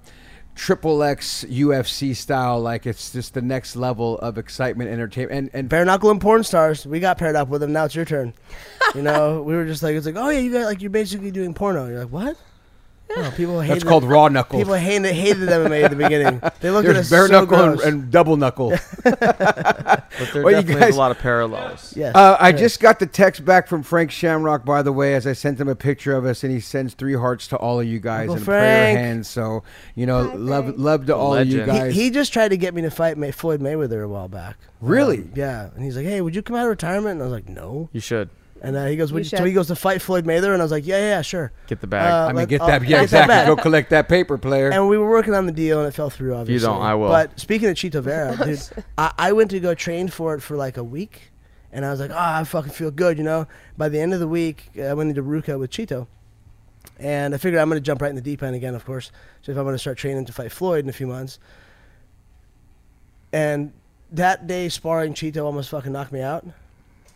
[0.55, 2.61] triple X UFC style.
[2.61, 6.43] Like it's just the next level of excitement, entertainment, and and Bare knuckle and porn
[6.43, 6.85] stars.
[6.85, 7.73] We got paired up with them.
[7.73, 8.33] Now it's your turn.
[8.95, 11.31] You know, we were just like, it's like, oh yeah, you got like you're basically
[11.31, 11.87] doing porno.
[11.87, 12.37] You're like, what?
[13.17, 13.75] No, people hated.
[13.75, 14.59] that's called raw knuckle.
[14.59, 16.41] People hated hated MMA at the beginning.
[16.59, 17.87] They looked at There's us bare so knuckle and, gross.
[17.87, 18.73] and double knuckle.
[19.03, 21.93] But there Well, you definitely guys- a lot of parallels.
[21.95, 22.15] Yes.
[22.15, 22.57] Uh, I yeah.
[22.57, 25.67] just got the text back from Frank Shamrock, by the way, as I sent him
[25.67, 28.35] a picture of us, and he sends three hearts to all of you guys Uncle
[28.35, 28.97] and prayer Frank.
[28.99, 29.27] hands.
[29.27, 29.63] So
[29.95, 30.77] you know, Hi, love Frank.
[30.79, 31.77] love to all of you Legend.
[31.79, 31.95] guys.
[31.95, 34.57] He, he just tried to get me to fight May- Floyd Mayweather a while back.
[34.81, 35.19] Really?
[35.19, 35.69] Um, yeah.
[35.75, 37.89] And he's like, "Hey, would you come out of retirement?" And I was like, "No."
[37.93, 38.29] You should
[38.63, 40.61] And uh, he goes, You would you, so he goes to fight Floyd Mayweather, and
[40.61, 42.11] I was like, "Yeah, yeah, yeah, sure." get the bag.
[42.11, 42.81] Uh, I mean, let- get I'll- that.
[42.83, 43.55] I'll Yeah, get that exactly.
[43.55, 44.69] Go collect that paper, player.
[44.69, 46.35] And we were working on the deal, and it fell through.
[46.35, 47.09] Obviously, you don't, I will.
[47.09, 48.61] But speaking of Chito Vera, dude,
[48.99, 51.31] I, I went to go train for it for like a week,
[51.71, 53.47] and I was like, "Oh, I fucking feel good," you know.
[53.79, 56.05] By the end of the week, I went into Ruka with Chito,
[56.99, 59.11] and I figured I'm going to jump right in the deep end again, of course.
[59.41, 61.39] So if I'm going to start training to fight Floyd in a few months,
[63.33, 63.73] and
[64.11, 66.45] that day sparring, Chito almost fucking knocked me out.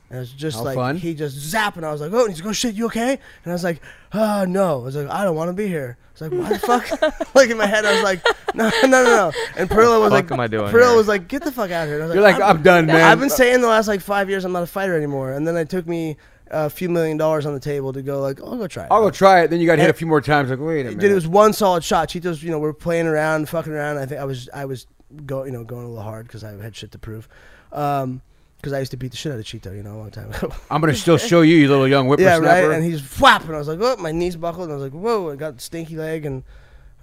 [0.10, 0.98] And it was just How like fun.
[0.98, 3.12] he just zapped, and I was like, "Oh!" And he's like, "Oh shit, you okay?"
[3.44, 3.82] And I was like,
[4.14, 6.50] "Oh no!" I was like, "I don't want to be here." I was like, "Why
[6.50, 8.24] the fuck?" like in my head, I was like,
[8.54, 10.98] "No, no, no, no." And Perla was Fuck like, am I doing Perla here?
[10.98, 12.86] was like, "Get the fuck out of here!" And I was You're like, I'm done,
[12.86, 13.02] man.
[13.02, 15.58] I've been saying the last like five years I'm not a fighter anymore, and then
[15.58, 16.18] it took me
[16.52, 19.02] a few million dollars on the table to go like, "I'll go try it." I'll
[19.02, 19.50] go try it.
[19.50, 20.52] Then you got hit a few more times.
[20.52, 21.00] Like, wait a minute.
[21.00, 22.10] Dude, it was one solid shot.
[22.10, 23.98] Chito's, you know, we're playing around, fucking around.
[23.98, 24.86] I think I was, I was
[25.26, 27.28] go, you know, going a little hard because I had shit to prove.
[27.72, 28.22] Um,
[28.66, 30.34] because I used to beat the shit out of Chito, you know, a long time
[30.34, 30.52] ago.
[30.72, 32.72] I'm gonna still show you, you little young yeah, right.
[32.72, 35.00] And he's whap, and I was like, oh, my knees buckled, and I was like,
[35.00, 36.42] whoa, I got stinky leg, and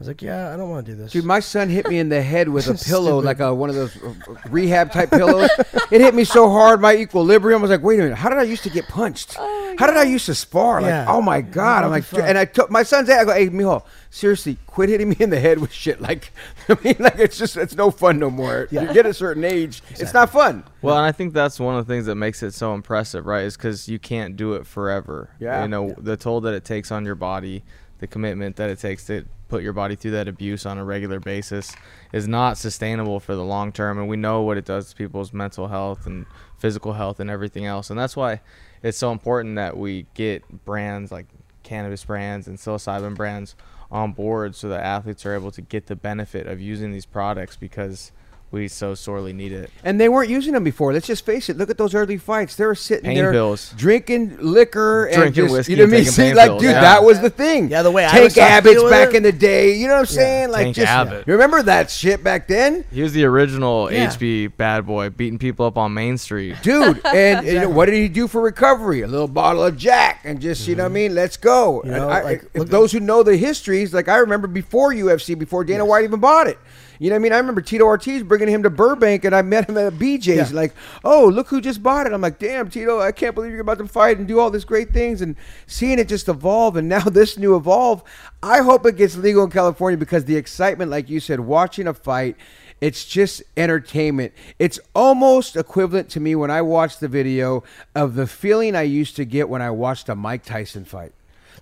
[0.02, 1.12] was like, yeah, I don't want to do this.
[1.12, 3.24] Dude, my son hit me in the head with a pillow, Stupid.
[3.26, 4.12] like a one of those uh,
[4.50, 5.50] rehab type pillows.
[5.90, 8.42] it hit me so hard, my equilibrium was like, wait a minute, how did I
[8.42, 9.34] used to get punched?
[9.34, 10.80] how did I used to spar?
[10.82, 11.06] Like, Yeah.
[11.08, 11.84] oh my god!
[11.84, 13.20] I'm like, the and I took my son's head.
[13.20, 16.00] I go, hey, Mijo, seriously, quit hitting me in the head with shit.
[16.00, 16.30] Like,
[16.68, 18.68] I mean, like it's just it's no fun no more.
[18.70, 18.82] Yeah.
[18.82, 20.64] You get a certain age, it's not fun.
[20.82, 23.44] Well, and I think that's one of the things that makes it so impressive, right?
[23.44, 25.30] Is because you can't do it forever.
[25.40, 25.62] Yeah.
[25.62, 27.62] You know, the toll that it takes on your body,
[28.02, 31.20] the commitment that it takes to put your body through that abuse on a regular
[31.20, 31.72] basis
[32.12, 33.96] is not sustainable for the long term.
[33.96, 36.26] And we know what it does to people's mental health and
[36.58, 37.90] physical health and everything else.
[37.90, 38.40] And that's why
[38.82, 41.26] it's so important that we get brands like
[41.62, 43.54] cannabis brands and psilocybin brands
[43.88, 47.54] on board so that athletes are able to get the benefit of using these products
[47.56, 48.10] because
[48.52, 49.70] we so sorely need it.
[49.82, 50.92] And they weren't using them before.
[50.92, 51.56] Let's just face it.
[51.56, 52.54] Look at those early fights.
[52.54, 53.72] They were sitting Pain there pills.
[53.76, 56.04] drinking liquor and Drinking just, whiskey You know what I mean?
[56.04, 56.80] See, like, pills, dude, yeah.
[56.82, 57.70] that was the thing.
[57.70, 59.16] Yeah, the way I Tank was Abbott's back it.
[59.16, 59.74] in the day.
[59.74, 60.50] You know what I'm saying?
[60.50, 61.26] Like, Tank just Abbott.
[61.26, 64.08] you remember that shit back then, He was the original Yeah.
[64.08, 66.56] HB bad boy, beating people up on Main Street.
[66.62, 67.00] dude.
[67.12, 69.00] And you know, what did he do for recovery?
[69.02, 71.14] A little bottle of Jack, and just you know what I mean.
[71.14, 71.78] Let's go.
[71.80, 71.88] Mm-hmm.
[71.88, 74.92] You know, I- like, if look those who know the histories, like I remember before
[74.92, 76.58] UFC, before Dana White even bought it.
[77.02, 77.32] You know what I mean?
[77.32, 80.26] I remember Tito Ortiz bringing him to Burbank, and I met him at BJ's.
[80.26, 80.48] Yeah.
[80.52, 80.72] Like,
[81.02, 82.12] oh, look who just bought it.
[82.12, 84.64] I'm like, damn, Tito, I can't believe you're about to fight and do all these
[84.64, 85.20] great things.
[85.20, 85.34] And
[85.66, 88.04] seeing it just evolve, and now this new evolve,
[88.40, 91.94] I hope it gets legal in California because the excitement, like you said, watching a
[91.94, 92.36] fight.
[92.80, 94.32] It's just entertainment.
[94.60, 97.64] It's almost equivalent to me when I watched the video
[97.96, 101.12] of the feeling I used to get when I watched a Mike Tyson fight.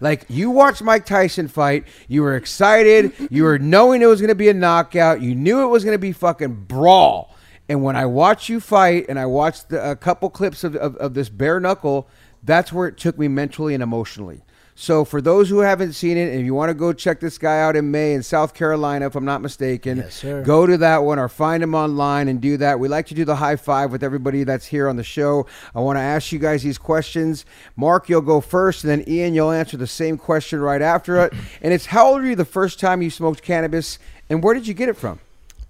[0.00, 4.28] Like you watched Mike Tyson fight, you were excited, you were knowing it was going
[4.28, 7.34] to be a knockout, you knew it was going to be fucking brawl.
[7.68, 10.96] And when I watched you fight, and I watched the, a couple clips of, of,
[10.96, 12.08] of this bare knuckle,
[12.42, 14.42] that's where it took me mentally and emotionally.
[14.74, 17.36] So for those who haven't seen it, and if you want to go check this
[17.36, 20.42] guy out in May in South Carolina, if I'm not mistaken, Yes, sir.
[20.42, 22.80] go to that one or find him online and do that.
[22.80, 25.46] We like to do the high five with everybody that's here on the show.
[25.74, 27.44] I want to ask you guys these questions.
[27.76, 31.32] Mark, you'll go first, and then Ian, you'll answer the same question right after it.
[31.62, 33.98] And it's how old were you the first time you smoked cannabis,
[34.30, 35.20] and where did you get it from?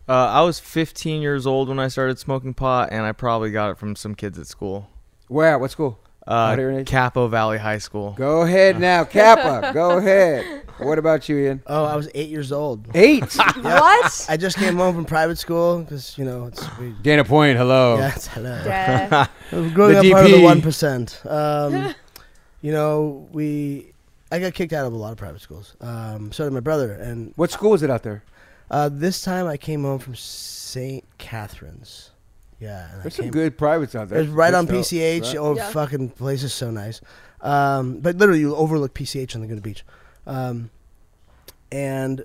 [0.09, 3.71] Uh, I was 15 years old when I started smoking pot, and I probably got
[3.73, 4.89] it from some kids at school.
[5.27, 5.49] Where?
[5.53, 5.99] At what school?
[6.27, 8.13] Uh, Out here in Capo Valley High School.
[8.13, 9.73] Go ahead now, Kappa.
[9.73, 10.63] go ahead.
[10.79, 11.63] What about you, Ian?
[11.67, 12.87] Oh, I was eight years old.
[12.95, 13.25] Eight.
[13.63, 14.27] What?
[14.29, 17.57] I just came home from private school because you know it's we, Dana Point.
[17.59, 17.99] Hello.
[17.99, 18.63] yeah, it's hello.
[18.65, 19.27] Duh.
[19.75, 21.21] Growing The up part of the one percent.
[21.27, 21.95] Um,
[22.63, 23.93] you know, we
[24.31, 25.75] I got kicked out of a lot of private schools.
[25.81, 28.23] Um, so did my brother, and What school was it out there?
[28.71, 31.03] uh, this time I came home from St.
[31.19, 32.10] Catherine's.
[32.61, 34.21] Yeah, and I There's some came- good privates out there.
[34.21, 35.23] It's right on That's PCH.
[35.29, 35.37] right?
[35.37, 35.71] Oh, Yeah.
[35.71, 37.01] fucking place is so nice.
[37.41, 39.83] Um, but literally, you overlook PCH on the Laguna Beach.
[40.27, 40.69] Um,
[41.73, 42.25] and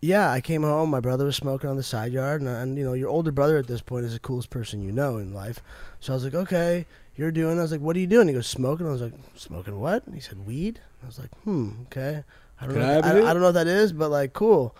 [0.00, 0.90] yeah, I came home.
[0.90, 3.56] My brother was smoking on the side yard, and, and you know, your older brother
[3.56, 5.60] at this point is the coolest person you know in life.
[6.00, 6.86] So I was like, okay,
[7.16, 7.58] you're doing.
[7.58, 8.28] I was like, what are you doing?
[8.28, 8.86] He goes, smoking.
[8.86, 10.04] I was like, smoking what?
[10.06, 10.80] And he said, weed.
[11.02, 12.24] I was like, hmm, okay.
[12.60, 12.88] I don't Can know.
[12.90, 13.24] I have I, a hit?
[13.24, 14.74] I don't know what that is, but like, cool.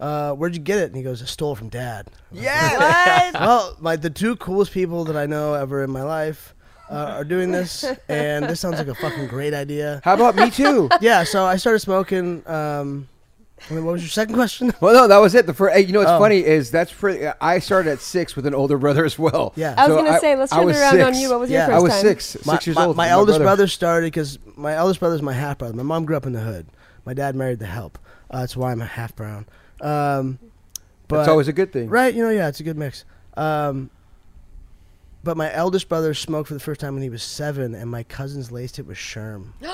[0.00, 0.84] Uh, where'd you get it?
[0.86, 2.06] And he goes, I stole it from dad.
[2.30, 2.78] Yeah.
[3.32, 3.34] Guys.
[3.34, 6.54] Well, my the two coolest people that I know ever in my life
[6.90, 10.00] uh, are doing this, and this sounds like a fucking great idea.
[10.04, 10.88] How about me too?
[11.00, 12.46] Yeah, so I started smoking.
[12.48, 13.08] Um,
[13.68, 14.72] I mean, what was your second question?
[14.80, 15.46] Well, no, that was it.
[15.46, 16.20] The first, hey, you know what's Oh.
[16.20, 17.26] funny is that's pretty.
[17.40, 19.52] I started at six with an older brother as well.
[19.56, 19.74] Yeah.
[19.76, 21.28] I was So gonna say, let's turn it was around on you.
[21.30, 21.66] What was Yeah.
[21.66, 22.02] your first I was time?
[22.02, 22.96] six, six my, years my, old.
[22.96, 23.44] my with eldest brother.
[23.44, 25.74] brother started because my eldest brother is my half brother.
[25.74, 26.68] My mom grew up in the hood.
[27.04, 27.98] My dad married the help.
[28.30, 29.46] Uh, that's why I'm a half brown.
[29.80, 30.38] Um,
[31.08, 31.88] but That's always a good thing.
[31.88, 33.04] Right, you know, yeah, it's a good mix.
[33.36, 33.90] Um,
[35.24, 38.02] but my eldest brother smoked for the first time when he was seven, and my
[38.02, 39.52] cousins laced it with Sherm.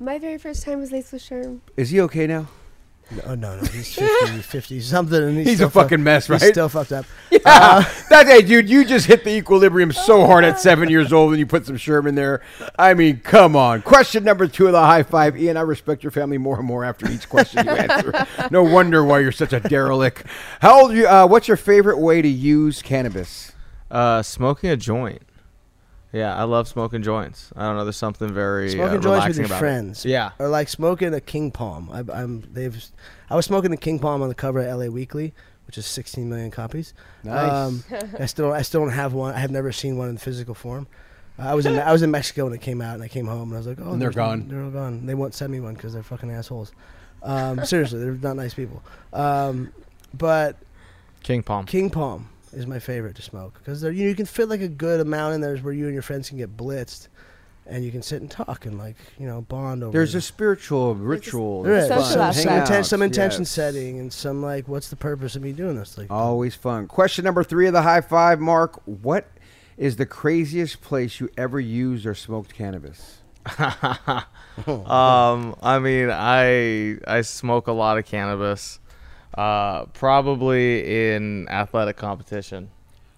[0.00, 1.58] My very first time was laced with Sherm.
[1.76, 2.46] Is he okay now?
[3.10, 3.62] No, no, no.
[3.68, 5.22] He's 50, 50 something.
[5.22, 6.40] And he's, He's still a fucking fuck- mess, right?
[6.42, 7.06] He's still fucked up.
[7.30, 7.40] Yeah.
[8.10, 11.38] that hey, dude, you just hit the equilibrium so hard at seven years old, and
[11.38, 12.40] you put some Sherman there.
[12.78, 13.82] I mean, come on.
[13.82, 15.56] Question number two of the high five, Ian.
[15.56, 18.26] I respect your family more and more after each question you answer.
[18.50, 20.24] no wonder why you're such a derelict.
[20.60, 21.06] How old are you?
[21.06, 23.52] Uh, what's your favorite way to use cannabis?
[23.90, 25.22] Uh, smoking a joint.
[26.12, 27.52] Yeah, I love smoking joints.
[27.54, 27.84] I don't know.
[27.84, 29.58] There's something very Smoking uh, joints with relaxing your about it.
[29.60, 30.04] friends.
[30.06, 30.30] Yeah.
[30.38, 31.90] Or like smoking a King Palm.
[31.92, 32.82] I, I'm they've.
[33.28, 35.34] I was smoking the King Palm on the cover of LA Weekly,
[35.66, 36.94] which is 16 million copies.
[37.24, 37.52] Nice.
[37.52, 37.84] Um,
[38.18, 39.34] I still don't, I still don't have one.
[39.34, 40.86] I have never seen one in physical form.
[41.38, 43.26] Uh, I was in I was in Mexico when it came out, and I came
[43.26, 44.48] home and I was like, oh, And they're there's no- gone.
[44.48, 45.04] They're all gone.
[45.06, 46.72] They won't send me one because they're fucking assholes.
[47.22, 48.82] Um, seriously, they're not nice people.
[49.12, 49.72] Um,
[50.14, 50.56] but
[51.22, 51.66] King Palm.
[51.66, 55.00] King Palm is my favorite to smoke because you, you can fit like a good
[55.00, 57.06] amount in there where you and your friends can get blitzed,
[57.66, 59.92] and you can sit and talk and like you know bond over.
[59.92, 60.18] There's it.
[60.18, 61.62] a spiritual ritual.
[61.62, 61.88] There is.
[61.88, 63.50] There's some, some, inten- some intention yes.
[63.50, 66.88] setting and some like what's the purpose of me doing this like Always fun.
[66.88, 68.82] Question number three of the high five, Mark.
[68.84, 69.28] What
[69.76, 73.18] is the craziest place you ever used or smoked cannabis?
[73.58, 78.80] um, I mean, I I smoke a lot of cannabis.
[79.38, 82.70] Uh, probably in athletic competition.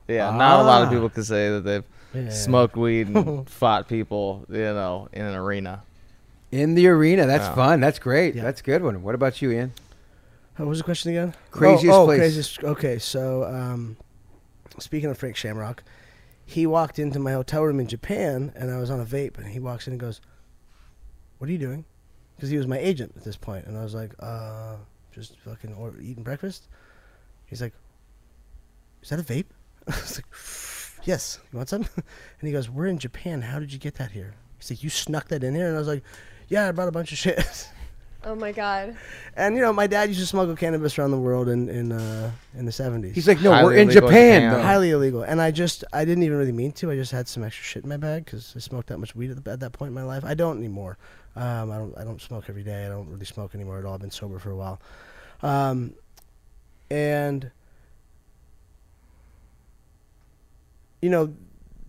[0.07, 0.91] Yeah, not a lot of Ah.
[0.91, 2.31] people can say that they've Yeah.
[2.31, 5.83] smoked weed and fought people, you know, in an arena.
[6.51, 7.27] In the arena.
[7.27, 7.55] That's Yeah.
[7.55, 7.81] fun.
[7.81, 8.35] That's great.
[8.35, 8.43] Yeah.
[8.43, 9.03] That's a good one.
[9.03, 9.73] What about you, Ian?
[10.57, 12.19] what was the question again Craziest oh, oh, place.
[12.19, 13.97] craziest okay so um,
[14.79, 15.83] speaking of Frank Shamrock
[16.45, 19.47] he walked into my hotel room in Japan and I was on a vape and
[19.47, 20.21] he walks in and goes
[21.39, 21.87] what are you doing
[22.37, 24.75] because he was my agent at this point and I was like uh
[25.13, 26.69] just fucking or eating breakfast
[27.47, 27.75] he's like
[29.03, 29.47] is that a vape
[29.89, 32.05] I was like yes you want some and
[32.43, 35.29] he goes we're in Japan how did you get that here he's like you snuck
[35.29, 36.03] that in here and I was like
[36.49, 37.69] yeah I brought a bunch of shit
[38.23, 38.97] Oh my god.
[39.35, 42.31] And you know, my dad used to smuggle cannabis around the world in in uh,
[42.55, 43.15] in the seventies.
[43.15, 44.43] He's like, no, Highly we're in Japan.
[44.43, 44.63] Japan.
[44.63, 46.91] highly illegal, and I just I didn't even really mean to.
[46.91, 49.31] I just had some extra shit in my bag because I smoked that much weed
[49.31, 50.25] at, the, at that point in my life.
[50.25, 50.99] I don't anymore.
[51.37, 52.87] Um, I don't I don't smoke every day.
[52.87, 53.95] I don't really smoke anymore at all.
[53.95, 54.81] I've been sober for a while.
[55.43, 55.95] Um,
[56.91, 57.51] and
[61.01, 61.33] you know,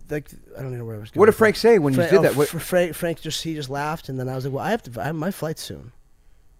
[0.08, 1.20] like I don't know where I was going.
[1.20, 2.36] What did Frank say when you did oh, that?
[2.36, 4.70] What- Fra- Frank, Frank just he just laughed, and then I was like, "Well, I
[4.70, 5.00] have to.
[5.00, 5.92] I have my flight soon.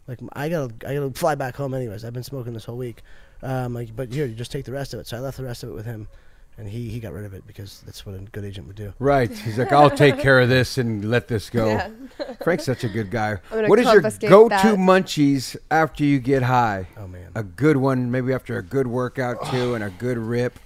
[0.08, 2.04] Like I gotta I gotta fly back home anyways.
[2.04, 3.02] I've been smoking this whole week.
[3.42, 5.06] Um, like, but here, you just take the rest of it.
[5.06, 6.08] So I left the rest of it with him,
[6.58, 8.92] and he he got rid of it because that's what a good agent would do.
[8.98, 9.30] Right.
[9.30, 11.66] He's like, I'll take care of this and let this go.
[11.66, 11.90] Yeah.
[12.44, 13.38] Frank's such a good guy.
[13.50, 16.88] What is your go-to munchies after you get high?
[16.96, 17.30] Oh man.
[17.34, 20.58] A good one, maybe after a good workout too, and a good rip.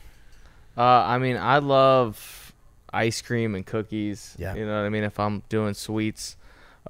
[0.77, 2.53] Uh, I mean, I love
[2.93, 4.37] ice cream and cookies.
[4.39, 4.55] Yeah.
[4.55, 5.05] You know what I mean?
[5.05, 6.37] If I'm doing sweets,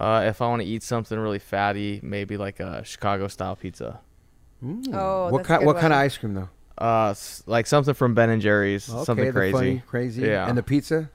[0.00, 4.00] uh, if I want to eat something really fatty, maybe like a Chicago style pizza.
[4.92, 5.60] Oh, what that's a kind?
[5.60, 6.48] good What kind of ice cream though?
[6.78, 10.22] Uh, s- like something from Ben and Jerry's, Okay, something the crazy, funny, crazy.
[10.22, 10.48] Yeah.
[10.48, 11.08] And the pizza,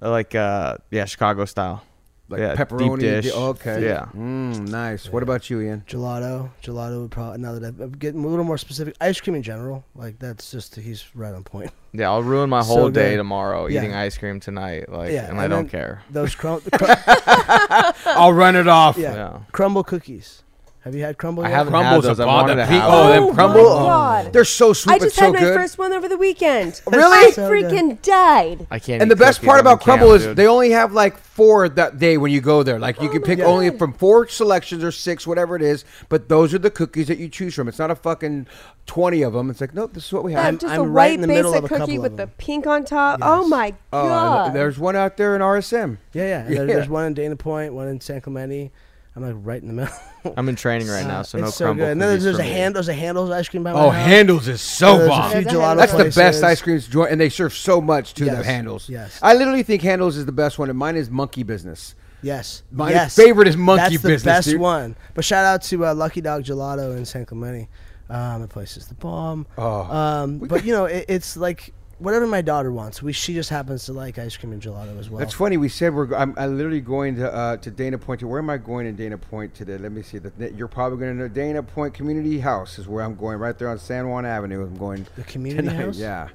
[0.00, 1.82] like uh, yeah, Chicago style.
[2.28, 3.00] like yeah, pepperoni.
[3.00, 3.32] deep dish.
[3.34, 3.82] Okay.
[3.84, 4.06] Yeah.
[4.14, 5.10] Mm, nice.
[5.10, 5.82] What about you, Ian?
[5.88, 8.94] Gelato, gelato would probably now that I've- I'm getting a little more specific.
[9.00, 11.70] Ice cream in general, like that's just he's right on point.
[11.92, 13.16] Yeah, I'll ruin my So whole day good.
[13.16, 13.80] tomorrow Yeah.
[13.80, 14.88] eating ice cream tonight.
[14.88, 16.02] Like, Yeah, and I and don't then- care.
[16.08, 16.84] Those crum- cr-
[18.06, 18.96] I'll run it off.
[18.96, 19.14] yeah.
[19.14, 19.38] Yeah.
[19.52, 20.44] Crumbl cookies.
[20.82, 21.44] Have you had Crumbl?
[21.44, 22.20] I haven't Crumbles had those.
[22.20, 23.26] I upon wanted the to pe- have oh, them.
[23.26, 23.60] them crumble.
[23.66, 24.32] Oh, my God.
[24.32, 25.54] They're so sweet, I but just so had my good.
[25.54, 26.80] first one over the weekend.
[26.90, 27.26] Really?
[27.26, 27.64] I So good.
[27.66, 28.66] freaking died.
[28.70, 29.02] I can't.
[29.02, 29.46] And the eat best cookies.
[29.48, 30.36] part I'm in about Crumbl camp, is dude.
[30.38, 32.78] they only have like four that day when you go there.
[32.78, 33.46] Like you Oh can pick God.
[33.46, 35.84] only from four selections or six, whatever it is.
[36.08, 37.68] But those are the cookies that you choose from.
[37.68, 38.46] It's not a fucking
[38.86, 39.50] twenty of them.
[39.50, 40.58] It's like nope, this is what we That have.
[40.60, 42.12] just I'm a right white in the middle basic of a couple cookie of with
[42.12, 42.32] the them.
[42.38, 43.20] pink on top.
[43.22, 44.54] Oh my Oh, god!
[44.54, 45.98] there's one out there in RSM.
[46.14, 46.38] Yeah, yeah.
[46.46, 46.74] And there- Yeah.
[46.76, 48.72] There's one in Dana Point, one in San Clemente.
[49.16, 49.94] I'm like right in the middle.
[50.36, 51.84] I'm in training right now, so it's no so crumble.
[51.84, 51.90] good.
[51.92, 52.48] And then there's, there's a me.
[52.48, 54.06] hand, there's a Handel's ice cream by my Oh, house.
[54.06, 55.30] Handel's is so There's bomb.
[55.32, 58.14] few There's a gelato That's the best ice creams joint, and they serve so much
[58.14, 58.38] to Yes.
[58.38, 58.88] the Handel's.
[58.88, 59.18] Yes.
[59.22, 61.96] I literally think Handel's is the best one, and mine is Monkey Business.
[62.22, 62.62] Yes.
[62.70, 63.16] My yes.
[63.16, 64.22] favorite is Monkey Business.
[64.22, 64.60] That's the best dude.
[64.60, 64.96] one.
[65.14, 67.68] But shout out to uh, Lucky Dog Gelato in San Clemente.
[68.08, 69.46] Um, the place is the bomb.
[69.56, 69.82] Oh.
[69.82, 73.02] Um, but you know, it, it's like whatever my daughter wants.
[73.02, 75.20] We she just happens to like ice cream and gelato as well.
[75.20, 75.56] That's funny.
[75.56, 76.12] We said we're.
[76.14, 78.22] I'm, I'm literally going to uh, to Dana Point.
[78.22, 79.78] Where am I going in Dana Point today?
[79.78, 80.18] Let me see.
[80.18, 83.38] The, you're probably going to Dana Point Community House is where I'm going.
[83.38, 84.62] Right there on San Juan Avenue.
[84.62, 85.06] I'm going.
[85.16, 85.84] The community tonight.
[85.84, 85.98] house?
[85.98, 86.28] Yeah.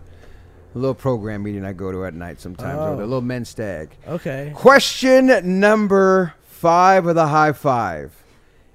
[0.73, 2.77] A little program meeting I go to at night sometimes.
[2.79, 2.93] Oh.
[2.93, 3.95] or A little men's stag.
[4.07, 4.51] Okay.
[4.55, 8.13] Question number five of the high five.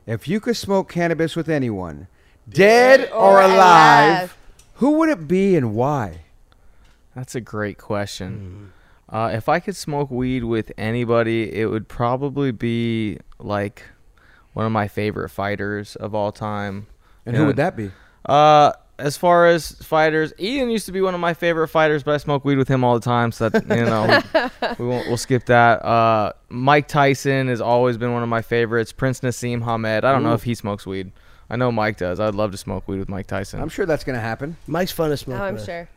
[0.07, 2.09] If you could smoke cannabis with anyone,
[2.49, 4.37] dead or or alive, alive.
[4.75, 6.23] who would it be and why?
[7.15, 8.73] That's a great question.
[9.09, 13.82] Uh, if I could smoke weed with anybody, it would probably be like
[14.53, 16.87] one of my favorite fighters of all time.
[17.27, 17.91] And You who know, would that be?
[18.24, 22.15] Uh, as far as fighters, Ian used to be one of my favorite fighters, but
[22.15, 25.16] I smoke weed with him all the time, so that you know we won't we'll
[25.16, 25.82] skip that.
[25.85, 28.93] Uh, Mike Tyson has always been one of my favorites.
[28.93, 30.05] Prince Naseem Hamed.
[30.05, 31.12] I don't know if he smokes weed.
[31.49, 32.20] I know Mike does.
[32.20, 33.61] I'd love to smoke weed with Mike Tyson.
[33.61, 34.57] I'm sure that's going to happen.
[34.66, 35.65] Mike's fun to smoke Oh, I'm with.
[35.65, 35.89] sure.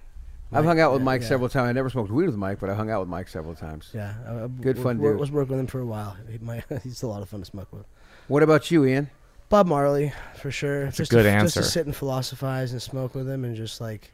[0.56, 1.28] I've hung out with yeah, Mike yeah.
[1.28, 1.70] several times.
[1.70, 3.90] I never smoked weed with Mike, but I hung out with Mike several times.
[3.94, 4.14] Yeah.
[4.28, 5.20] Uh, uh, I, I- Good fun wor- dude.
[5.20, 6.16] Was working with him for a while.
[6.30, 7.86] He, my, he's a lot of fun to smoke with.
[8.28, 9.10] What about you, Ian?
[9.50, 10.86] Bob Marley, for sure.
[10.86, 11.60] That's a just good to, answer.
[11.60, 14.12] Just to sit and philosophize and smoke with him, and just like,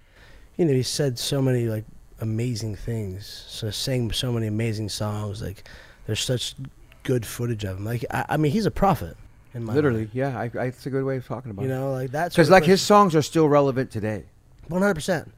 [0.58, 1.86] you know, he said so many like
[2.20, 3.46] amazing things.
[3.48, 5.42] So sang so many amazing songs.
[5.42, 5.68] Like,
[6.08, 6.56] there's such
[7.04, 7.86] good footage of him.
[7.86, 9.16] Like, I, I mean, he's a prophet
[9.54, 10.10] in my Literally, mind.
[10.14, 10.38] yeah.
[10.38, 11.74] I, I, it's a good way of talking about You it.
[11.74, 14.26] know, like that's Because like his songs are still relevant today.
[14.68, 15.32] one hundred percent.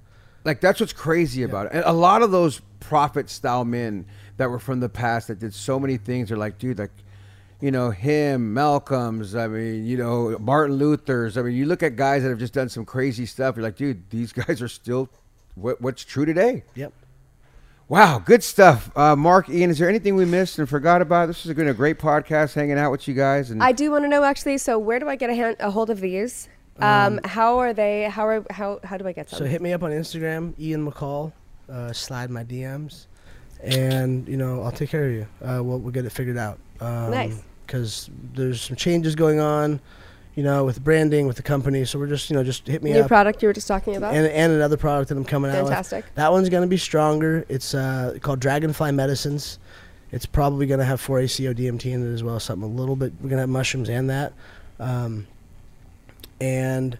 [0.44, 1.74] Like that's what's crazy about it.
[1.74, 4.06] And a lot of those prophet style men
[4.38, 6.92] that were from the past that did so many things are like, dude, like,
[7.60, 9.36] you know, him, Malcolm's.
[9.36, 11.38] I mean, you know, Martin Luther's.
[11.38, 13.56] I mean, you look at guys that have just done some crazy stuff.
[13.56, 15.10] You're like, dude, these guys are still
[15.56, 16.64] what, what's true today.
[16.76, 16.94] Yep.
[17.88, 18.90] Wow, good stuff.
[18.98, 21.28] Uh, Mark, Ian, is there anything we missed and forgot about?
[21.28, 23.52] This has been a great podcast, hanging out with you guys.
[23.52, 24.58] And I do want to know actually.
[24.60, 26.48] So where do I get a, hand, a hold of these?
[26.80, 28.04] Um, how are they?
[28.04, 29.40] How are how how do I get some?
[29.40, 31.32] So hit me up on Instagram, Ian McCall.
[31.70, 33.06] Uh, slide my DMs,
[33.62, 35.28] and you know I'll take care of you.
[35.42, 36.60] Uh, we'll we'll get it figured out.
[36.80, 37.42] Um, Nice.
[37.66, 39.80] Because there's some changes going on,
[40.36, 41.86] you know, with branding with the company.
[41.86, 43.04] So we're just you know just hit me New up.
[43.06, 44.14] New product you were just talking about.
[44.14, 46.04] and, and another product that I'm coming out Fantastic.
[46.16, 47.46] That one's going to be stronger.
[47.48, 49.60] It's uh, called Dragonfly Medicines.
[50.12, 52.38] It's probably going to have 4-ACO DMT in it as well.
[52.42, 53.14] Something a little bit.
[53.22, 54.34] We're going to have mushrooms and that.
[54.78, 55.28] Um,
[56.42, 56.98] and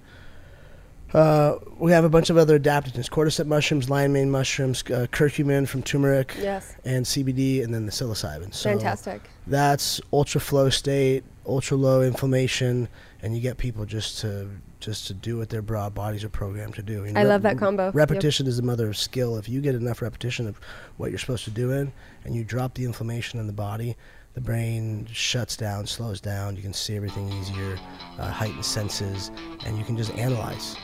[1.14, 5.68] uh, we have a bunch of other adaptogens: cordyceps mushrooms, lion mane mushrooms, uh, curcumin
[5.68, 6.76] from turmeric, Yes.
[6.86, 8.54] and CBD, and then the psilocybin.
[8.54, 9.22] So Fantastic.
[9.46, 12.88] that's ultra flow state, ultra low inflammation,
[13.22, 14.50] and you get people just to
[14.80, 17.06] just to do what their broad bodies are programmed to do.
[17.16, 17.88] I love that combo.
[17.88, 17.96] Yep.
[17.96, 19.38] Repetition is the mother of skill.
[19.38, 20.60] If you get enough repetition of
[20.98, 21.92] what you're supposed to do in,
[22.24, 23.96] and you drop the inflammation in the body,
[24.34, 26.56] the brain shuts down, slows down.
[26.56, 27.78] You can see everything easier,
[28.18, 29.32] uh, heightened senses,
[29.66, 30.78] and you can just analyze.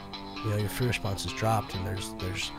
[0.44, 2.52] You know, your fear response is dropped, and there's there's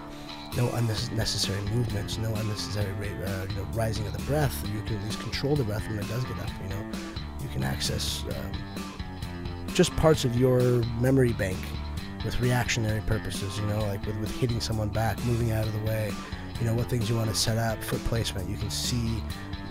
[0.57, 2.91] no unnecessary movements, no unnecessary
[3.25, 4.67] uh, you know, rising of the breath.
[4.75, 6.51] You can at least control the breath when it does get up.
[6.63, 6.91] You know,
[7.43, 8.53] you can access um,
[9.75, 10.61] just parts of your
[11.01, 11.59] memory bank
[12.25, 13.59] with reactionary purposes.
[13.59, 16.13] You know, like with, with hitting someone back, moving out of the way.
[16.61, 18.51] You know what things you want to set up, foot placement.
[18.51, 19.23] You can see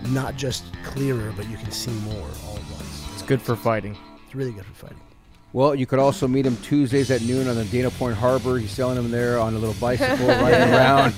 [0.09, 3.07] not just clearer, but you can see more all at once.
[3.13, 3.97] It's good for fighting.
[4.25, 4.99] It's really good for fighting.
[5.53, 8.59] Well, you could also meet him Tuesdays at noon on the Dana Point Harbor.
[8.59, 11.13] He's selling them there on a little bicycle riding around.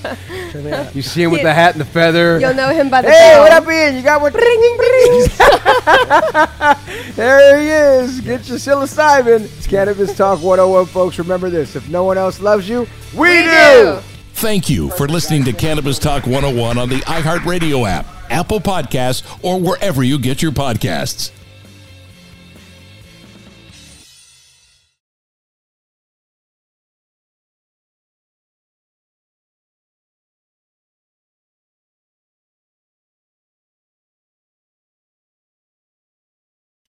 [0.95, 2.39] You see him with the hat and the feather.
[2.39, 3.41] You'll know him by the Hey, bell.
[3.41, 3.95] what up, Ian?
[3.95, 4.34] You got what?
[7.15, 7.69] there he
[8.06, 8.22] is.
[8.22, 9.41] Get your psilocybin.
[9.57, 11.18] It's Cannabis Talk 101, folks.
[11.19, 13.49] Remember this: if no one else loves you, we, We do.
[13.49, 13.99] do.
[14.34, 19.60] Thank you for listening to Cannabis Talk 101 on the iHeartRadio app, Apple Podcasts, or
[19.60, 21.31] wherever you get your podcasts.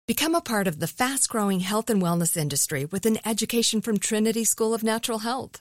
[0.08, 3.98] Become a part of the fast growing health and wellness industry with an education from
[3.98, 5.60] Trinity School of Natural Health.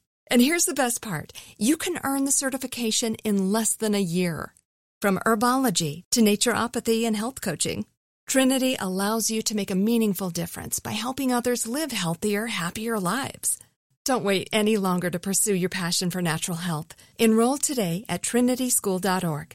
[0.31, 4.53] And here's the best part you can earn the certification in less than a year.
[5.01, 7.85] From herbology to naturopathy and health coaching,
[8.27, 13.59] Trinity allows you to make a meaningful difference by helping others live healthier, happier lives.
[14.05, 16.95] Don't wait any longer to pursue your passion for natural health.
[17.19, 19.53] Enroll today at trinityschool.org.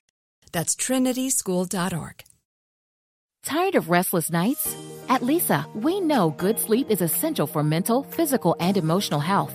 [0.52, 2.24] That's trinityschool.org.
[3.42, 4.76] Tired of restless nights?
[5.08, 9.54] At Leesa, we know good sleep is essential for mental, physical, and emotional health.